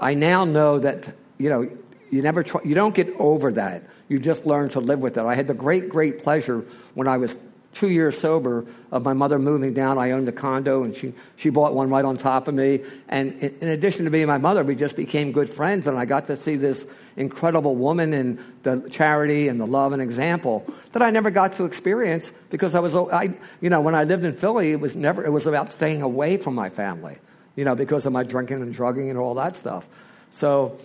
I, 0.00 0.14
now 0.14 0.44
know 0.44 0.80
that, 0.80 1.08
you 1.38 1.48
know, 1.48 1.70
you, 2.10 2.22
never 2.22 2.44
you 2.64 2.74
don't 2.74 2.92
get 2.92 3.08
over 3.20 3.52
that. 3.52 3.84
You 4.08 4.18
just 4.18 4.46
learn 4.46 4.68
to 4.70 4.80
live 4.80 4.98
with 4.98 5.16
it. 5.16 5.22
I 5.24 5.36
had 5.36 5.46
the 5.46 5.54
great, 5.54 5.88
great 5.88 6.20
pleasure 6.20 6.64
when 6.94 7.06
I 7.06 7.18
was 7.18 7.38
two 7.72 7.88
years 7.88 8.18
sober 8.18 8.66
of 8.90 9.02
my 9.02 9.12
mother 9.12 9.38
moving 9.38 9.72
down. 9.72 9.98
I 9.98 10.10
owned 10.10 10.28
a 10.28 10.32
condo, 10.32 10.84
and 10.84 10.94
she, 10.94 11.14
she 11.36 11.50
bought 11.50 11.74
one 11.74 11.88
right 11.88 12.04
on 12.04 12.16
top 12.16 12.48
of 12.48 12.54
me. 12.54 12.80
And 13.08 13.32
in, 13.42 13.68
addition 13.68 14.04
to 14.04 14.10
being 14.10 14.26
my 14.26 14.38
mother, 14.38 14.62
we 14.62 14.74
just 14.74 14.96
became 14.96 15.32
good 15.32 15.48
friends, 15.48 15.86
and 15.86 15.98
I 15.98 16.04
got 16.04 16.26
to 16.26 16.36
see 16.36 16.56
this 16.56 16.86
incredible 17.16 17.74
woman 17.74 18.12
and 18.12 18.38
the 18.62 18.88
charity 18.90 19.48
and 19.48 19.60
the 19.60 19.66
love 19.66 19.92
and 19.92 20.02
example 20.02 20.66
that 20.92 21.02
I 21.02 21.10
never 21.10 21.30
got 21.30 21.54
to 21.54 21.64
experience 21.64 22.32
because 22.50 22.74
I 22.74 22.80
was, 22.80 22.94
I, 22.96 23.38
you 23.60 23.70
know, 23.70 23.80
when 23.80 23.94
I 23.94 24.04
lived 24.04 24.24
in 24.24 24.36
Philly, 24.36 24.72
it 24.72 24.80
was 24.80 24.96
never, 24.96 25.24
it 25.24 25.30
was 25.30 25.46
about 25.46 25.72
staying 25.72 26.02
away 26.02 26.36
from 26.36 26.54
my 26.54 26.70
family, 26.70 27.18
you 27.56 27.64
know, 27.64 27.74
because 27.74 28.06
of 28.06 28.12
my 28.12 28.22
drinking 28.22 28.62
and 28.62 28.72
drugging 28.72 29.10
and 29.10 29.18
all 29.18 29.34
that 29.34 29.56
stuff. 29.56 29.86
So 30.30 30.78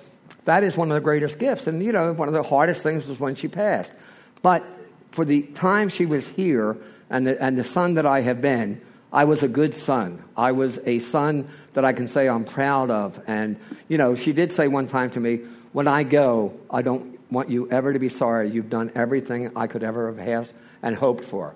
that 0.46 0.64
is 0.64 0.76
one 0.76 0.92
of 0.92 0.96
the 0.96 1.02
greatest 1.02 1.40
gifts. 1.40 1.68
And, 1.68 1.84
you 1.84 1.92
know, 1.92 2.14
one 2.14 2.28
of 2.28 2.34
the 2.34 2.44
hardest 2.44 2.84
things 2.84 3.08
was 3.08 3.20
when 3.20 3.36
she 3.36 3.48
passed. 3.48 3.94
But 4.42 4.64
for 5.18 5.26
the 5.26 5.42
time 5.42 5.90
she 5.90 6.06
was 6.06 6.28
here 6.28 6.78
and 7.10 7.26
the, 7.26 7.44
and 7.44 7.58
the 7.58 7.64
son 7.64 7.96
that 7.96 8.06
I 8.06 8.22
have 8.22 8.40
been, 8.40 8.80
I 9.12 9.24
was 9.24 9.42
a 9.42 9.48
good 9.48 9.76
son. 9.76 10.24
I 10.38 10.52
was 10.52 10.78
a 10.86 11.00
son 11.00 11.50
that 11.74 11.84
I 11.84 11.92
can 11.92 12.08
say 12.08 12.30
I'm 12.30 12.46
proud 12.46 12.92
of. 12.92 13.20
And, 13.26 13.60
you 13.88 13.98
know, 13.98 14.14
she 14.14 14.32
did 14.32 14.52
say 14.52 14.68
one 14.68 14.86
time 14.86 15.10
to 15.10 15.20
me, 15.20 15.38
When 15.74 15.88
I 15.88 16.04
go, 16.04 16.54
I 16.70 16.84
don't 16.84 17.20
want 17.32 17.50
you 17.50 17.68
ever 17.72 17.94
to 17.94 17.98
be 17.98 18.10
sorry. 18.10 18.52
You've 18.52 18.70
done 18.70 18.92
everything 18.94 19.54
I 19.56 19.66
could 19.66 19.84
ever 19.84 20.14
have 20.14 20.20
asked 20.20 20.54
and 20.84 20.96
hoped 20.96 21.26
for. 21.26 21.56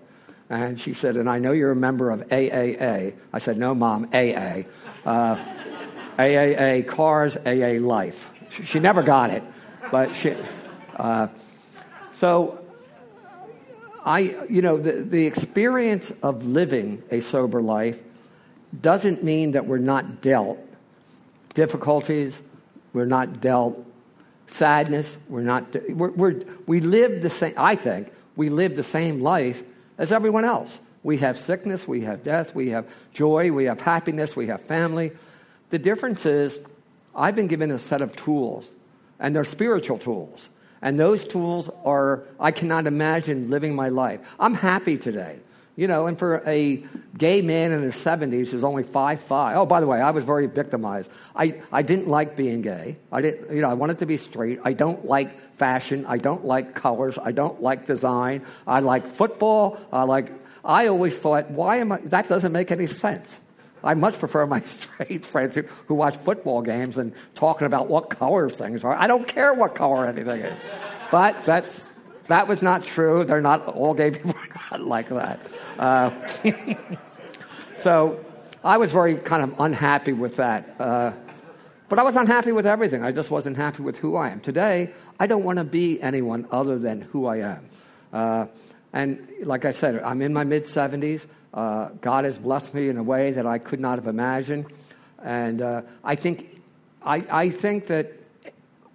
And 0.50 0.80
she 0.80 0.96
said, 0.96 1.16
And 1.16 1.30
I 1.30 1.38
know 1.38 1.52
you're 1.52 1.70
a 1.70 1.76
member 1.76 2.10
of 2.10 2.22
AAA. 2.30 3.14
I 3.32 3.38
said, 3.38 3.60
No, 3.60 3.76
Mom, 3.76 4.10
AA. 4.12 4.64
Uh, 5.06 5.38
AAA 6.18 6.88
Cars, 6.88 7.38
AA 7.38 7.80
Life. 7.80 8.28
She, 8.50 8.66
she 8.66 8.80
never 8.80 9.04
got 9.04 9.30
it. 9.30 9.44
But 9.92 10.16
she. 10.16 10.36
Uh, 10.98 11.28
so 12.12 12.61
I, 14.04 14.46
you 14.50 14.62
know, 14.62 14.78
the, 14.78 14.94
the 15.04 15.26
experience 15.26 16.12
of 16.24 16.44
living 16.44 17.04
a 17.12 17.22
sober 17.22 17.62
life 17.62 18.00
doesn't 18.80 19.24
mean 19.24 19.52
that 19.52 19.68
we're 19.68 19.78
not 19.78 20.22
dealt 20.22 20.60
difficulties, 21.54 22.42
we're 22.94 23.06
not 23.06 23.42
dealt 23.42 23.86
sadness, 24.48 25.18
we're 25.30 25.42
not, 25.42 25.76
we're, 25.90 26.12
we're, 26.12 26.42
we 26.66 26.82
live 26.82 27.22
the 27.22 27.30
same, 27.30 27.54
I 27.58 27.76
think, 27.76 28.12
we 28.36 28.50
live 28.50 28.76
the 28.76 28.84
same 28.84 29.22
life 29.22 29.64
as 29.98 30.12
everyone 30.12 30.46
else. 30.46 30.80
We 31.04 31.18
have 31.18 31.38
sickness, 31.38 31.88
we 31.88 32.02
have 32.02 32.24
death, 32.24 32.54
we 32.54 32.70
have 32.70 32.88
joy, 33.14 33.52
we 33.52 33.66
have 33.66 33.82
happiness, 33.82 34.36
we 34.36 34.48
have 34.48 34.64
family. 34.64 35.12
The 35.70 35.80
difference 35.80 36.26
is, 36.26 36.60
I've 37.16 37.36
been 37.36 37.48
given 37.48 37.72
a 37.72 37.80
set 37.80 38.02
of 38.02 38.16
tools, 38.16 38.72
and 39.20 39.36
they're 39.36 39.44
spiritual 39.46 39.98
tools. 39.98 40.50
And 40.82 41.00
those 41.00 41.24
tools 41.24 41.70
are, 41.86 42.24
I 42.40 42.52
cannot 42.52 42.88
imagine 42.88 43.50
living 43.50 43.76
my 43.76 43.90
life. 43.90 44.20
I'm 44.40 44.54
happy 44.54 44.98
today. 44.98 45.40
You 45.78 45.88
know, 45.88 46.08
and 46.08 46.20
for 46.20 46.44
a 46.46 46.84
gay 47.18 47.42
man 47.42 47.72
in 47.72 47.82
his 47.82 47.96
70s 47.96 48.50
who's 48.50 48.64
only 48.64 48.84
five 48.84 49.22
five. 49.22 49.56
Oh, 49.56 49.66
by 49.66 49.80
the 49.80 49.88
way, 49.88 50.02
I 50.02 50.12
was 50.12 50.26
very 50.26 50.46
victimized. 50.46 51.10
I, 51.34 51.62
I 51.72 51.82
didn't 51.82 52.08
like 52.08 52.36
being 52.36 52.62
gay. 52.62 52.98
I 53.12 53.22
didn't, 53.22 53.56
you 53.56 53.62
know, 53.62 53.70
I 53.70 53.74
wanted 53.74 54.00
to 54.00 54.06
be 54.06 54.18
straight. 54.18 54.60
I 54.66 54.74
don't 54.74 55.06
like 55.06 55.58
fashion. 55.58 56.06
I 56.08 56.18
don't 56.18 56.46
like 56.46 56.76
colors. 56.76 57.18
I 57.18 57.32
don't 57.32 57.62
like 57.62 57.88
design. 57.88 58.46
I 58.68 58.82
like 58.82 59.08
football. 59.08 59.80
I 59.94 60.04
like, 60.04 60.34
I 60.64 60.88
always 60.88 61.18
thought, 61.18 61.50
why 61.50 61.78
am 61.78 61.94
I, 61.94 61.98
that 62.06 62.28
doesn't 62.28 62.52
make 62.52 62.70
any 62.70 62.88
sense. 62.88 63.40
I 63.84 63.94
much 63.94 64.20
prefer 64.20 64.46
my 64.46 64.62
straight 64.66 65.26
friends 65.26 65.56
who, 65.56 65.64
who 65.88 65.96
watch 65.96 66.18
football 66.18 66.62
games 66.62 66.98
and 66.98 67.14
talking 67.36 67.66
about 67.66 67.88
what 67.88 68.10
colors 68.10 68.56
things 68.56 68.84
are. 68.84 68.94
I 68.94 69.08
don't 69.08 69.28
care 69.28 69.54
what 69.54 69.76
color 69.76 70.06
anything 70.06 70.42
is. 70.42 70.60
But 71.12 71.46
that's, 71.46 71.90
that 72.28 72.48
was 72.48 72.62
not 72.62 72.84
true. 72.84 73.26
They're 73.26 73.42
not, 73.42 73.68
all 73.68 73.94
gay 73.94 74.12
people 74.12 74.32
are 74.32 74.72
not 74.72 74.88
like 74.88 75.10
that. 75.10 75.40
Uh, 75.78 76.12
so 77.78 78.24
I 78.64 78.78
was 78.78 78.92
very 78.92 79.16
kind 79.16 79.44
of 79.44 79.60
unhappy 79.60 80.14
with 80.14 80.38
that. 80.38 80.76
Uh, 80.80 81.14
but 81.90 82.00
I 82.00 82.04
was 82.04 82.16
unhappy 82.16 82.54
with 82.54 82.66
everything. 82.66 83.04
I 83.04 83.12
just 83.12 83.30
wasn't 83.30 83.58
happy 83.58 83.84
with 83.84 83.98
who 83.98 84.16
I 84.16 84.30
am. 84.30 84.40
Today, 84.40 84.94
I 85.20 85.28
don't 85.28 85.44
want 85.44 85.58
to 85.58 85.66
be 85.66 86.02
anyone 86.02 86.48
other 86.50 86.80
than 86.80 87.02
who 87.02 87.26
I 87.26 87.38
am. 87.40 87.70
Uh, 88.14 88.46
and 88.94 89.28
like 89.44 89.66
I 89.66 89.72
said, 89.72 90.02
I'm 90.02 90.22
in 90.22 90.32
my 90.34 90.46
mid 90.46 90.64
70s. 90.64 91.26
Uh, 91.54 91.90
God 92.00 92.26
has 92.26 92.38
blessed 92.38 92.74
me 92.74 92.88
in 92.88 92.98
a 92.98 93.04
way 93.04 93.32
that 93.32 93.46
I 93.46 93.58
could 93.58 93.80
not 93.80 93.98
have 93.98 94.08
imagined. 94.08 94.66
And 95.24 95.62
uh, 95.62 95.82
I, 96.04 96.16
think, 96.16 96.62
I, 97.04 97.22
I 97.30 97.50
think 97.50 97.88
that 97.88 98.14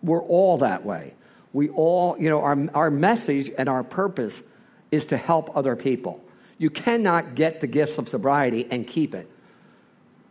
we're 0.03 0.23
all 0.23 0.59
that 0.59 0.85
way. 0.85 1.15
We 1.53 1.69
all, 1.69 2.17
you 2.19 2.29
know, 2.29 2.41
our, 2.41 2.59
our 2.75 2.91
message 2.91 3.51
and 3.57 3.69
our 3.69 3.83
purpose 3.83 4.43
is 4.91 5.07
to 5.07 5.17
help 5.17 5.57
other 5.57 5.77
people. 5.77 6.23
You 6.59 6.71
cannot 6.71 7.35
get 7.35 7.61
the 7.61 7.67
gifts 7.67 7.99
of 7.99 8.09
sobriety 8.09 8.67
and 8.71 8.87
keep 8.87 9.15
it. 9.15 9.31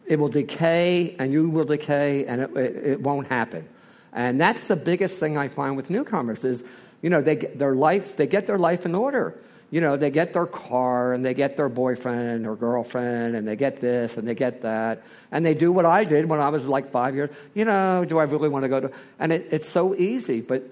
It 0.08 0.20
will 0.20 0.30
decay, 0.30 1.16
and 1.18 1.32
you 1.32 1.50
will 1.50 1.66
decay, 1.66 2.26
and 2.26 2.42
it, 2.42 2.58
it, 2.58 2.76
it 2.88 3.02
won't 3.02 3.28
happen. 3.28 3.68
And 4.14 4.40
that's 4.40 4.66
the 4.66 4.76
biggest 4.76 5.20
thing 5.20 5.38
I 5.38 5.48
find 5.48 5.76
with 5.76 5.90
newcomers 5.90 6.46
is, 6.46 6.64
you 7.02 7.10
know, 7.10 7.22
they 7.22 7.36
get 7.36 7.60
their 7.60 7.76
life, 7.76 8.16
they 8.16 8.28
get 8.28 8.48
their 8.48 8.58
life 8.58 8.86
in 8.86 8.96
order 8.96 9.36
you 9.72 9.82
know, 9.82 9.98
they 9.98 10.12
get 10.12 10.34
their 10.34 10.46
car 10.46 11.14
and 11.14 11.26
they 11.26 11.34
get 11.34 11.58
their 11.58 11.70
boyfriend 11.70 12.46
or 12.48 12.56
girlfriend 12.56 13.36
and 13.36 13.48
they 13.48 13.56
get 13.56 13.82
this 13.82 14.18
and 14.18 14.28
they 14.28 14.36
get 14.36 14.62
that. 14.62 15.04
And 15.32 15.46
they 15.46 15.54
do 15.54 15.72
what 15.72 15.86
I 15.86 16.04
did 16.04 16.30
when 16.30 16.40
I 16.40 16.50
was 16.50 16.68
like 16.68 16.92
five 16.92 17.16
years. 17.16 17.30
You 17.54 17.66
know, 17.66 18.06
do 18.06 18.20
I 18.20 18.24
really 18.24 18.50
want 18.50 18.64
to 18.64 18.70
go 18.70 18.80
to? 18.80 18.92
And 19.20 19.34
it, 19.34 19.48
it's 19.52 19.68
so 19.68 19.96
easy. 19.96 20.42
But 20.42 20.64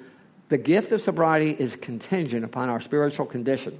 the 0.49 0.57
gift 0.57 0.91
of 0.91 1.01
sobriety 1.01 1.51
is 1.51 1.75
contingent 1.75 2.45
upon 2.45 2.69
our 2.69 2.79
spiritual 2.79 3.25
condition. 3.25 3.79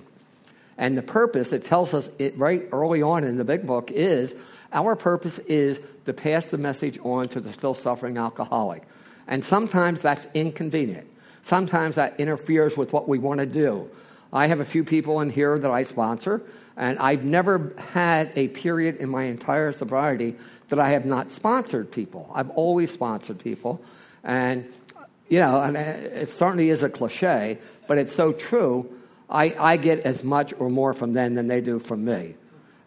And 0.77 0.97
the 0.97 1.03
purpose, 1.03 1.53
it 1.53 1.65
tells 1.65 1.93
us 1.93 2.09
it 2.17 2.37
right 2.37 2.67
early 2.71 3.03
on 3.03 3.23
in 3.23 3.37
the 3.37 3.43
big 3.43 3.67
book, 3.67 3.91
is 3.91 4.35
our 4.71 4.95
purpose 4.95 5.37
is 5.39 5.79
to 6.05 6.13
pass 6.13 6.47
the 6.47 6.57
message 6.57 6.97
on 7.03 7.27
to 7.29 7.39
the 7.39 7.53
still 7.53 7.75
suffering 7.75 8.17
alcoholic. 8.17 8.83
And 9.27 9.43
sometimes 9.43 10.01
that's 10.01 10.25
inconvenient. 10.33 11.07
Sometimes 11.43 11.95
that 11.95 12.19
interferes 12.19 12.75
with 12.75 12.91
what 12.91 13.07
we 13.07 13.19
want 13.19 13.39
to 13.39 13.45
do. 13.45 13.89
I 14.33 14.47
have 14.47 14.59
a 14.59 14.65
few 14.65 14.83
people 14.83 15.21
in 15.21 15.29
here 15.29 15.59
that 15.59 15.69
I 15.69 15.83
sponsor, 15.83 16.43
and 16.75 16.97
I've 16.97 17.23
never 17.23 17.73
had 17.77 18.31
a 18.35 18.47
period 18.47 18.97
in 18.97 19.07
my 19.07 19.25
entire 19.25 19.71
sobriety 19.71 20.35
that 20.69 20.79
I 20.79 20.89
have 20.89 21.05
not 21.05 21.29
sponsored 21.29 21.91
people. 21.91 22.31
I've 22.33 22.49
always 22.49 22.91
sponsored 22.91 23.37
people. 23.37 23.79
And, 24.23 24.65
you 25.29 25.39
know, 25.39 25.61
and 25.61 25.77
it 25.77 26.27
certainly 26.29 26.69
is 26.69 26.81
a 26.81 26.89
cliche, 26.89 27.59
but 27.87 27.99
it's 27.99 28.13
so 28.13 28.33
true. 28.33 28.91
I, 29.29 29.55
I 29.73 29.77
get 29.77 29.99
as 29.99 30.23
much 30.23 30.51
or 30.57 30.67
more 30.67 30.93
from 30.93 31.13
them 31.13 31.35
than 31.35 31.47
they 31.47 31.61
do 31.61 31.77
from 31.77 32.03
me. 32.03 32.33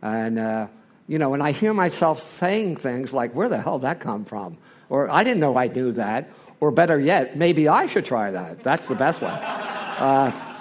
And, 0.03 0.41
uh, 0.41 0.67
you 1.07 1.19
know, 1.19 1.35
and 1.35 1.43
I 1.43 1.53
hear 1.53 1.73
myself 1.73 2.21
saying 2.21 2.79
things 2.79 3.13
like, 3.13 3.35
where 3.35 3.49
the 3.49 3.61
hell 3.61 3.79
did 3.79 3.87
that 3.87 4.01
come 4.01 4.25
from? 4.25 4.59
Or 4.89 5.09
I 5.09 5.23
didn't 5.23 5.39
know 5.39 5.57
I 5.57 5.69
knew 5.69 5.93
that. 5.93 6.29
Or 6.59 6.73
better 6.73 6.99
yet, 6.99 7.37
maybe 7.37 7.69
I 7.69 7.87
should 7.87 8.05
try 8.05 8.33
that. 8.33 8.65
That's 8.65 8.89
the 8.89 8.97
best 8.97 9.21
one. 9.21 9.31
Uh, 9.33 10.56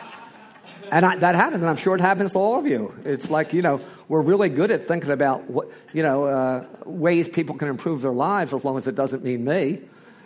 and 0.95 1.05
I, 1.05 1.17
that 1.17 1.35
happens, 1.35 1.61
and 1.61 1.69
I'm 1.69 1.75
sure 1.75 1.93
it 1.93 1.99
happens 1.99 2.31
to 2.31 2.39
all 2.39 2.57
of 2.57 2.65
you. 2.65 2.95
It's 3.03 3.29
like, 3.29 3.51
you 3.51 3.61
know, 3.61 3.81
we're 4.07 4.21
really 4.21 4.47
good 4.47 4.71
at 4.71 4.81
thinking 4.81 5.11
about, 5.11 5.43
what, 5.49 5.69
you 5.91 6.01
know, 6.01 6.23
uh, 6.23 6.65
ways 6.85 7.27
people 7.27 7.57
can 7.57 7.67
improve 7.67 8.01
their 8.01 8.13
lives 8.13 8.53
as 8.53 8.63
long 8.63 8.77
as 8.77 8.87
it 8.87 8.95
doesn't 8.95 9.21
mean 9.21 9.43
me. 9.43 9.81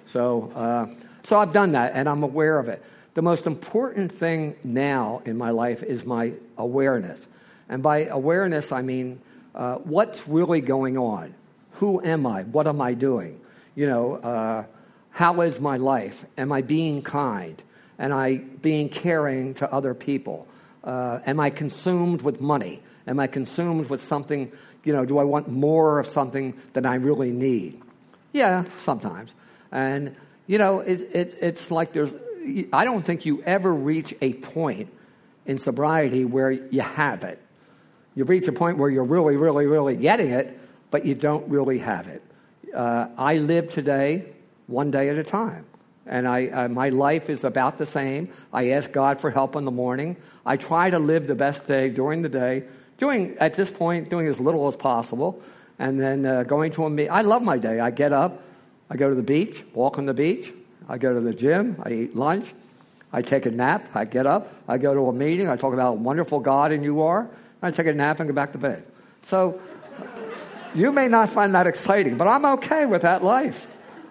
So, 0.05 0.51
uh, 0.55 0.93
so 1.24 1.39
I've 1.39 1.53
done 1.53 1.72
that, 1.72 1.93
and 1.95 2.07
I'm 2.07 2.22
aware 2.22 2.59
of 2.59 2.70
it. 2.70 2.86
The 3.15 3.24
most 3.24 3.47
important 3.47 4.11
thing 4.11 4.57
now 4.63 5.24
in 5.26 5.39
my 5.39 5.49
life 5.49 5.82
is 5.82 6.05
my 6.05 6.34
awareness. 6.55 7.26
And 7.67 7.82
by 7.82 8.05
awareness, 8.05 8.72
I 8.72 8.84
mean 8.84 9.20
uh, 9.55 9.78
what's 9.78 10.28
really 10.28 10.61
going 10.61 10.99
on? 10.99 11.34
Who 11.80 11.99
am 12.03 12.28
I? 12.28 12.43
What 12.43 12.67
am 12.67 12.80
I 12.80 12.93
doing? 12.93 13.41
You 13.74 13.88
know, 13.88 14.15
uh, 14.17 14.65
how 15.09 15.41
is 15.41 15.59
my 15.59 15.78
life? 15.78 16.26
Am 16.38 16.51
I 16.51 16.61
being 16.61 17.01
kind? 17.01 17.59
Am 17.97 18.13
I 18.13 18.36
being 18.61 18.88
caring 18.88 19.55
to 19.55 19.74
other 19.74 19.95
people? 19.95 20.47
Uh, 20.84 21.20
am 21.26 21.40
I 21.40 21.50
consumed 21.50 22.22
with 22.22 22.40
money? 22.42 22.82
Am 23.08 23.20
I 23.20 23.28
consumed 23.28 23.90
with 23.90 24.02
something, 24.02 24.52
you 24.84 24.94
know, 24.94 25.06
do 25.06 25.18
I 25.18 25.24
want 25.24 25.48
more 25.50 26.00
of 26.00 26.08
something 26.08 26.54
than 26.74 26.86
I 26.86 26.96
really 26.96 27.32
need? 27.32 27.82
Yeah, 28.32 28.66
sometimes. 28.82 29.34
And, 29.72 30.16
you 30.48 30.58
know, 30.58 30.80
it, 30.80 31.02
it, 31.14 31.38
it's 31.42 31.72
like 31.72 31.94
there's, 31.94 32.16
I 32.72 32.86
don't 32.86 33.04
think 33.04 33.26
you 33.26 33.44
ever 33.44 33.74
reach 33.74 34.14
a 34.22 34.34
point 34.34 34.92
in 35.46 35.58
sobriety 35.58 36.26
where 36.26 36.52
you 36.52 36.82
have 36.82 37.24
it. 37.24 37.42
You 38.16 38.24
reach 38.24 38.48
a 38.48 38.52
point 38.52 38.78
where 38.78 38.90
you're 38.90 39.04
really, 39.04 39.36
really, 39.36 39.66
really 39.66 39.96
getting 39.96 40.30
it, 40.30 40.60
but 40.92 41.06
you 41.06 41.16
don't 41.16 41.50
really 41.50 41.80
have 41.80 42.08
it. 42.08 42.22
Uh, 42.74 43.08
I 43.18 43.38
live 43.38 43.70
today 43.70 44.26
one 44.68 44.92
day 44.92 45.10
at 45.10 45.18
a 45.18 45.24
time 45.24 45.66
and 46.10 46.28
I, 46.28 46.47
uh, 46.47 46.68
my 46.68 46.89
life 46.89 47.30
is 47.30 47.43
about 47.43 47.78
the 47.78 47.86
same. 47.86 48.30
I 48.51 48.72
ask 48.72 48.91
God 48.91 49.22
for 49.22 49.32
help 49.32 49.55
in 49.55 49.64
the 49.64 49.72
morning. 49.72 50.18
I 50.45 50.57
try 50.57 50.89
to 50.89 50.99
live 50.99 51.28
the 51.28 51.36
best 51.36 51.68
day 51.68 51.89
during 51.89 52.24
the 52.24 52.30
day, 52.30 52.64
doing 52.97 53.38
at 53.39 53.55
this 53.55 53.72
point 53.72 54.10
doing 54.10 54.28
as 54.28 54.39
little 54.39 54.68
as 54.68 54.76
possible, 54.76 55.41
and 55.78 55.99
then 55.99 56.26
uh, 56.26 56.43
going 56.43 56.72
to 56.74 56.86
a 56.86 56.89
meet. 56.89 57.07
I 57.07 57.22
love 57.22 57.41
my 57.41 57.57
day. 57.57 57.80
I 57.80 57.91
get 57.91 58.12
up, 58.12 58.41
I 58.89 58.97
go 58.97 59.07
to 59.07 59.16
the 59.16 59.24
beach, 59.24 59.64
walk 59.74 59.97
on 59.97 60.05
the 60.05 60.14
beach. 60.14 60.51
I 60.89 60.97
go 60.97 61.14
to 61.14 61.22
the 61.22 61.34
gym. 61.34 61.80
I 61.84 61.91
eat 61.91 62.16
lunch. 62.16 62.51
I 63.14 63.22
take 63.22 63.45
a 63.45 63.51
nap. 63.51 63.89
I 63.93 64.05
get 64.05 64.26
up. 64.26 64.51
I 64.68 64.80
go 64.80 64.93
to 64.95 65.07
a 65.07 65.14
meeting. 65.14 65.47
I 65.47 65.55
talk 65.55 65.74
about 65.74 65.84
how 65.84 65.93
wonderful 65.93 66.39
God 66.39 66.72
and 66.72 66.84
you 66.84 67.01
are. 67.01 67.30
I 67.62 67.70
take 67.70 67.86
a 67.86 67.93
nap 67.93 68.20
and 68.20 68.28
go 68.28 68.34
back 68.34 68.53
to 68.53 68.57
bed. 68.57 68.86
So 69.22 69.62
you 70.74 70.91
may 70.91 71.07
not 71.07 71.30
find 71.30 71.53
that 71.53 71.68
exciting, 71.68 72.18
but 72.18 72.28
I'm 72.28 72.45
okay 72.57 72.88
with 72.88 73.03
that 73.03 73.24
life. 73.24 73.68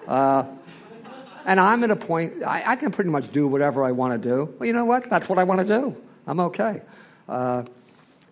Uh, 0.06 0.44
and 1.44 1.58
I'm 1.60 1.84
at 1.84 1.90
a 1.90 1.96
point, 1.96 2.42
I, 2.42 2.72
I, 2.72 2.76
can 2.76 2.90
pretty 2.90 3.10
much 3.10 3.30
do 3.32 3.46
whatever 3.46 3.84
I 3.84 3.92
want 3.92 4.20
to 4.20 4.28
do. 4.28 4.54
Well, 4.58 4.66
you 4.66 4.72
know 4.72 4.84
what? 4.84 5.08
That's 5.08 5.28
what 5.28 5.38
I 5.38 5.44
want 5.44 5.60
to 5.60 5.80
do. 5.80 5.96
I'm 6.26 6.40
okay. 6.40 6.82
Uh, 7.28 7.64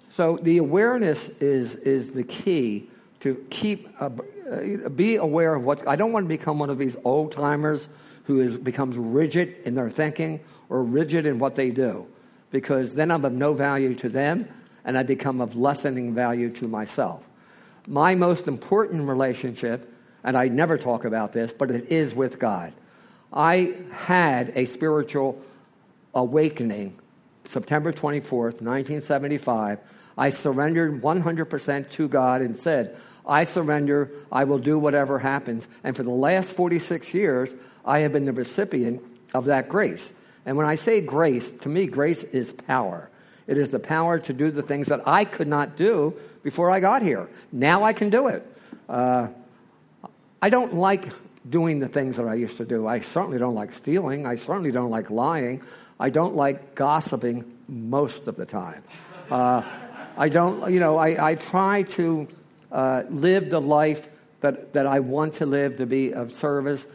so 0.08 0.38
the 0.40 0.58
awareness 0.58 1.28
is, 1.40 1.74
is 1.74 2.10
the 2.10 2.24
key 2.24 2.88
to 3.20 3.34
keep, 3.50 3.88
uh, 4.00 4.10
be 4.94 5.16
aware 5.16 5.54
of 5.54 5.64
what's, 5.64 5.82
I 5.86 5.96
don't 5.96 6.12
want 6.12 6.24
to 6.24 6.28
become 6.28 6.58
one 6.58 6.70
of 6.70 6.78
these 6.78 6.96
old 7.04 7.32
timers 7.32 7.88
who 8.24 8.40
is, 8.40 8.56
becomes 8.56 8.96
rigid 8.96 9.56
in 9.64 9.74
their 9.74 9.90
thinking 9.90 10.40
or 10.68 10.82
rigid 10.82 11.26
in 11.26 11.38
what 11.38 11.54
they 11.54 11.70
do, 11.70 12.06
because 12.50 12.94
then 12.94 13.10
I'm 13.10 13.24
of 13.24 13.32
no 13.32 13.52
value 13.54 13.94
to 13.96 14.08
them 14.08 14.48
and 14.84 14.96
I 14.96 15.02
become 15.02 15.40
of 15.40 15.56
lessening 15.56 16.14
value 16.14 16.50
to 16.50 16.68
myself. 16.68 17.22
My 17.88 18.14
most 18.14 18.48
important 18.48 19.08
relationship, 19.08 19.92
and 20.24 20.36
I 20.36 20.48
never 20.48 20.78
talk 20.78 21.04
about 21.04 21.32
this, 21.32 21.52
but 21.52 21.70
it 21.70 21.90
is 21.90 22.14
with 22.14 22.38
God. 22.38 22.72
I 23.36 23.74
had 23.92 24.52
a 24.56 24.64
spiritual 24.64 25.40
awakening 26.14 26.98
September 27.44 27.92
24th, 27.92 28.62
1975. 28.62 29.78
I 30.16 30.30
surrendered 30.30 31.02
100% 31.02 31.90
to 31.90 32.08
God 32.08 32.40
and 32.40 32.56
said, 32.56 32.96
I 33.26 33.44
surrender, 33.44 34.10
I 34.32 34.44
will 34.44 34.58
do 34.58 34.78
whatever 34.78 35.18
happens. 35.18 35.68
And 35.84 35.94
for 35.94 36.02
the 36.02 36.10
last 36.10 36.52
46 36.52 37.12
years, 37.12 37.54
I 37.84 37.98
have 38.00 38.12
been 38.12 38.24
the 38.24 38.32
recipient 38.32 39.02
of 39.34 39.44
that 39.46 39.68
grace. 39.68 40.12
And 40.46 40.56
when 40.56 40.66
I 40.66 40.76
say 40.76 41.02
grace, 41.02 41.50
to 41.50 41.68
me, 41.68 41.86
grace 41.86 42.22
is 42.22 42.54
power. 42.54 43.10
It 43.46 43.58
is 43.58 43.68
the 43.68 43.78
power 43.78 44.18
to 44.20 44.32
do 44.32 44.50
the 44.50 44.62
things 44.62 44.86
that 44.88 45.06
I 45.06 45.26
could 45.26 45.48
not 45.48 45.76
do 45.76 46.14
before 46.42 46.70
I 46.70 46.80
got 46.80 47.02
here. 47.02 47.28
Now 47.52 47.84
I 47.84 47.92
can 47.92 48.08
do 48.08 48.28
it. 48.28 48.46
Uh, 48.88 49.28
I 50.40 50.48
don't 50.48 50.74
like 50.74 51.08
doing 51.48 51.78
the 51.78 51.88
things 51.88 52.16
that 52.16 52.26
I 52.26 52.34
used 52.34 52.56
to 52.58 52.64
do. 52.64 52.86
I 52.86 53.00
certainly 53.00 53.38
don't 53.38 53.54
like 53.54 53.72
stealing. 53.72 54.26
I 54.26 54.36
certainly 54.36 54.72
don't 54.72 54.90
like 54.90 55.10
lying. 55.10 55.62
I 55.98 56.10
don't 56.10 56.34
like 56.34 56.74
gossiping 56.74 57.44
most 57.68 58.28
of 58.28 58.36
the 58.36 58.46
time. 58.46 58.82
Uh, 59.30 59.62
I 60.16 60.28
don't, 60.28 60.72
you 60.72 60.80
know, 60.80 60.96
I, 60.96 61.30
I 61.30 61.34
try 61.34 61.82
to 61.82 62.28
uh, 62.72 63.02
live 63.08 63.50
the 63.50 63.60
life 63.60 64.08
that, 64.40 64.72
that 64.74 64.86
I 64.86 65.00
want 65.00 65.34
to 65.34 65.46
live 65.46 65.76
to 65.76 65.86
be 65.86 66.12
of 66.12 66.34
service 66.34 66.86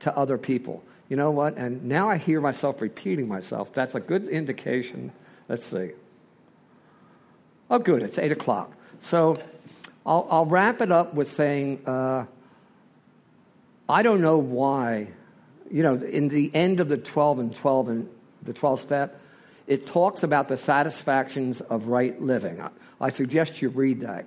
to 0.00 0.16
other 0.16 0.38
people. 0.38 0.82
You 1.08 1.16
know 1.16 1.30
what? 1.30 1.56
And 1.56 1.84
now 1.84 2.08
I 2.10 2.16
hear 2.18 2.40
myself 2.40 2.82
repeating 2.82 3.28
myself. 3.28 3.72
That's 3.72 3.94
a 3.94 4.00
good 4.00 4.28
indication. 4.28 5.12
Let's 5.48 5.64
see. 5.64 5.90
Oh, 7.70 7.78
good. 7.78 8.02
It's 8.02 8.18
8 8.18 8.32
o'clock. 8.32 8.72
So 8.98 9.36
I'll, 10.04 10.26
I'll 10.30 10.46
wrap 10.46 10.80
it 10.80 10.90
up 10.90 11.14
with 11.14 11.30
saying 11.30 11.86
uh, 11.86 12.26
I 13.88 14.02
don't 14.02 14.20
know 14.20 14.38
why, 14.38 15.08
you 15.70 15.82
know, 15.82 15.94
in 15.94 16.28
the 16.28 16.50
end 16.54 16.80
of 16.80 16.88
the 16.88 16.96
12 16.96 17.38
and 17.38 17.54
12 17.54 17.88
and 17.88 18.08
the 18.42 18.52
12 18.52 18.80
step, 18.80 19.20
it 19.66 19.86
talks 19.86 20.22
about 20.22 20.48
the 20.48 20.56
satisfactions 20.56 21.60
of 21.60 21.86
right 21.86 22.20
living. 22.20 22.60
I, 22.60 22.70
I 23.00 23.10
suggest 23.10 23.62
you 23.62 23.68
read 23.68 24.00
that. 24.00 24.26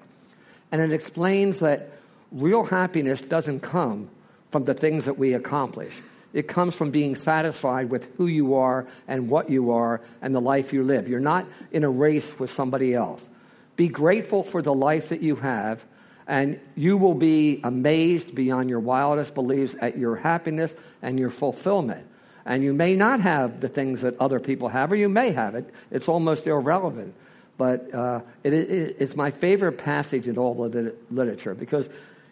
And 0.71 0.81
it 0.81 0.93
explains 0.93 1.59
that 1.59 1.91
real 2.31 2.63
happiness 2.63 3.21
doesn't 3.21 3.61
come 3.61 4.09
from 4.51 4.65
the 4.65 4.73
things 4.73 5.05
that 5.05 5.17
we 5.17 5.33
accomplish. 5.33 6.01
It 6.33 6.47
comes 6.47 6.75
from 6.75 6.91
being 6.91 7.15
satisfied 7.15 7.89
with 7.89 8.15
who 8.17 8.27
you 8.27 8.55
are 8.55 8.85
and 9.07 9.29
what 9.29 9.49
you 9.49 9.71
are 9.71 10.01
and 10.21 10.33
the 10.33 10.41
life 10.41 10.73
you 10.73 10.83
live. 10.83 11.07
You're 11.07 11.19
not 11.19 11.47
in 11.71 11.83
a 11.83 11.89
race 11.89 12.37
with 12.37 12.51
somebody 12.51 12.93
else. 12.93 13.27
Be 13.75 13.87
grateful 13.87 14.43
for 14.43 14.61
the 14.61 14.73
life 14.73 15.09
that 15.09 15.21
you 15.21 15.37
have, 15.37 15.83
and 16.29 16.59
you 16.75 16.95
will 16.95 17.15
be 17.15 17.59
amazed 17.63 18.35
beyond 18.35 18.69
your 18.69 18.79
wildest 18.79 19.33
beliefs 19.33 19.75
at 19.81 19.97
your 19.97 20.15
happiness 20.15 20.75
and 21.01 21.19
your 21.19 21.31
fulfillment. 21.31 22.05
And 22.45 22.63
you 22.63 22.71
may 22.71 22.95
not 22.95 23.19
have 23.19 23.61
the 23.61 23.67
things 23.67 24.01
that 24.01 24.17
other 24.19 24.39
people 24.39 24.69
have, 24.69 24.91
or 24.91 24.95
you 24.95 25.09
may 25.09 25.31
have 25.31 25.55
it. 25.55 25.67
It's 25.89 26.07
almost 26.07 26.45
irrelevant. 26.45 27.15
But 27.57 27.93
uh, 27.93 28.21
it, 28.43 28.53
it, 28.53 28.95
it's 28.99 29.15
my 29.15 29.31
favorite 29.31 29.79
passage 29.79 30.27
in 30.27 30.37
all 30.37 30.69
the 30.69 30.95
literature 31.09 31.55
because 31.55 31.89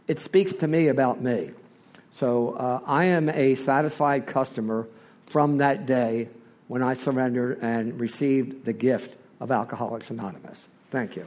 it 0.07 0.19
speaks 0.19 0.53
to 0.53 0.67
me 0.67 0.87
about 0.87 1.21
me. 1.21 1.51
So 2.11 2.51
uh, 2.51 2.79
I 2.85 3.05
am 3.05 3.29
a 3.29 3.55
satisfied 3.55 4.27
customer 4.27 4.87
from 5.25 5.57
that 5.57 5.87
day 5.87 6.29
when 6.67 6.83
I 6.83 6.93
surrendered 6.93 7.59
and 7.61 7.99
received 7.99 8.63
the 8.63 8.73
gift 8.73 9.17
of 9.39 9.51
Alcoholics 9.51 10.11
Anonymous. 10.11 10.67
Thank 10.91 11.15
you. 11.15 11.25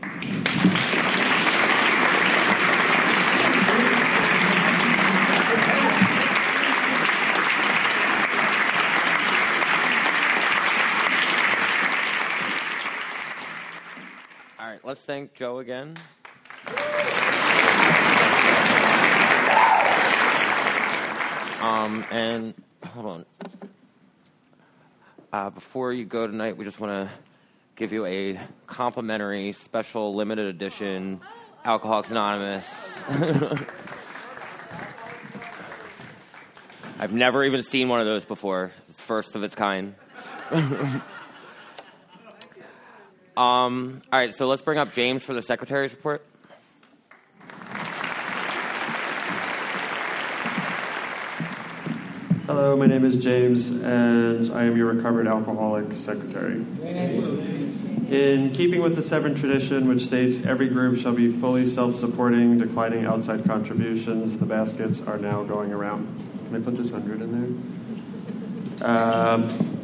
Let's 14.90 15.00
thank 15.02 15.32
Joe 15.34 15.60
again. 15.60 15.96
Um, 21.62 22.04
and 22.10 22.54
hold 22.84 23.06
on. 23.06 23.24
Uh, 25.32 25.50
before 25.50 25.92
you 25.92 26.04
go 26.04 26.26
tonight, 26.26 26.56
we 26.56 26.64
just 26.64 26.80
want 26.80 26.90
to 26.90 27.08
give 27.76 27.92
you 27.92 28.04
a 28.04 28.40
complimentary, 28.66 29.52
special, 29.52 30.12
limited 30.16 30.46
edition 30.46 31.20
Alcoholics 31.64 32.10
Anonymous. 32.10 33.00
I've 36.98 37.12
never 37.12 37.44
even 37.44 37.62
seen 37.62 37.88
one 37.88 38.00
of 38.00 38.06
those 38.06 38.24
before. 38.24 38.72
It's 38.88 39.00
first 39.00 39.36
of 39.36 39.44
its 39.44 39.54
kind. 39.54 39.94
um, 43.40 44.02
all 44.12 44.18
right, 44.18 44.34
so 44.34 44.46
let's 44.46 44.60
bring 44.60 44.78
up 44.78 44.92
James 44.92 45.22
for 45.22 45.32
the 45.32 45.40
secretary's 45.40 45.92
report. 45.92 46.26
Hello, 52.46 52.76
my 52.76 52.84
name 52.86 53.06
is 53.06 53.16
James, 53.16 53.70
and 53.70 54.52
I 54.52 54.64
am 54.64 54.76
your 54.76 54.92
recovered 54.92 55.26
alcoholic 55.26 55.96
secretary. 55.96 56.56
In 58.10 58.50
keeping 58.52 58.82
with 58.82 58.94
the 58.94 59.02
Seventh 59.02 59.40
tradition, 59.40 59.88
which 59.88 60.02
states 60.02 60.44
every 60.44 60.68
group 60.68 60.98
shall 60.98 61.14
be 61.14 61.32
fully 61.32 61.64
self 61.64 61.96
supporting, 61.96 62.58
declining 62.58 63.06
outside 63.06 63.46
contributions, 63.46 64.36
the 64.36 64.44
baskets 64.44 65.00
are 65.00 65.16
now 65.16 65.44
going 65.44 65.72
around. 65.72 66.14
Can 66.48 66.56
I 66.56 66.60
put 66.60 66.76
this 66.76 66.90
100 66.90 67.22
in 67.22 67.62
there? 68.80 68.86
Um, 68.90 69.79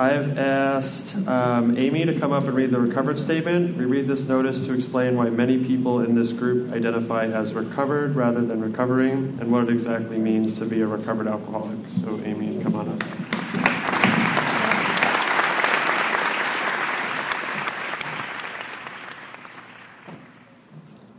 I 0.00 0.12
have 0.12 0.38
asked 0.38 1.14
um, 1.28 1.76
Amy 1.76 2.06
to 2.06 2.18
come 2.18 2.32
up 2.32 2.44
and 2.44 2.54
read 2.54 2.70
the 2.70 2.80
recovered 2.80 3.18
statement. 3.18 3.76
We 3.76 3.84
read 3.84 4.08
this 4.08 4.22
notice 4.22 4.64
to 4.64 4.72
explain 4.72 5.14
why 5.14 5.28
many 5.28 5.62
people 5.62 6.00
in 6.00 6.14
this 6.14 6.32
group 6.32 6.72
identify 6.72 7.26
as 7.26 7.52
recovered 7.52 8.16
rather 8.16 8.40
than 8.40 8.62
recovering 8.62 9.36
and 9.38 9.52
what 9.52 9.64
it 9.64 9.68
exactly 9.68 10.16
means 10.16 10.58
to 10.58 10.64
be 10.64 10.80
a 10.80 10.86
recovered 10.86 11.28
alcoholic. 11.28 11.76
So, 12.00 12.18
Amy, 12.24 12.62
come 12.62 12.76
on 12.76 12.88
up. 12.88 13.02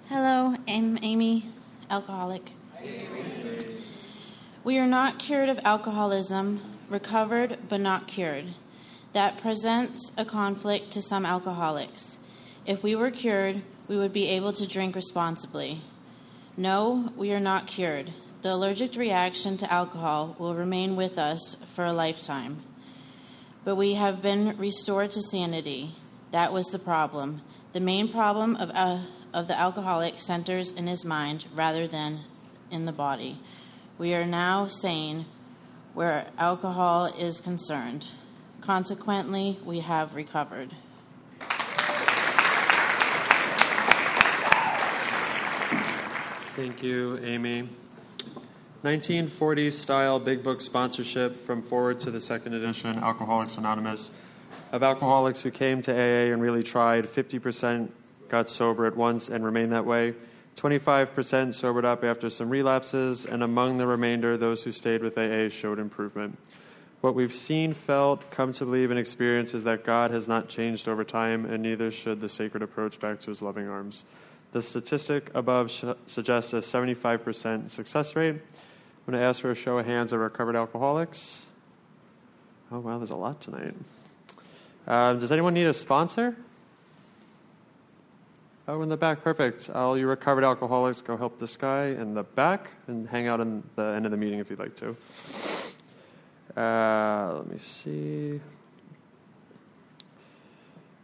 Hello, 0.10 0.56
I'm 0.68 0.98
Amy, 1.04 1.52
alcoholic. 1.92 2.54
We 4.64 4.80
are 4.80 4.88
not 4.88 5.20
cured 5.20 5.50
of 5.50 5.60
alcoholism, 5.64 6.62
recovered 6.90 7.60
but 7.70 7.80
not 7.80 8.08
cured 8.08 8.56
that 9.14 9.42
presents 9.42 10.12
a 10.18 10.26
conflict 10.26 10.92
to 10.92 11.02
some 11.02 11.26
alcoholics. 11.26 12.18
If 12.66 12.84
we 12.84 12.96
were 12.96 13.12
cured, 13.12 13.64
we 13.88 13.98
would 13.98 14.14
be 14.14 14.28
able 14.30 14.54
to 14.54 14.68
drink 14.68 14.96
responsibly. 14.96 15.82
No, 16.56 17.12
we 17.18 17.32
are 17.32 17.40
not 17.40 17.68
cured. 17.68 18.14
The 18.42 18.54
allergic 18.54 18.96
reaction 18.96 19.58
to 19.58 19.72
alcohol 19.72 20.36
will 20.40 20.56
remain 20.56 20.96
with 20.96 21.18
us 21.18 21.56
for 21.76 21.86
a 21.86 21.94
lifetime. 21.94 22.64
But 23.64 23.76
we 23.76 23.96
have 23.96 24.22
been 24.22 24.58
restored 24.58 25.12
to 25.12 25.22
sanity. 25.22 25.96
That 26.32 26.54
was 26.54 26.68
the 26.68 26.80
problem. 26.80 27.42
The 27.74 27.80
main 27.80 28.12
problem 28.12 28.56
of, 28.56 28.70
uh, 28.72 29.04
of 29.34 29.48
the 29.48 29.60
alcoholic 29.60 30.20
centers 30.20 30.72
in 30.72 30.88
his 30.88 31.06
mind 31.06 31.46
rather 31.54 31.88
than 31.88 32.22
in 32.72 32.86
the 32.86 32.92
body. 32.92 33.40
We 33.98 34.14
are 34.14 34.26
now 34.26 34.68
sane 34.68 35.26
where 35.94 36.28
alcohol 36.38 37.06
is 37.06 37.42
concerned. 37.42 38.08
Consequently, 38.62 39.60
we 39.66 39.80
have 39.80 40.16
recovered. 40.16 40.70
Thank 46.56 46.84
you, 46.84 47.18
Amy. 47.24 47.70
1940s 48.84 49.74
style 49.74 50.20
big 50.20 50.44
book 50.44 50.62
sponsorship 50.62 51.46
from 51.46 51.62
foreword 51.62 52.00
to 52.02 52.12
the 52.12 52.22
second 52.22 52.54
edition 52.54 52.98
Alcoholics 52.98 53.58
Anonymous. 53.58 54.12
Of 54.72 54.84
alcoholics 54.84 55.42
who 55.42 55.50
came 55.50 55.82
to 55.84 55.92
AA 55.92 56.32
and 56.32 56.42
really 56.42 56.62
tried, 56.62 57.06
50% 57.06 57.90
got 58.30 58.50
sober 58.50 58.86
at 58.86 58.96
once 58.96 59.30
and 59.30 59.44
remained 59.44 59.72
that 59.72 59.86
way. 59.86 60.14
25% 60.56 61.54
sobered 61.54 61.86
up 61.86 62.04
after 62.04 62.30
some 62.30 62.50
relapses, 62.50 63.26
and 63.26 63.42
among 63.42 63.78
the 63.78 63.88
remainder, 63.88 64.38
those 64.38 64.64
who 64.64 64.72
stayed 64.72 65.02
with 65.02 65.18
AA 65.18 65.50
showed 65.50 65.80
improvement. 65.80 66.38
What 67.02 67.16
we've 67.16 67.34
seen, 67.34 67.74
felt, 67.74 68.30
come 68.30 68.54
to 68.54 68.66
believe, 68.66 68.92
and 68.92 69.00
experience 69.00 69.56
is 69.56 69.64
that 69.64 69.84
God 69.84 70.12
has 70.12 70.28
not 70.28 70.50
changed 70.50 70.88
over 70.88 71.04
time, 71.04 71.46
and 71.46 71.64
neither 71.64 71.90
should 71.90 72.22
the 72.22 72.30
sacred 72.30 72.62
approach 72.62 73.00
back 73.00 73.20
to 73.22 73.32
his 73.32 73.42
loving 73.42 73.68
arms. 73.68 74.06
The 74.52 74.62
statistic 74.62 75.32
above 75.34 75.72
sh- 75.72 75.86
suggests 76.06 76.54
a 76.54 76.58
75% 76.58 77.72
success 77.72 78.16
rate. 78.16 78.36
I'm 78.36 79.12
going 79.14 79.20
to 79.20 79.26
ask 79.26 79.42
for 79.42 79.50
a 79.50 79.56
show 79.56 79.80
of 79.80 79.88
hands 79.88 80.14
of 80.14 80.20
recovered 80.20 80.56
alcoholics. 80.56 81.44
Oh, 82.72 82.80
wow, 82.80 83.00
there's 83.00 83.10
a 83.10 83.16
lot 83.16 83.42
tonight. 83.42 83.74
Um, 84.86 85.18
does 85.18 85.32
anyone 85.32 85.56
need 85.56 85.66
a 85.66 85.74
sponsor? 85.74 86.36
Oh, 88.68 88.80
in 88.84 88.90
the 88.90 88.98
back, 88.98 89.24
perfect. 89.24 89.72
All 89.72 89.98
you 89.98 90.06
recovered 90.06 90.44
alcoholics, 90.44 91.02
go 91.02 91.18
help 91.18 91.40
this 91.40 91.58
guy 91.58 91.86
in 91.88 92.14
the 92.14 92.24
back 92.24 92.70
and 92.88 93.10
hang 93.10 93.28
out 93.28 93.40
in 93.40 93.64
the 93.76 93.86
end 93.86 94.06
of 94.06 94.12
the 94.12 94.18
meeting 94.18 94.38
if 94.38 94.52
you'd 94.52 94.60
like 94.60 94.76
to. 94.76 94.96
Uh, 96.56 97.36
let 97.38 97.50
me 97.50 97.58
see. 97.60 98.42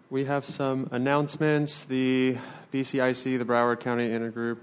We 0.10 0.26
have 0.26 0.46
some 0.46 0.90
announcements. 0.92 1.84
The 1.84 2.38
BCIC, 2.74 3.38
the 3.38 3.46
Broward 3.46 3.80
County 3.80 4.10
Intergroup. 4.10 4.58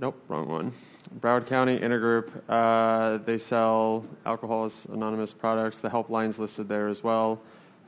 Nope, 0.00 0.22
wrong 0.28 0.48
one. 0.48 0.72
Broward 1.20 1.46
County 1.46 1.78
Intergroup. 1.78 2.30
Uh, 2.48 3.18
they 3.24 3.38
sell 3.38 4.04
Alcoholics 4.24 4.86
Anonymous 4.86 5.32
products. 5.32 5.80
The 5.80 5.88
helplines 5.90 6.38
listed 6.38 6.68
there 6.68 6.88
as 6.88 7.02
well. 7.02 7.40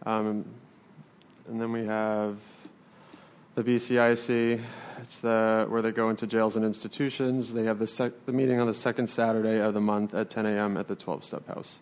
Um, 0.04 0.44
and 1.48 1.60
then 1.60 1.72
we 1.72 1.86
have 1.86 2.38
the 3.54 3.62
BCIC. 3.62 4.62
It's 5.00 5.18
the 5.20 5.66
where 5.68 5.80
they 5.80 5.92
go 5.92 6.10
into 6.10 6.26
jails 6.26 6.56
and 6.56 6.64
institutions. 6.64 7.52
They 7.52 7.64
have 7.64 7.78
the, 7.78 7.86
sec, 7.86 8.12
the 8.26 8.32
meeting 8.32 8.60
on 8.60 8.66
the 8.66 8.74
second 8.74 9.06
Saturday 9.08 9.60
of 9.60 9.74
the 9.74 9.80
month 9.80 10.14
at 10.14 10.28
10 10.28 10.46
a.m. 10.46 10.76
at 10.76 10.88
the 10.88 10.96
12 10.96 11.24
Step 11.24 11.46
House. 11.46 11.78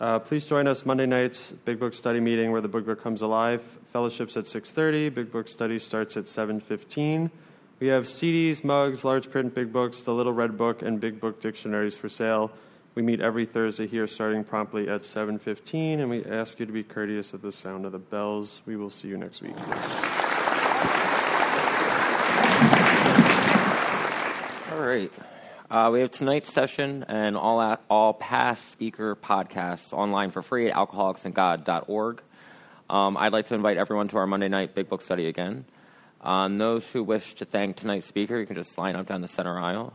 Uh, 0.00 0.18
please 0.18 0.44
join 0.44 0.66
us 0.66 0.84
Monday 0.84 1.06
nights 1.06 1.52
Big 1.64 1.78
Book 1.78 1.94
Study 1.94 2.18
meeting 2.18 2.50
where 2.50 2.60
the 2.60 2.68
Big 2.68 2.86
Book 2.86 3.02
comes 3.02 3.22
alive. 3.22 3.62
Fellowships 3.92 4.36
at 4.36 4.44
6:30. 4.44 5.14
Big 5.14 5.30
Book 5.30 5.48
Study 5.48 5.78
starts 5.78 6.16
at 6.16 6.24
7:15. 6.24 7.30
We 7.78 7.88
have 7.88 8.04
CDs, 8.04 8.64
mugs, 8.64 9.04
large 9.04 9.30
print 9.30 9.54
Big 9.54 9.72
Books, 9.72 10.00
the 10.00 10.14
Little 10.14 10.32
Red 10.32 10.56
Book, 10.56 10.82
and 10.82 10.98
Big 10.98 11.20
Book 11.20 11.40
dictionaries 11.40 11.96
for 11.96 12.08
sale. 12.08 12.50
We 12.94 13.02
meet 13.02 13.20
every 13.20 13.44
Thursday 13.44 13.86
here, 13.86 14.06
starting 14.06 14.44
promptly 14.44 14.88
at 14.88 15.04
7:15, 15.04 16.00
and 16.00 16.08
we 16.08 16.24
ask 16.24 16.58
you 16.58 16.66
to 16.66 16.72
be 16.72 16.82
courteous 16.82 17.34
of 17.34 17.42
the 17.42 17.52
sound 17.52 17.84
of 17.84 17.92
the 17.92 17.98
bells. 17.98 18.62
We 18.66 18.76
will 18.76 18.90
see 18.90 19.08
you 19.08 19.16
next 19.16 19.42
week. 19.42 19.54
Right. 24.86 25.12
Uh, 25.70 25.90
we 25.90 26.00
have 26.00 26.10
tonight's 26.10 26.52
session 26.52 27.04
and 27.08 27.36
all 27.36 27.60
at, 27.60 27.80
all 27.88 28.12
past 28.12 28.70
speaker 28.70 29.16
podcasts 29.16 29.92
online 29.92 30.30
for 30.30 30.42
free 30.42 30.70
at 30.70 30.76
alcoholicsandgod.org. 30.76 32.22
Um, 32.90 33.16
I'd 33.16 33.32
like 33.32 33.46
to 33.46 33.54
invite 33.54 33.78
everyone 33.78 34.08
to 34.08 34.18
our 34.18 34.26
Monday 34.26 34.48
night 34.48 34.74
Big 34.74 34.88
Book 34.88 35.00
study 35.00 35.26
again. 35.26 35.64
Um, 36.20 36.58
those 36.58 36.86
who 36.90 37.02
wish 37.02 37.34
to 37.34 37.44
thank 37.44 37.76
tonight's 37.76 38.06
speaker, 38.06 38.38
you 38.38 38.46
can 38.46 38.56
just 38.56 38.76
line 38.76 38.94
up 38.94 39.06
down 39.06 39.22
the 39.22 39.28
center 39.28 39.58
aisle. 39.58 39.94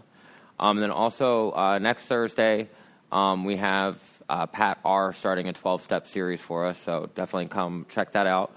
Um, 0.59 0.77
and 0.77 0.83
then 0.83 0.91
also 0.91 1.51
uh, 1.51 1.77
next 1.79 2.05
Thursday, 2.05 2.67
um, 3.11 3.45
we 3.45 3.57
have 3.57 3.99
uh, 4.27 4.47
Pat 4.47 4.79
R 4.83 5.13
starting 5.13 5.47
a 5.47 5.53
12 5.53 5.83
step 5.83 6.07
series 6.07 6.41
for 6.41 6.65
us, 6.65 6.79
so 6.79 7.09
definitely 7.15 7.47
come 7.47 7.85
check 7.89 8.13
that 8.13 8.27
out. 8.27 8.55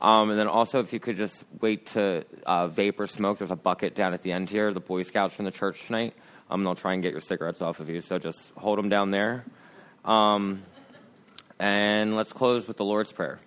Um, 0.00 0.30
and 0.30 0.38
then 0.38 0.46
also, 0.46 0.80
if 0.80 0.92
you 0.92 1.00
could 1.00 1.16
just 1.16 1.42
wait 1.60 1.86
to 1.88 2.24
uh, 2.44 2.68
vape 2.68 3.00
or 3.00 3.06
smoke, 3.06 3.38
there's 3.38 3.50
a 3.50 3.56
bucket 3.56 3.94
down 3.94 4.12
at 4.12 4.22
the 4.22 4.32
end 4.32 4.50
here. 4.50 4.72
The 4.72 4.80
Boy 4.80 5.02
Scouts 5.02 5.34
from 5.34 5.46
the 5.46 5.50
church 5.50 5.86
tonight. 5.86 6.14
Um, 6.50 6.64
they'll 6.64 6.74
try 6.74 6.92
and 6.92 7.02
get 7.02 7.12
your 7.12 7.20
cigarettes 7.20 7.62
off 7.62 7.80
of 7.80 7.88
you, 7.88 8.00
so 8.00 8.18
just 8.18 8.38
hold 8.56 8.78
them 8.78 8.88
down 8.88 9.10
there. 9.10 9.44
Um, 10.04 10.62
and 11.58 12.14
let's 12.14 12.32
close 12.32 12.68
with 12.68 12.76
the 12.76 12.84
Lord's 12.84 13.10
Prayer. 13.10 13.40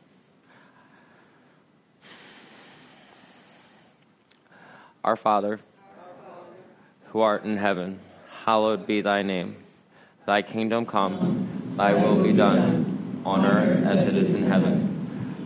Our 5.04 5.16
Father, 5.16 5.60
who 7.08 7.22
art 7.22 7.45
in 7.45 7.58
heaven, 7.58 8.00
hallowed 8.43 8.86
be 8.86 9.02
thy 9.02 9.22
name. 9.22 9.56
Thy 10.26 10.41
kingdom 10.41 10.86
come, 10.86 11.76
thy 11.78 11.93
will 11.93 12.22
be 12.22 12.34
done, 12.34 13.22
on 13.24 13.45
earth 13.45 13.86
as 13.86 14.08
it 14.08 14.16
is 14.16 14.34
in 14.34 14.43
heaven. 14.43 14.89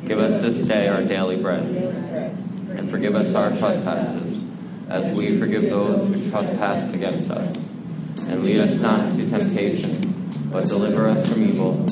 Give 0.06 0.20
us 0.20 0.42
this 0.42 0.68
day 0.68 0.88
our 0.90 1.02
daily 1.02 1.38
bread, 1.38 1.64
and 1.64 2.90
forgive 2.90 3.16
us 3.16 3.34
our 3.34 3.50
trespasses, 3.50 4.44
as 4.90 5.16
we 5.16 5.38
forgive 5.40 5.70
those 5.70 6.08
who 6.08 6.30
trespass 6.30 6.94
against 6.94 7.32
us. 7.32 7.56
And 8.28 8.44
lead 8.44 8.60
us 8.60 8.80
not 8.80 9.12
into 9.12 9.30
temptation, 9.30 10.50
but 10.52 10.66
deliver 10.66 11.08
us 11.08 11.28
from 11.28 11.44
evil. 11.44 11.88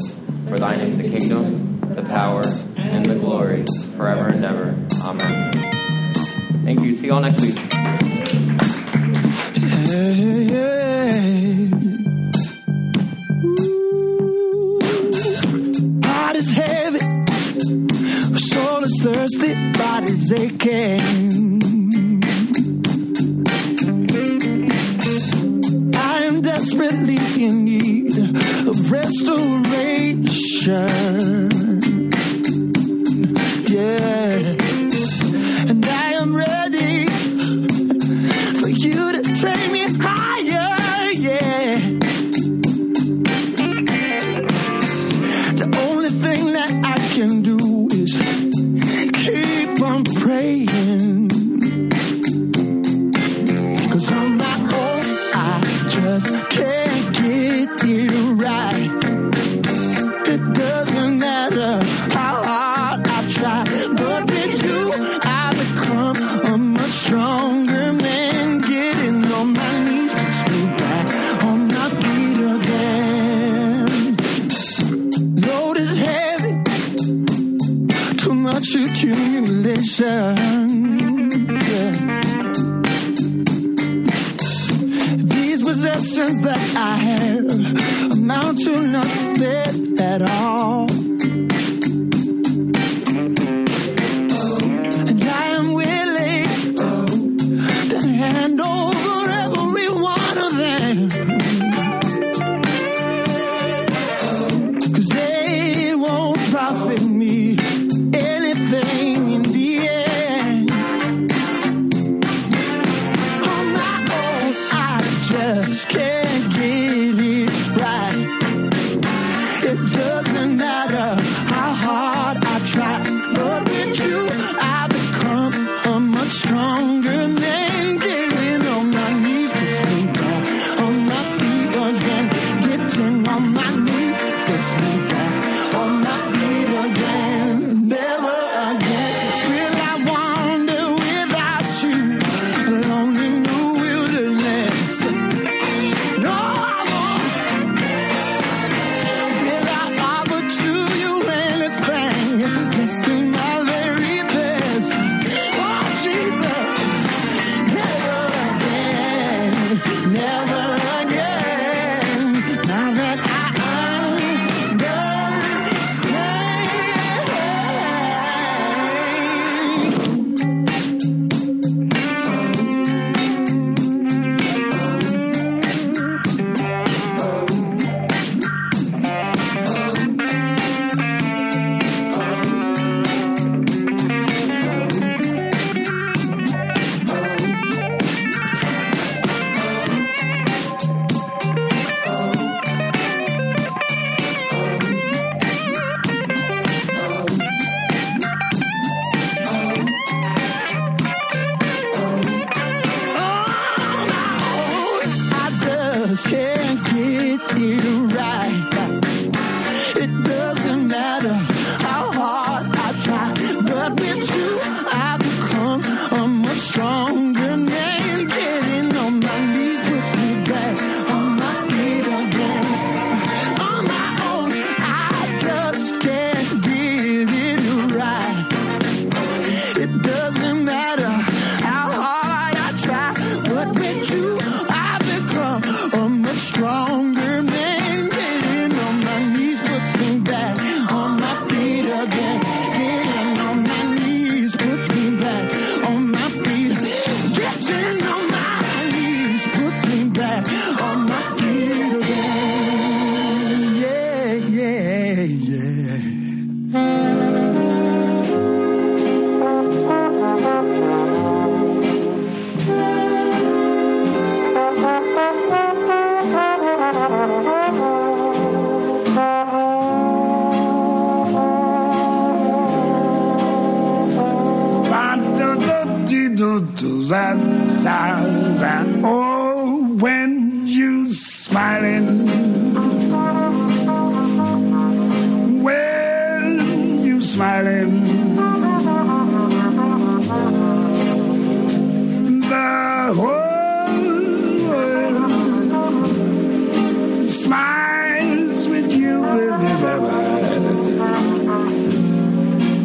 For 0.48 0.58
thine 0.58 0.82
is 0.82 0.98
the 0.98 1.10
kingdom, 1.10 1.80
the 1.96 2.04
power, 2.04 2.44
and 2.76 3.06
the 3.06 3.16
glory, 3.16 3.66
forever 3.96 4.30
and 4.30 4.44
ever. 4.44 4.76
Amen. 5.02 5.52
Thank 6.64 6.82
you. 6.82 6.94
See 6.96 7.08
you 7.08 7.14
all 7.14 7.22
next 7.22 7.42
week. 7.42 7.58
Heart 9.62 10.91
thirsty, 19.38 19.72
body's 19.74 20.32
aching. 20.32 21.62
I 25.96 26.24
am 26.26 26.42
desperately 26.42 27.18
in 27.44 27.66
need 27.66 28.18
of 28.68 28.92
restoration. 28.92 29.52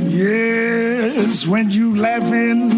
Yes, 0.08 1.44
when 1.44 1.70
you 1.70 1.96
laughing, 1.96 2.68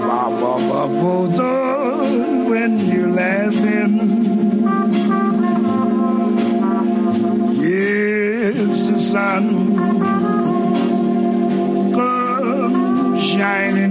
ba 0.00 0.20
ba 0.40 0.52
ba 0.68 0.88
bah, 0.88 2.00
when 2.48 2.78
you 2.90 3.12
laughing. 3.12 3.92
Yes, 7.60 8.88
the 8.88 8.96
sun 8.98 9.44
comes 11.92 13.22
shining. 13.22 13.83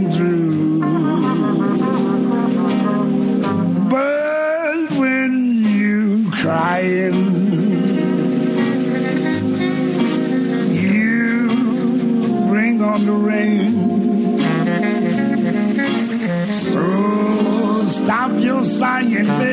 wondering. 13.06 14.38
So 16.48 17.86
stop 17.86 18.32
your 18.40 18.64
sighing, 18.66 19.26
baby. 19.26 19.53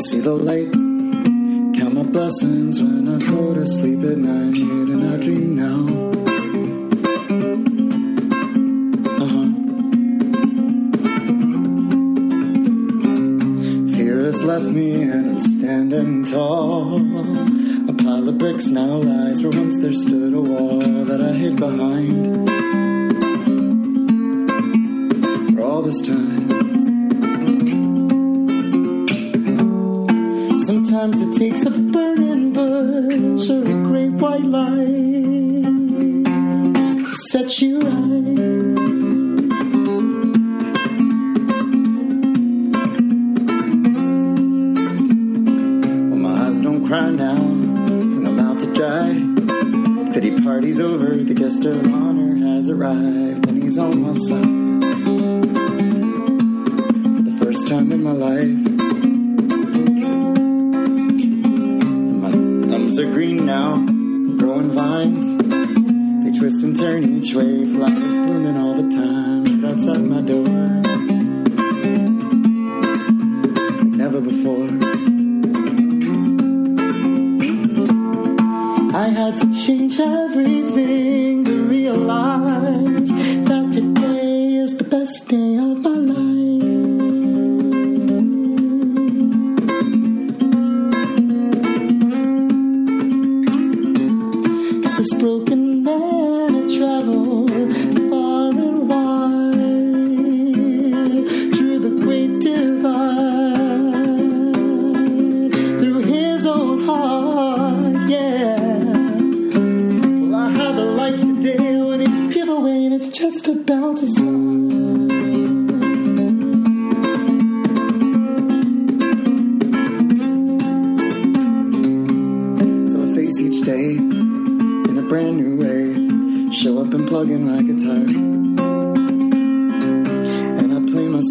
see 0.00 0.20
the 0.20 0.32
light. 0.32 0.72
Count 1.78 1.94
my 1.94 2.02
blessings 2.02 2.80
when 2.80 3.06
I 3.06 3.18
go 3.18 3.54
to 3.54 3.66
sleep 3.66 4.00
at 4.00 4.16
night, 4.16 4.56
and 4.56 5.12
I 5.12 5.16
dream 5.18 5.56
now. 5.56 5.80
Uh-huh. 9.24 9.48
Fear 13.94 14.24
has 14.24 14.42
left 14.42 14.64
me 14.64 15.02
and 15.02 15.32
I'm 15.32 15.40
standing 15.40 16.24
tall. 16.24 16.96
A 17.90 17.92
pile 17.92 18.28
of 18.28 18.38
bricks 18.38 18.68
now 18.68 18.96
lies 18.96 19.42
where 19.42 19.50
once 19.50 19.76
there 19.78 19.92
stood 19.92 20.32
a 20.32 20.40
wall 20.40 20.80
that 21.04 21.20
I 21.20 21.32
hid 21.32 21.56
behind. 21.56 22.29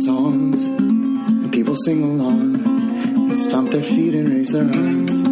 songs, 0.10 0.66
and 0.66 1.52
people 1.52 1.76
sing 1.76 2.04
along 2.04 2.66
and 2.66 3.38
stomp 3.38 3.70
their 3.70 3.84
feet 3.84 4.16
and 4.16 4.30
raise 4.30 4.52
their 4.52 4.66
arms. 4.66 5.29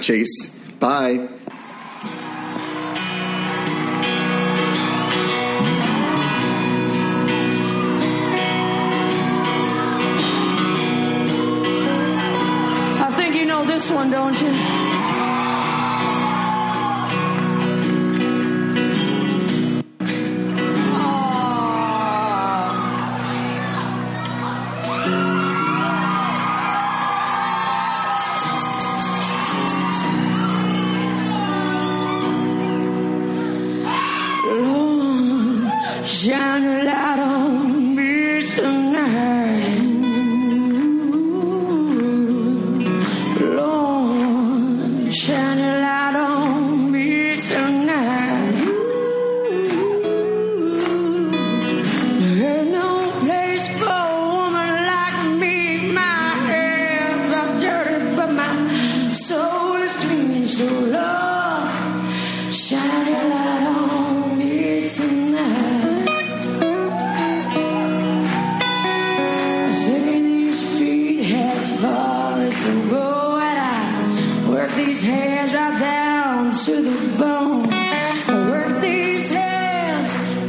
chase. 0.00 0.58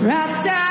Right 0.02 0.44
down 0.44 0.71